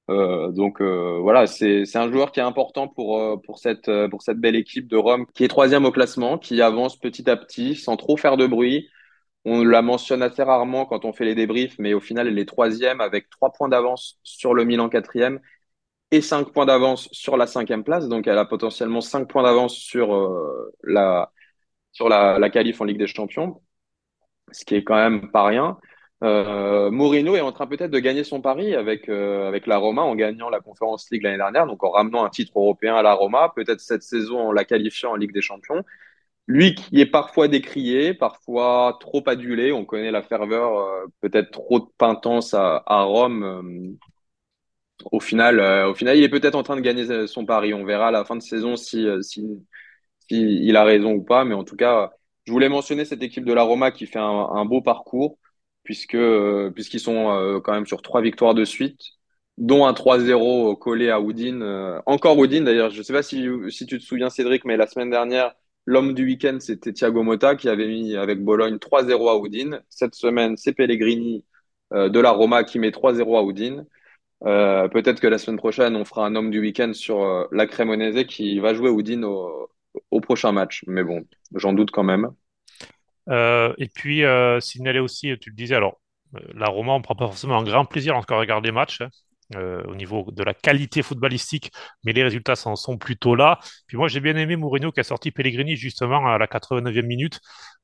Euh, 0.09 0.51
donc 0.51 0.81
euh, 0.81 1.17
voilà, 1.21 1.47
c'est 1.47 1.95
un 1.95 2.11
joueur 2.11 2.31
qui 2.31 2.39
est 2.39 2.43
important 2.43 2.87
pour, 2.87 3.19
euh, 3.19 3.37
pour, 3.37 3.57
cette, 3.57 3.89
belle 3.89 4.55
équipe 4.55 4.87
de 4.87 4.97
Rome 4.97 5.25
qui 5.33 5.43
est 5.43 5.47
troisième 5.47 5.85
au 5.85 5.91
classement, 5.91 6.37
qui 6.37 6.61
avance 6.61 6.97
petit 6.99 7.29
à 7.29 7.35
petit 7.37 7.75
sans 7.75 7.97
trop 7.97 8.17
faire 8.17 8.37
de 8.37 8.45
bruit. 8.47 8.89
On 9.45 9.63
la 9.63 9.81
mentionne 9.81 10.23
assez 10.23 10.43
rarement 10.43 10.85
quand 10.85 11.05
on 11.05 11.13
fait 11.13 11.25
les 11.25 11.35
débriefs, 11.35 11.77
mais 11.79 11.93
au 11.93 11.99
final, 12.01 12.27
elle 12.27 12.39
est 12.39 12.47
troisième 12.47 13.01
avec 13.01 13.29
trois 13.29 13.51
points 13.53 13.69
d'avance 13.69 14.19
sur 14.23 14.53
le 14.53 14.65
Milan 14.65 14.89
quatrième 14.89 15.39
et 16.11 16.21
cinq 16.21 16.53
points 16.53 16.65
d'avance 16.65 17.09
sur 17.11 17.37
la 17.37 17.47
cinquième 17.47 17.83
place. 17.83 18.07
Donc 18.09 18.27
elle 18.27 18.37
a 18.39 18.45
potentiellement 18.45 19.01
cinq 19.01 19.27
points 19.29 19.43
d'avance 19.43 19.75
sur, 19.75 20.15
la, 20.83 21.31
sur 21.93 22.09
la 22.09 22.49
qualif 22.51 22.81
en 22.81 22.85
Ligue 22.85 22.99
des 22.99 23.07
Champions, 23.07 23.61
ce 24.51 24.65
qui 24.65 24.75
est 24.75 24.83
quand 24.83 24.95
même 24.95 25.31
pas 25.31 25.45
rien. 25.45 25.79
Euh, 26.23 26.89
Mourinho 26.91 27.35
est 27.35 27.41
en 27.41 27.51
train 27.51 27.67
peut-être 27.67 27.91
de 27.91 27.99
gagner 27.99 28.23
son 28.23 28.41
pari 28.41 28.73
avec, 28.73 29.09
euh, 29.09 29.47
avec 29.47 29.67
la 29.67 29.77
Roma 29.77 30.01
en 30.01 30.15
gagnant 30.15 30.49
la 30.49 30.61
Conference 30.61 31.09
League 31.11 31.23
l'année 31.23 31.37
dernière, 31.37 31.67
donc 31.67 31.83
en 31.83 31.91
ramenant 31.91 32.23
un 32.23 32.29
titre 32.29 32.53
européen 32.57 32.95
à 32.95 33.01
la 33.03 33.13
Roma, 33.13 33.51
peut-être 33.55 33.81
cette 33.81 34.03
saison 34.03 34.39
en 34.39 34.51
la 34.51 34.63
qualifiant 34.65 35.11
en 35.11 35.15
Ligue 35.15 35.33
des 35.33 35.41
Champions. 35.41 35.83
Lui 36.47 36.75
qui 36.75 37.01
est 37.01 37.05
parfois 37.07 37.47
décrié, 37.47 38.13
parfois 38.13 38.97
trop 39.01 39.23
adulé, 39.27 39.71
on 39.73 39.85
connaît 39.85 40.11
la 40.11 40.23
ferveur, 40.23 40.77
euh, 40.79 41.05
peut-être 41.21 41.51
trop 41.51 41.79
de 41.79 41.87
pintance 41.97 42.53
à, 42.53 42.81
Rome. 42.87 43.97
Au 45.11 45.19
final, 45.19 45.59
au 45.87 45.93
final, 45.93 46.17
il 46.17 46.23
est 46.23 46.29
peut-être 46.29 46.55
en 46.55 46.63
train 46.63 46.75
de 46.75 46.81
gagner 46.81 47.27
son 47.27 47.45
pari. 47.45 47.73
On 47.73 47.85
verra 47.85 48.07
à 48.09 48.11
la 48.11 48.25
fin 48.25 48.35
de 48.35 48.41
saison 48.41 48.75
si, 48.75 49.05
si, 49.21 49.45
il 50.29 50.75
a 50.77 50.83
raison 50.83 51.13
ou 51.13 51.23
pas, 51.23 51.43
mais 51.45 51.55
en 51.55 51.63
tout 51.63 51.75
cas, 51.75 52.13
je 52.45 52.51
voulais 52.51 52.69
mentionner 52.69 53.05
cette 53.05 53.21
équipe 53.23 53.45
de 53.45 53.53
la 53.53 53.63
Roma 53.63 53.91
qui 53.91 54.05
fait 54.07 54.19
un 54.19 54.65
beau 54.65 54.81
parcours 54.81 55.37
euh, 56.13 56.71
puisqu'ils 56.71 56.99
sont 56.99 57.31
euh, 57.31 57.59
quand 57.59 57.73
même 57.73 57.85
sur 57.87 58.01
trois 58.01 58.21
victoires 58.21 58.53
de 58.53 58.65
suite, 58.65 58.99
dont 59.57 59.85
un 59.85 59.93
3-0 59.93 60.77
collé 60.77 61.09
à 61.09 61.19
Oudine. 61.21 61.61
Euh, 61.61 61.99
encore 62.05 62.37
Oudine 62.37 62.65
d'ailleurs, 62.65 62.89
je 62.91 62.99
ne 62.99 63.03
sais 63.03 63.13
pas 63.13 63.23
si, 63.23 63.47
tu 63.87 63.99
te 63.99 64.03
souviens 64.03 64.29
Cédric, 64.29 64.65
mais 64.65 64.77
la 64.77 64.87
semaine 64.87 65.09
dernière, 65.09 65.55
l'homme 65.85 66.13
du 66.13 66.25
week-end, 66.25 66.57
c'était 66.59 66.93
Thiago 66.93 67.23
Motta 67.23 67.55
qui 67.55 67.69
avait 67.69 67.87
mis 67.87 68.15
avec 68.15 68.43
Bologne 68.43 68.77
3-0 68.77 69.29
à 69.29 69.37
Oudine. 69.37 69.81
Cette 69.89 70.15
semaine, 70.15 70.57
c'est 70.57 70.73
Pellegrini 70.73 71.45
de 71.91 72.19
la 72.19 72.31
Roma 72.31 72.63
qui 72.63 72.79
met 72.79 72.89
3-0 72.91 73.37
à. 73.37 73.85
Euh, 74.45 74.87
Peut-être 74.89 75.21
que 75.21 75.27
la 75.27 75.37
semaine 75.37 75.57
prochaine, 75.57 75.95
on 75.95 76.05
fera 76.05 76.25
un 76.25 76.35
homme 76.35 76.51
du 76.51 76.59
week-end 76.59 76.93
sur 76.93 77.47
la 77.51 77.67
Cremonese 77.67 78.25
qui 78.27 78.59
va 78.59 78.73
jouer 78.73 78.89
Oudine 78.89 79.23
au, 79.25 79.69
au 80.11 80.21
prochain 80.21 80.51
match. 80.51 80.83
Mais 80.87 81.03
bon, 81.03 81.25
j'en 81.55 81.73
doute 81.73 81.91
quand 81.91 82.03
même. 82.03 82.31
Euh, 83.29 83.73
et 83.77 83.87
puis, 83.87 84.23
euh, 84.23 84.59
signaler 84.59 84.99
aussi, 84.99 85.37
tu 85.39 85.49
le 85.49 85.55
disais, 85.55 85.75
alors, 85.75 85.99
euh, 86.35 86.39
la 86.53 86.67
Roma, 86.67 86.93
on 86.93 87.01
prend 87.01 87.15
pas 87.15 87.27
forcément 87.27 87.57
un 87.57 87.63
grand 87.63 87.85
plaisir 87.85 88.13
lorsqu'on 88.13 88.37
regarde 88.37 88.65
les 88.65 88.71
matchs. 88.71 89.01
Hein, 89.01 89.09
euh, 89.55 89.83
au 89.83 89.93
niveau 89.93 90.25
de 90.31 90.41
la 90.41 90.55
qualité 90.55 91.03
footballistique, 91.03 91.71
mais 92.03 92.13
les 92.13 92.23
résultats 92.23 92.55
s'en 92.55 92.75
sont 92.75 92.97
plutôt 92.97 93.35
là. 93.35 93.59
Puis 93.85 93.95
moi, 93.95 94.07
j'ai 94.07 94.19
bien 94.19 94.35
aimé 94.37 94.55
Mourinho 94.55 94.91
qui 94.91 95.01
a 95.01 95.03
sorti 95.03 95.29
Pellegrini 95.29 95.75
justement 95.75 96.25
à 96.25 96.39
la 96.39 96.47
89e 96.47 97.05
minute. 97.05 97.39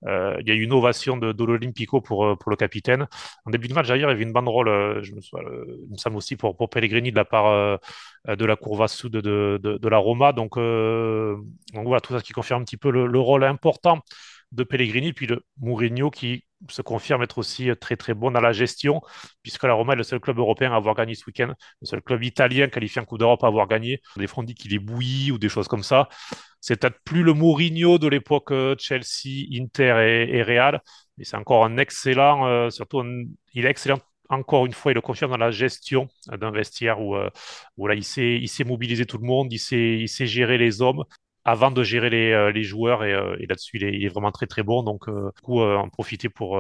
Il 0.08 0.44
y 0.48 0.52
a 0.52 0.56
eu 0.56 0.64
une 0.64 0.74
ovation 0.74 1.18
de, 1.18 1.32
de 1.32 1.44
l'Olympico 1.44 2.02
pour, 2.02 2.36
pour 2.40 2.50
le 2.50 2.56
capitaine. 2.56 3.06
En 3.46 3.52
début 3.52 3.68
de 3.68 3.76
match, 3.76 3.88
d'ailleurs, 3.88 4.10
il 4.10 4.14
y 4.14 4.16
avait 4.16 4.24
une 4.24 4.34
banderole, 4.34 5.04
je 5.04 5.14
me, 5.14 5.22
souviens, 5.22 5.46
il 5.46 6.12
me 6.12 6.18
aussi 6.18 6.36
pour, 6.36 6.58
pour 6.58 6.68
Pellegrini 6.72 7.12
de 7.12 7.16
la 7.16 7.26
part 7.26 7.80
de 8.28 8.46
la 8.46 8.56
Courva 8.56 8.88
Sud 8.88 9.12
de, 9.12 9.60
de, 9.62 9.88
la 9.88 9.98
Roma. 10.00 10.34
Donc, 10.34 10.56
donc 10.56 11.86
voilà, 11.86 12.02
tout 12.02 12.14
ça 12.14 12.22
qui 12.22 12.34
confirme 12.34 12.64
un 12.64 12.66
petit 12.66 12.78
peu 12.78 12.90
le 12.90 13.20
rôle 13.20 13.44
important 13.44 14.02
de 14.52 14.64
Pellegrini, 14.64 15.14
puis 15.14 15.28
le 15.28 15.46
Mourinho 15.60 16.10
qui 16.10 16.46
se 16.70 16.82
confirme 16.82 17.24
être 17.24 17.38
aussi 17.38 17.70
très 17.80 17.96
très 17.96 18.14
bon 18.14 18.32
dans 18.32 18.42
la 18.42 18.52
gestion, 18.52 19.02
puisque 19.42 19.64
la 19.64 19.74
Roma 19.74 19.94
est 19.94 19.96
le 19.96 20.04
seul 20.04 20.20
club 20.20 20.38
européen 20.38 20.72
à 20.74 20.76
avoir 20.76 20.96
gagné 20.96 21.16
ce 21.16 21.24
week-end, 21.26 21.54
le 21.82 21.88
seul 21.88 22.02
club 22.02 22.24
italien 22.24 22.68
qualifié 22.68 23.02
en 23.02 23.06
Coupe 23.06 23.20
d'Europe 23.20 23.44
à 23.44 23.48
avoir 23.48 23.68
gagné. 23.68 24.02
Des 24.18 24.28
fois 24.28 24.44
on 24.44 24.46
dit 24.46 24.54
qu'il 24.54 24.74
est 24.74 24.80
bouilli 24.80 25.32
ou 25.32 25.38
des 25.38 25.50
choses 25.50 25.68
comme 25.68 25.84
ça. 25.84 26.10
C'est 26.60 26.80
peut-être 26.80 27.00
plus 27.04 27.24
le 27.24 27.34
Mourinho 27.34 27.98
de 27.98 28.08
l'époque 28.08 28.52
euh, 28.52 28.76
Chelsea, 28.78 29.48
Inter 29.54 30.28
et, 30.30 30.44
Real, 30.44 30.82
mais 31.18 31.24
c'est 31.24 31.38
encore 31.38 31.66
un 31.66 31.78
excellent, 31.78 32.46
euh, 32.48 32.70
surtout 32.70 33.04
il 33.54 33.66
est 33.66 33.70
excellent 33.70 34.00
encore 34.32 34.66
une 34.66 34.74
fois, 34.74 34.94
il 34.94 34.96
le 34.96 35.02
confirme 35.02 35.32
dans 35.32 35.38
la 35.38 35.52
gestion 35.52 36.08
d'un 36.28 36.52
vestiaire 36.52 37.02
où, 37.02 37.16
euh, 37.16 37.30
là, 37.78 37.94
il 37.96 38.04
sait, 38.04 38.40
il 38.40 38.66
mobiliser 38.66 39.06
tout 39.06 39.18
le 39.18 39.26
monde, 39.28 39.52
il 39.52 39.60
sait, 39.60 39.98
il 40.00 40.08
sait 40.08 40.26
gérer 40.26 40.58
les 40.58 40.82
hommes 40.82 41.04
avant 41.46 41.72
de 41.72 41.84
gérer 41.84 42.10
les, 42.10 42.32
euh, 42.32 42.62
joueurs 42.62 43.04
et, 43.04 43.14
euh, 43.14 43.36
là-dessus 43.48 43.78
il 43.78 43.84
est, 43.84 43.94
il 43.94 44.06
est, 44.06 44.10
vraiment 44.10 44.32
très 44.32 44.48
très 44.48 44.64
bon 44.64 44.84
donc 44.84 45.08
euh, 45.08 45.32
du 45.36 45.42
coup 45.42 45.62
en 45.62 45.90
profiter 45.90 46.30
pour, 46.30 46.60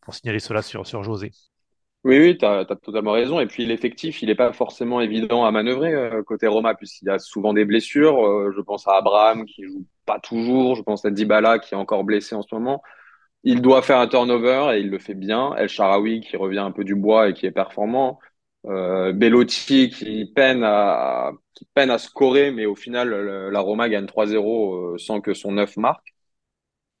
pour 0.00 0.14
signaler 0.14 0.40
cela 0.40 0.62
sur, 0.62 0.86
sur 0.86 1.02
José. 1.02 1.30
Oui, 2.04 2.18
oui, 2.18 2.36
tu 2.36 2.44
as, 2.44 2.64
totalement 2.64 3.12
raison. 3.12 3.38
Et 3.38 3.46
puis 3.46 3.64
l'effectif, 3.64 4.22
il 4.22 4.26
n'est 4.26 4.34
pas 4.34 4.52
forcément 4.52 5.00
évident 5.00 5.44
à 5.44 5.52
manœuvrer 5.52 5.94
côté 6.26 6.48
Roma, 6.48 6.74
puisqu'il 6.74 7.06
y 7.06 7.10
a 7.10 7.20
souvent 7.20 7.52
des 7.52 7.64
blessures. 7.64 8.16
je 8.50 8.60
pense 8.60 8.88
à 8.88 8.96
Abraham 8.96 9.44
qui 9.44 9.62
joue 9.62 9.86
pas 10.04 10.18
toujours. 10.18 10.74
Je 10.74 10.82
pense 10.82 11.04
à 11.04 11.12
Dybala 11.12 11.60
qui 11.60 11.74
est 11.74 11.76
encore 11.76 12.02
blessé 12.02 12.34
en 12.34 12.42
ce 12.42 12.52
moment. 12.56 12.82
Il 13.44 13.62
doit 13.62 13.82
faire 13.82 13.98
un 13.98 14.08
turnover 14.08 14.72
et 14.74 14.80
il 14.80 14.90
le 14.90 14.98
fait 14.98 15.14
bien. 15.14 15.54
El 15.54 15.68
Sharawi 15.68 16.22
qui 16.22 16.36
revient 16.36 16.58
un 16.58 16.72
peu 16.72 16.82
du 16.82 16.96
bois 16.96 17.28
et 17.28 17.34
qui 17.34 17.46
est 17.46 17.52
performant. 17.52 18.18
Euh, 18.66 19.12
Bellotti 19.12 19.90
qui 19.90 20.26
peine 20.34 20.62
à 20.64 21.32
qui 21.54 21.64
peine 21.74 21.90
à 21.90 21.98
scorer, 21.98 22.52
mais 22.52 22.66
au 22.66 22.76
final 22.76 23.10
la 23.50 23.60
Roma 23.60 23.88
gagne 23.88 24.06
3-0 24.06 24.94
euh, 24.94 24.98
sans 24.98 25.20
que 25.20 25.34
son 25.34 25.52
9 25.52 25.76
marque. 25.76 26.14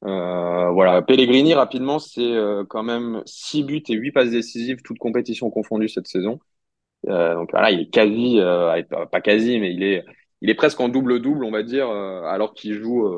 Euh, 0.04 0.70
voilà, 0.70 1.00
Pellegrini 1.02 1.54
rapidement, 1.54 1.98
c'est 2.00 2.20
euh, 2.22 2.64
quand 2.68 2.82
même 2.82 3.22
6 3.24 3.62
buts 3.62 3.82
et 3.88 3.94
8 3.94 4.10
passes 4.12 4.30
décisives, 4.30 4.78
toutes 4.82 4.98
compétitions 4.98 5.50
confondues 5.50 5.88
cette 5.88 6.08
saison. 6.08 6.40
Euh, 7.08 7.34
donc 7.34 7.50
voilà, 7.52 7.70
il 7.72 7.80
est 7.82 7.90
quasi, 7.90 8.38
pas 9.12 9.20
quasi, 9.20 9.60
mais 9.60 9.72
il 9.74 9.82
est, 9.84 10.04
il 10.42 10.50
est 10.50 10.54
presque 10.54 10.80
en 10.80 10.88
double-double, 10.88 11.44
on 11.44 11.52
va 11.52 11.62
dire, 11.62 11.88
alors 11.90 12.54
qu'il 12.54 12.74
joue 12.74 13.08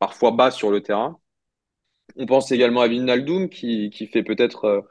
parfois 0.00 0.32
bas 0.32 0.50
sur 0.50 0.70
le 0.70 0.82
terrain. 0.82 1.18
On 2.16 2.26
pense 2.26 2.52
également 2.52 2.80
à 2.82 2.88
Vinaldoom 2.88 3.48
qui, 3.48 3.90
qui 3.90 4.06
fait 4.06 4.22
peut-être 4.22 4.86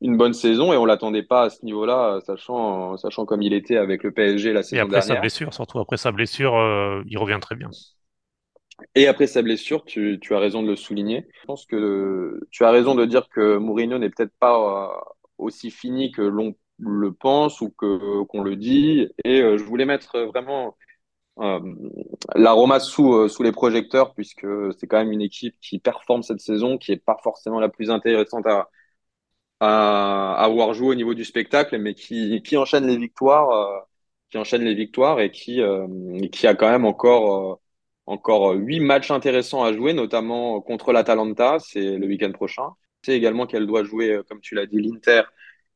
une 0.00 0.16
bonne 0.16 0.32
saison 0.32 0.72
et 0.72 0.76
on 0.76 0.84
l'attendait 0.84 1.22
pas 1.22 1.42
à 1.42 1.50
ce 1.50 1.64
niveau-là, 1.64 2.20
sachant, 2.24 2.96
sachant 2.96 3.26
comme 3.26 3.42
il 3.42 3.52
était 3.52 3.76
avec 3.76 4.02
le 4.02 4.12
PSG 4.12 4.52
la 4.52 4.62
saison 4.62 4.76
dernière. 4.76 4.94
Et 4.94 4.96
après 4.96 5.14
sa 5.14 5.20
blessure, 5.20 5.54
surtout 5.54 5.78
après 5.78 5.96
sa 5.96 6.12
blessure, 6.12 6.56
euh, 6.56 7.02
il 7.06 7.18
revient 7.18 7.38
très 7.40 7.54
bien. 7.54 7.68
Et 8.94 9.06
après 9.06 9.26
sa 9.26 9.42
blessure, 9.42 9.84
tu, 9.84 10.18
tu, 10.20 10.34
as 10.34 10.38
raison 10.38 10.62
de 10.62 10.68
le 10.68 10.76
souligner. 10.76 11.26
Je 11.40 11.46
pense 11.46 11.66
que 11.66 12.40
tu 12.50 12.64
as 12.64 12.70
raison 12.70 12.94
de 12.94 13.04
dire 13.04 13.28
que 13.28 13.58
Mourinho 13.58 13.98
n'est 13.98 14.08
peut-être 14.08 14.32
pas 14.38 14.56
euh, 14.56 15.00
aussi 15.36 15.70
fini 15.70 16.12
que 16.12 16.22
l'on 16.22 16.54
le 16.78 17.12
pense 17.12 17.60
ou 17.60 17.70
que 17.70 18.22
qu'on 18.24 18.42
le 18.42 18.56
dit. 18.56 19.08
Et 19.24 19.42
euh, 19.42 19.58
je 19.58 19.64
voulais 19.64 19.84
mettre 19.84 20.18
vraiment 20.20 20.78
euh, 21.40 21.60
la 22.34 22.52
Roma 22.52 22.80
sous, 22.80 23.28
sous 23.28 23.42
les 23.42 23.52
projecteurs 23.52 24.14
puisque 24.14 24.46
c'est 24.78 24.86
quand 24.86 24.98
même 24.98 25.12
une 25.12 25.20
équipe 25.20 25.56
qui 25.60 25.78
performe 25.78 26.22
cette 26.22 26.40
saison, 26.40 26.78
qui 26.78 26.92
est 26.92 27.04
pas 27.04 27.18
forcément 27.22 27.60
la 27.60 27.68
plus 27.68 27.90
intéressante 27.90 28.46
à, 28.46 28.70
à, 29.60 30.34
avoir 30.42 30.74
joué 30.74 30.88
au 30.88 30.94
niveau 30.94 31.14
du 31.14 31.24
spectacle, 31.24 31.78
mais 31.78 31.94
qui, 31.94 32.42
qui 32.42 32.56
enchaîne 32.56 32.86
les 32.86 32.96
victoires, 32.96 33.50
euh, 33.50 33.80
qui 34.30 34.38
enchaîne 34.38 34.64
les 34.64 34.74
victoires 34.74 35.20
et 35.20 35.30
qui, 35.30 35.60
euh, 35.62 35.86
qui 36.32 36.46
a 36.46 36.54
quand 36.54 36.70
même 36.70 36.84
encore, 36.84 37.52
euh, 37.52 37.56
encore 38.06 38.52
huit 38.54 38.80
matchs 38.80 39.10
intéressants 39.10 39.64
à 39.64 39.72
jouer, 39.72 39.92
notamment 39.92 40.60
contre 40.60 40.92
l'Atalanta, 40.92 41.58
c'est 41.60 41.98
le 41.98 42.06
week-end 42.06 42.32
prochain. 42.32 42.70
C'est 43.02 43.16
également 43.16 43.46
qu'elle 43.46 43.66
doit 43.66 43.84
jouer, 43.84 44.20
comme 44.28 44.40
tu 44.40 44.54
l'as 44.54 44.66
dit, 44.66 44.80
l'Inter 44.80 45.22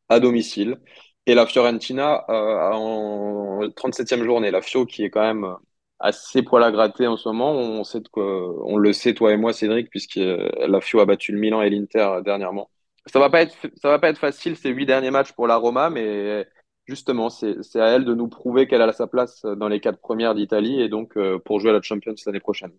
à 0.08 0.20
domicile. 0.20 0.78
Et 1.26 1.34
la 1.34 1.46
Fiorentina 1.46 2.24
en 2.28 3.60
37e 3.76 4.24
journée. 4.24 4.50
La 4.50 4.62
Fio 4.62 4.86
qui 4.86 5.04
est 5.04 5.10
quand 5.10 5.22
même 5.22 5.56
assez 6.00 6.42
poil 6.42 6.62
à 6.64 6.70
gratter 6.72 7.06
en 7.06 7.16
ce 7.16 7.28
moment. 7.28 7.52
On, 7.52 7.84
sait 7.84 8.02
on 8.16 8.76
le 8.76 8.92
sait, 8.92 9.14
toi 9.14 9.32
et 9.32 9.36
moi, 9.38 9.52
Cédric, 9.52 9.90
puisque 9.90 10.16
la 10.16 10.80
Fio 10.80 11.00
a 11.00 11.06
battu 11.06 11.32
le 11.32 11.38
Milan 11.38 11.62
et 11.62 11.70
l'Inter 11.70 12.20
dernièrement. 12.24 12.70
Ça 13.06 13.18
va 13.18 13.30
pas 13.30 13.42
être, 13.42 13.54
ça 13.76 13.88
va 13.88 13.98
pas 13.98 14.08
être 14.08 14.18
facile 14.18 14.56
ces 14.56 14.70
huit 14.70 14.86
derniers 14.86 15.10
matchs 15.10 15.32
pour 15.32 15.46
la 15.46 15.56
Roma, 15.56 15.90
mais 15.90 16.46
justement, 16.86 17.30
c'est 17.30 17.80
à 17.80 17.86
elle 17.86 18.04
de 18.04 18.14
nous 18.14 18.28
prouver 18.28 18.66
qu'elle 18.66 18.82
a 18.82 18.92
sa 18.92 19.06
place 19.06 19.42
dans 19.42 19.68
les 19.68 19.80
quatre 19.80 20.00
premières 20.00 20.34
d'Italie 20.34 20.80
et 20.80 20.88
donc 20.88 21.16
euh, 21.16 21.38
pour 21.38 21.60
jouer 21.60 21.70
à 21.70 21.72
la 21.72 21.82
Champions 21.82 22.14
l'année 22.26 22.40
prochaine. 22.40 22.72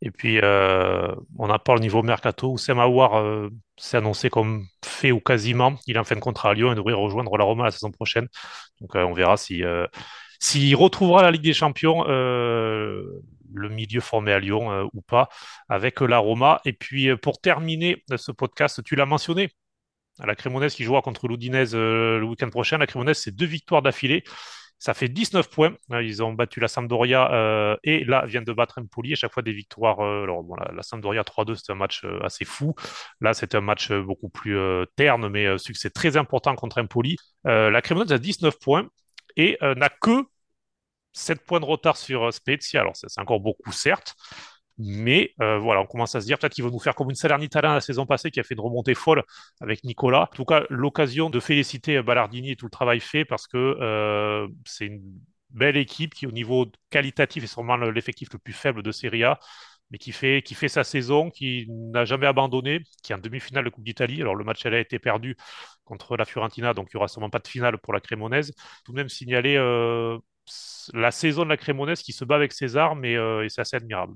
Et 0.00 0.10
puis, 0.10 0.40
euh, 0.42 1.14
on 1.38 1.48
n'a 1.48 1.58
pas 1.58 1.74
le 1.74 1.80
niveau 1.80 2.02
mercato. 2.02 2.52
Oussem 2.52 2.78
Aouar 2.78 3.18
euh, 3.18 3.50
s'est 3.76 3.96
annoncé 3.96 4.30
comme 4.30 4.64
fait 4.84 5.12
ou 5.12 5.20
quasiment. 5.20 5.74
Il 5.86 5.96
est 5.96 6.00
en 6.00 6.04
fin 6.04 6.16
de 6.16 6.20
contrat 6.20 6.50
à 6.50 6.54
Lyon 6.54 6.72
et 6.72 6.74
devrait 6.74 6.94
rejoindre 6.94 7.36
la 7.36 7.44
Roma 7.44 7.64
la 7.64 7.70
saison 7.70 7.90
prochaine. 7.90 8.28
Donc, 8.80 8.94
on 8.94 9.12
verra 9.12 9.36
si 9.36 9.62
s'il 10.40 10.76
retrouvera 10.76 11.22
la 11.22 11.32
Ligue 11.32 11.42
des 11.42 11.52
Champions 11.52 12.04
le 13.52 13.68
milieu 13.68 14.00
formé 14.00 14.32
à 14.32 14.38
Lyon 14.38 14.70
euh, 14.72 14.84
ou 14.92 15.02
pas 15.02 15.28
avec 15.68 16.00
la 16.00 16.18
Roma. 16.18 16.60
Et 16.64 16.72
puis 16.72 17.08
euh, 17.08 17.16
pour 17.16 17.40
terminer 17.40 18.04
ce 18.14 18.32
podcast, 18.32 18.82
tu 18.82 18.96
l'as 18.96 19.06
mentionné, 19.06 19.50
la 20.24 20.34
Crémonaise 20.34 20.74
qui 20.74 20.84
jouera 20.84 21.02
contre 21.02 21.28
l'Oudinez 21.28 21.74
euh, 21.74 22.18
le 22.18 22.24
week-end 22.24 22.50
prochain. 22.50 22.78
La 22.78 22.86
Crémonaise, 22.86 23.18
c'est 23.18 23.34
deux 23.34 23.46
victoires 23.46 23.82
d'affilée. 23.82 24.24
Ça 24.80 24.94
fait 24.94 25.08
19 25.08 25.50
points. 25.50 25.74
Ils 25.90 26.22
ont 26.22 26.32
battu 26.32 26.60
la 26.60 26.68
Sampdoria 26.68 27.76
et 27.82 28.04
là 28.04 28.24
viennent 28.26 28.44
de 28.44 28.52
battre 28.52 28.80
Empoli. 28.80 29.12
À 29.12 29.16
chaque 29.16 29.32
fois 29.32 29.42
des 29.42 29.52
victoires. 29.52 29.98
alors 29.98 30.44
bon, 30.44 30.54
la, 30.54 30.84
Sampdoria 30.84 31.22
3-2, 31.22 31.56
c'est 31.56 31.72
un 31.72 31.74
match 31.74 32.04
assez 32.22 32.44
fou. 32.44 32.76
Là, 33.20 33.34
c'est 33.34 33.56
un 33.56 33.60
match 33.60 33.90
beaucoup 33.90 34.28
plus 34.28 34.56
terne, 34.94 35.28
mais 35.30 35.58
succès 35.58 35.90
très 35.90 36.16
important 36.16 36.54
contre 36.54 36.80
Empoli. 36.80 37.16
la 37.42 37.82
Crémonaise 37.82 38.12
a 38.12 38.18
19 38.18 38.60
points 38.60 38.88
et 39.36 39.58
n'a 39.60 39.88
que 39.88 40.22
7 41.18 41.44
points 41.44 41.60
de 41.60 41.64
retard 41.64 41.96
sur 41.96 42.28
euh, 42.28 42.30
Spezia. 42.30 42.80
Alors, 42.80 42.96
c'est 42.96 43.20
encore 43.20 43.40
beaucoup, 43.40 43.72
certes. 43.72 44.14
Mais 44.80 45.34
euh, 45.42 45.58
voilà, 45.58 45.80
on 45.80 45.86
commence 45.86 46.14
à 46.14 46.20
se 46.20 46.26
dire 46.26 46.38
peut-être 46.38 46.56
nous 46.60 46.78
faire 46.78 46.94
comme 46.94 47.10
une 47.10 47.16
Salernitana 47.16 47.74
la 47.74 47.80
saison 47.80 48.06
passée 48.06 48.30
qui 48.30 48.38
a 48.38 48.44
fait 48.44 48.54
une 48.54 48.60
remontée 48.60 48.94
folle 48.94 49.24
avec 49.60 49.82
Nicolas. 49.82 50.28
En 50.32 50.36
tout 50.36 50.44
cas, 50.44 50.64
l'occasion 50.70 51.30
de 51.30 51.40
féliciter 51.40 51.96
euh, 51.96 52.02
Ballardini 52.04 52.52
et 52.52 52.56
tout 52.56 52.66
le 52.66 52.70
travail 52.70 53.00
fait 53.00 53.24
parce 53.24 53.48
que 53.48 54.46
c'est 54.64 54.86
une 54.86 55.02
belle 55.50 55.76
équipe 55.76 56.14
qui, 56.14 56.26
au 56.26 56.30
niveau 56.30 56.66
qualitatif, 56.90 57.42
est 57.42 57.48
sûrement 57.48 57.76
l'effectif 57.76 58.28
le 58.32 58.38
plus 58.38 58.52
faible 58.52 58.84
de 58.84 58.92
Serie 58.92 59.24
A, 59.24 59.40
mais 59.90 59.98
qui 59.98 60.12
fait, 60.12 60.42
qui 60.42 60.54
fait 60.54 60.68
sa 60.68 60.84
saison, 60.84 61.30
qui 61.30 61.66
n'a 61.68 62.04
jamais 62.04 62.26
abandonné, 62.26 62.82
qui 63.02 63.12
est 63.12 63.16
en 63.16 63.18
demi-finale 63.18 63.64
de 63.64 63.70
Coupe 63.70 63.84
d'Italie. 63.84 64.20
Alors, 64.20 64.36
le 64.36 64.44
match 64.44 64.64
elle 64.64 64.74
a 64.74 64.80
été 64.80 65.00
perdu 65.00 65.36
contre 65.84 66.16
la 66.16 66.24
Fiorentina, 66.24 66.74
donc 66.74 66.88
il 66.92 66.96
n'y 66.96 66.98
aura 66.98 67.08
sûrement 67.08 67.30
pas 67.30 67.38
de 67.40 67.48
finale 67.48 67.78
pour 67.78 67.92
la 67.92 68.00
Crémonaise. 68.00 68.52
Tout 68.84 68.92
de 68.92 68.96
même 68.98 69.08
signaler 69.08 69.56
la 70.94 71.10
saison 71.10 71.44
de 71.44 71.48
la 71.48 71.56
Crémonaise 71.56 72.02
qui 72.02 72.12
se 72.12 72.24
bat 72.24 72.36
avec 72.36 72.52
ses 72.52 72.76
armes 72.76 73.04
euh, 73.04 73.44
et, 73.44 73.48
c'est 73.48 73.60
assez 73.60 73.76
admirable. 73.76 74.14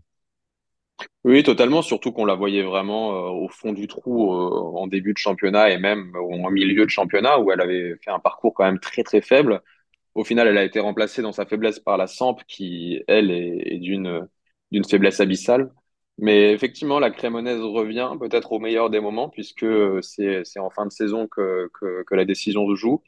Oui, 1.25 1.43
totalement, 1.43 1.83
surtout 1.83 2.13
qu'on 2.13 2.25
la 2.25 2.35
voyait 2.35 2.63
vraiment 2.63 3.13
euh, 3.13 3.31
au 3.31 3.49
fond 3.49 3.73
du 3.73 3.87
trou 3.87 4.33
euh, 4.33 4.79
en 4.79 4.87
début 4.87 5.13
de 5.13 5.19
championnat 5.19 5.71
et 5.71 5.79
même 5.79 6.15
au 6.17 6.51
milieu 6.51 6.85
de 6.85 6.91
championnat 6.91 7.39
où 7.41 7.51
elle 7.53 7.61
avait 7.61 7.97
fait 8.05 8.11
un 8.11 8.19
parcours 8.21 8.55
quand 8.55 8.65
même 8.65 8.79
très 8.79 9.03
très 9.03 9.21
faible. 9.21 9.63
Au 10.15 10.25
final, 10.25 10.47
elle 10.49 10.59
a 10.59 10.65
été 10.65 10.79
remplacée 10.81 11.23
dans 11.23 11.33
sa 11.33 11.47
faiblesse 11.47 11.81
par 11.81 11.97
la 11.97 12.07
Samp 12.07 12.37
qui, 12.47 13.03
elle, 13.09 13.31
est, 13.31 13.79
d'une 13.79 14.29
d'une 14.71 14.85
faiblesse 14.85 15.21
abyssale. 15.21 15.71
Mais 16.19 16.53
effectivement, 16.53 16.99
la 16.99 17.11
Crémonaise 17.11 17.61
revient 17.61 18.11
peut-être 18.21 18.53
au 18.53 18.59
meilleur 18.59 18.91
des 18.91 19.01
moments 19.01 19.29
puisque 19.29 19.67
c'est 20.03 20.59
en 20.59 20.71
fin 20.71 20.87
de 20.87 20.93
saison 20.93 21.27
que, 21.27 21.71
que, 21.75 22.05
que 22.05 22.15
la 22.15 22.25
décision 22.25 22.69
se 22.69 22.75
joue. 22.75 23.03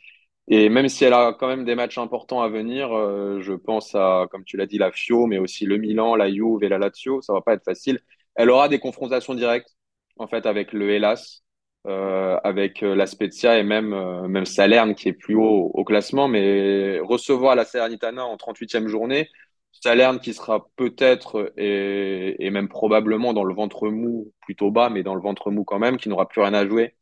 Et 0.48 0.68
même 0.68 0.88
si 0.88 1.04
elle 1.04 1.14
a 1.14 1.32
quand 1.38 1.48
même 1.48 1.64
des 1.64 1.74
matchs 1.74 1.96
importants 1.98 2.42
à 2.42 2.48
venir, 2.48 2.92
euh, 2.92 3.40
je 3.40 3.54
pense 3.54 3.94
à, 3.94 4.26
comme 4.30 4.44
tu 4.44 4.56
l'as 4.58 4.66
dit, 4.66 4.76
la 4.78 4.92
Fio, 4.92 5.26
mais 5.26 5.38
aussi 5.38 5.64
le 5.64 5.78
Milan, 5.78 6.16
la 6.16 6.30
Juve 6.30 6.62
et 6.62 6.68
la 6.68 6.78
Lazio, 6.78 7.22
ça 7.22 7.32
va 7.32 7.40
pas 7.40 7.54
être 7.54 7.64
facile. 7.64 8.00
Elle 8.34 8.50
aura 8.50 8.68
des 8.68 8.78
confrontations 8.78 9.34
directes, 9.34 9.70
en 10.18 10.26
fait, 10.26 10.44
avec 10.46 10.72
le 10.72 10.90
Hellas, 10.90 11.42
euh, 11.86 12.38
avec 12.44 12.82
euh, 12.82 12.94
la 12.94 13.06
Spezia 13.06 13.58
et 13.58 13.62
même, 13.62 14.44
Salerne 14.44 14.94
qui 14.94 15.08
est 15.08 15.12
plus 15.14 15.34
haut 15.36 15.70
au 15.72 15.84
classement, 15.84 16.28
mais 16.28 16.98
recevoir 17.00 17.56
la 17.56 17.64
Salernitana 17.64 18.24
en 18.26 18.36
38e 18.36 18.86
journée, 18.86 19.30
Salerne 19.72 20.20
qui 20.20 20.34
sera 20.34 20.68
peut-être 20.76 21.52
et 21.56 22.50
même 22.50 22.68
probablement 22.68 23.32
dans 23.32 23.44
le 23.44 23.54
ventre 23.54 23.88
mou, 23.88 24.32
plutôt 24.42 24.70
bas, 24.70 24.90
mais 24.90 25.02
dans 25.02 25.14
le 25.14 25.20
ventre 25.22 25.50
mou 25.50 25.64
quand 25.64 25.78
même, 25.78 25.96
qui 25.96 26.08
n'aura 26.08 26.28
plus 26.28 26.42
rien 26.42 26.54
à 26.54 26.66
jouer 26.66 26.94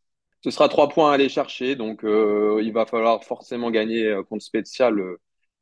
ce 0.43 0.51
sera 0.51 0.68
trois 0.68 0.88
points 0.88 1.11
à 1.11 1.14
aller 1.14 1.28
chercher. 1.28 1.76
Donc, 1.76 2.05
euh, 2.05 2.61
il 2.62 2.72
va 2.72 2.86
falloir 2.86 3.24
forcément 3.24 3.70
gagner 3.70 4.07
euh, 4.07 4.22
contre 4.24 4.45
Spezia 4.45 4.90
le, 4.90 5.18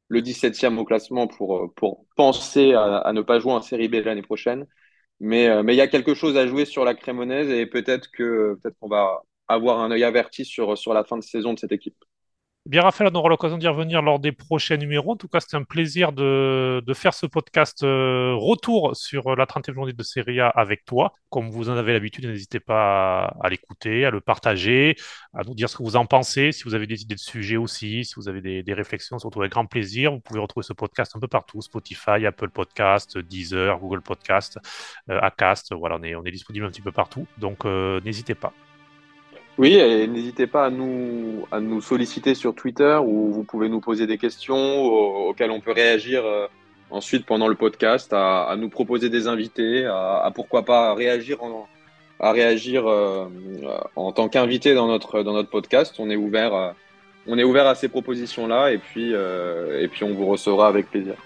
le 0.09 0.23
17e 0.23 0.79
au 0.79 0.85
classement 0.85 1.27
pour, 1.27 1.57
euh, 1.59 1.69
pour 1.77 2.07
penser 2.17 2.75
à, 2.75 3.13
ne 3.13 3.23
pas 3.23 3.39
jouer 3.41 3.53
en 3.53 3.63
Série 3.63 3.89
B 3.89 3.97
l'année 3.97 4.23
prochaine. 4.23 4.67
Mais, 5.21 5.63
mais 5.63 5.75
il 5.75 5.77
y 5.77 5.83
a 5.83 5.89
quelque 5.89 6.15
chose 6.15 6.37
à 6.39 6.47
jouer 6.47 6.65
sur 6.65 6.85
la 6.85 6.95
Crémonaise 6.95 7.51
et 7.51 7.67
peut-être 7.67 8.11
que 8.11 8.59
peut-être 8.63 8.79
qu'on 8.81 8.89
va 8.89 9.23
avoir 9.49 9.81
un 9.81 9.91
œil 9.91 10.05
averti 10.05 10.45
sur, 10.47 10.79
sur 10.79 10.95
la 10.95 11.05
fin 11.05 11.19
de 11.19 11.23
saison 11.23 11.53
de 11.55 11.59
cette 11.59 11.73
équipe. 11.73 11.97
Bien, 12.71 12.83
Raphaël, 12.83 13.11
on 13.13 13.19
aura 13.19 13.29
l'occasion 13.29 13.59
d'y 13.59 13.67
revenir 13.67 14.01
lors 14.01 14.21
des 14.21 14.31
prochains 14.31 14.77
numéros. 14.77 15.11
En 15.11 15.17
tout 15.17 15.27
cas, 15.27 15.41
c'était 15.41 15.57
un 15.57 15.65
plaisir 15.65 16.13
de, 16.13 16.81
faire 16.95 17.15
ce 17.15 17.27
podcast 17.27 17.83
euh, 17.83 18.33
retour 18.37 18.95
sur 18.95 19.35
la 19.35 19.45
30e 19.45 19.75
journée 19.75 19.93
de 19.93 20.03
Serie 20.05 20.39
A 20.39 20.47
avec 20.51 20.85
toi. 20.85 21.13
Comme 21.31 21.51
vous 21.51 21.69
en 21.69 21.77
avez 21.77 21.93
l'habitude, 21.93 22.27
n'hésitez 22.27 22.61
pas 22.61 23.35
à, 23.43 23.49
l'écouter, 23.49 24.05
à 24.05 24.13
le 24.13 24.21
partager, 24.21 24.95
à 25.35 25.43
nous 25.43 25.55
dire 25.55 25.69
ce 25.69 25.79
que 25.79 25.83
vous 25.83 25.97
en 25.97 26.07
pensez. 26.07 26.53
Si 26.53 26.63
vous 26.63 26.77
avez 26.77 26.87
des 26.87 27.03
idées 27.03 27.17
de 27.17 27.21
sujets 27.21 27.57
aussi, 27.57 28.05
si 28.05 28.15
vous 28.15 28.29
avez 28.29 28.63
des, 28.63 28.73
réflexions, 28.73 29.19
surtout 29.19 29.41
avec 29.41 29.51
grand 29.51 29.67
plaisir. 29.67 30.13
Vous 30.13 30.21
pouvez 30.21 30.39
retrouver 30.39 30.63
ce 30.63 30.73
podcast 30.73 31.17
un 31.17 31.19
peu 31.19 31.27
partout 31.27 31.61
Spotify, 31.63 32.25
Apple 32.25 32.51
Podcast, 32.51 33.19
Deezer, 33.19 33.81
Google 33.81 34.03
Podcast, 34.03 34.61
euh, 35.11 35.19
Acast. 35.21 35.75
Voilà, 35.75 35.97
on 35.97 36.05
est, 36.05 36.15
on 36.15 36.23
disponible 36.23 36.67
un 36.67 36.71
petit 36.71 36.83
peu 36.83 36.93
partout. 36.93 37.27
Donc, 37.37 37.65
euh, 37.65 38.01
n'hésitez 38.05 38.37
pas. 38.37 38.53
Oui, 39.61 39.75
et 39.75 40.07
n'hésitez 40.07 40.47
pas 40.47 40.65
à 40.65 40.71
nous, 40.71 41.47
à 41.53 41.61
nous 41.61 41.83
solliciter 41.83 42.35
sur 42.35 42.55
Twitter 42.55 42.99
où 43.05 43.31
vous 43.31 43.45
pouvez 43.45 43.69
nous 43.69 43.81
poser 43.81 44.07
des 44.07 44.17
questions 44.17 44.57
auxquelles 44.57 45.51
on 45.51 45.61
peut 45.61 45.73
réagir 45.73 46.25
euh, 46.25 46.47
ensuite 46.89 47.27
pendant 47.27 47.47
le 47.47 47.55
podcast, 47.55 48.11
à, 48.15 48.55
nous 48.57 48.71
proposer 48.71 49.11
des 49.11 49.29
invités, 49.29 49.85
à, 49.85 50.33
pourquoi 50.35 50.65
pas 50.65 50.95
réagir 50.95 51.45
en, 51.45 51.69
à 52.21 52.33
réagir 52.33 52.89
euh, 52.89 53.29
en 53.97 54.13
tant 54.13 54.31
qu'invité 54.31 54.73
dans 54.73 54.87
notre, 54.87 55.23
dans 55.23 55.35
notre 55.35 55.51
podcast. 55.51 55.95
On 55.99 56.09
est 56.09 56.17
ouvert, 56.17 56.55
à, 56.55 56.75
on 57.27 57.37
est 57.37 57.45
ouvert 57.45 57.67
à 57.67 57.75
ces 57.75 57.91
propositions-là 57.91 58.73
et 58.73 58.79
puis, 58.79 59.11
euh, 59.13 59.83
et 59.83 59.89
puis 59.89 60.05
on 60.05 60.15
vous 60.15 60.25
recevra 60.25 60.69
avec 60.69 60.91
plaisir. 60.91 61.17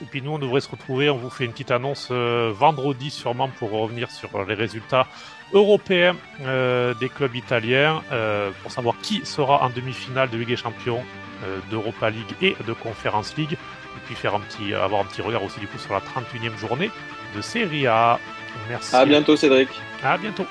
Et 0.00 0.04
puis 0.04 0.22
nous, 0.22 0.30
on 0.30 0.38
devrait 0.38 0.60
se 0.60 0.70
retrouver, 0.70 1.10
on 1.10 1.16
vous 1.16 1.30
fait 1.30 1.46
une 1.46 1.52
petite 1.52 1.72
annonce 1.72 2.12
vendredi 2.12 3.10
sûrement 3.10 3.48
pour 3.48 3.72
revenir 3.72 4.08
sur 4.12 4.44
les 4.46 4.54
résultats 4.54 5.08
européen 5.52 6.16
euh, 6.42 6.94
des 6.94 7.08
clubs 7.08 7.34
italiens 7.34 8.02
euh, 8.12 8.50
pour 8.62 8.72
savoir 8.72 8.94
qui 9.02 9.24
sera 9.24 9.62
en 9.62 9.70
demi-finale 9.70 10.30
de 10.30 10.38
Ligue 10.38 10.48
des 10.48 10.56
Champions, 10.56 11.02
euh, 11.44 11.58
d'Europa 11.70 12.10
League 12.10 12.34
et 12.40 12.56
de 12.66 12.72
Conference 12.72 13.36
League. 13.36 13.52
Et 13.52 14.00
puis 14.06 14.14
faire 14.14 14.34
un 14.34 14.40
petit, 14.40 14.74
avoir 14.74 15.00
un 15.02 15.04
petit 15.04 15.22
regard 15.22 15.42
aussi 15.42 15.60
du 15.60 15.66
coup 15.66 15.78
sur 15.78 15.92
la 15.92 16.00
31e 16.00 16.56
journée 16.58 16.90
de 17.34 17.40
Serie 17.40 17.86
A. 17.86 18.18
Merci. 18.68 18.94
À 18.94 19.04
bientôt 19.04 19.36
Cédric. 19.36 19.68
À 20.02 20.16
bientôt. 20.16 20.46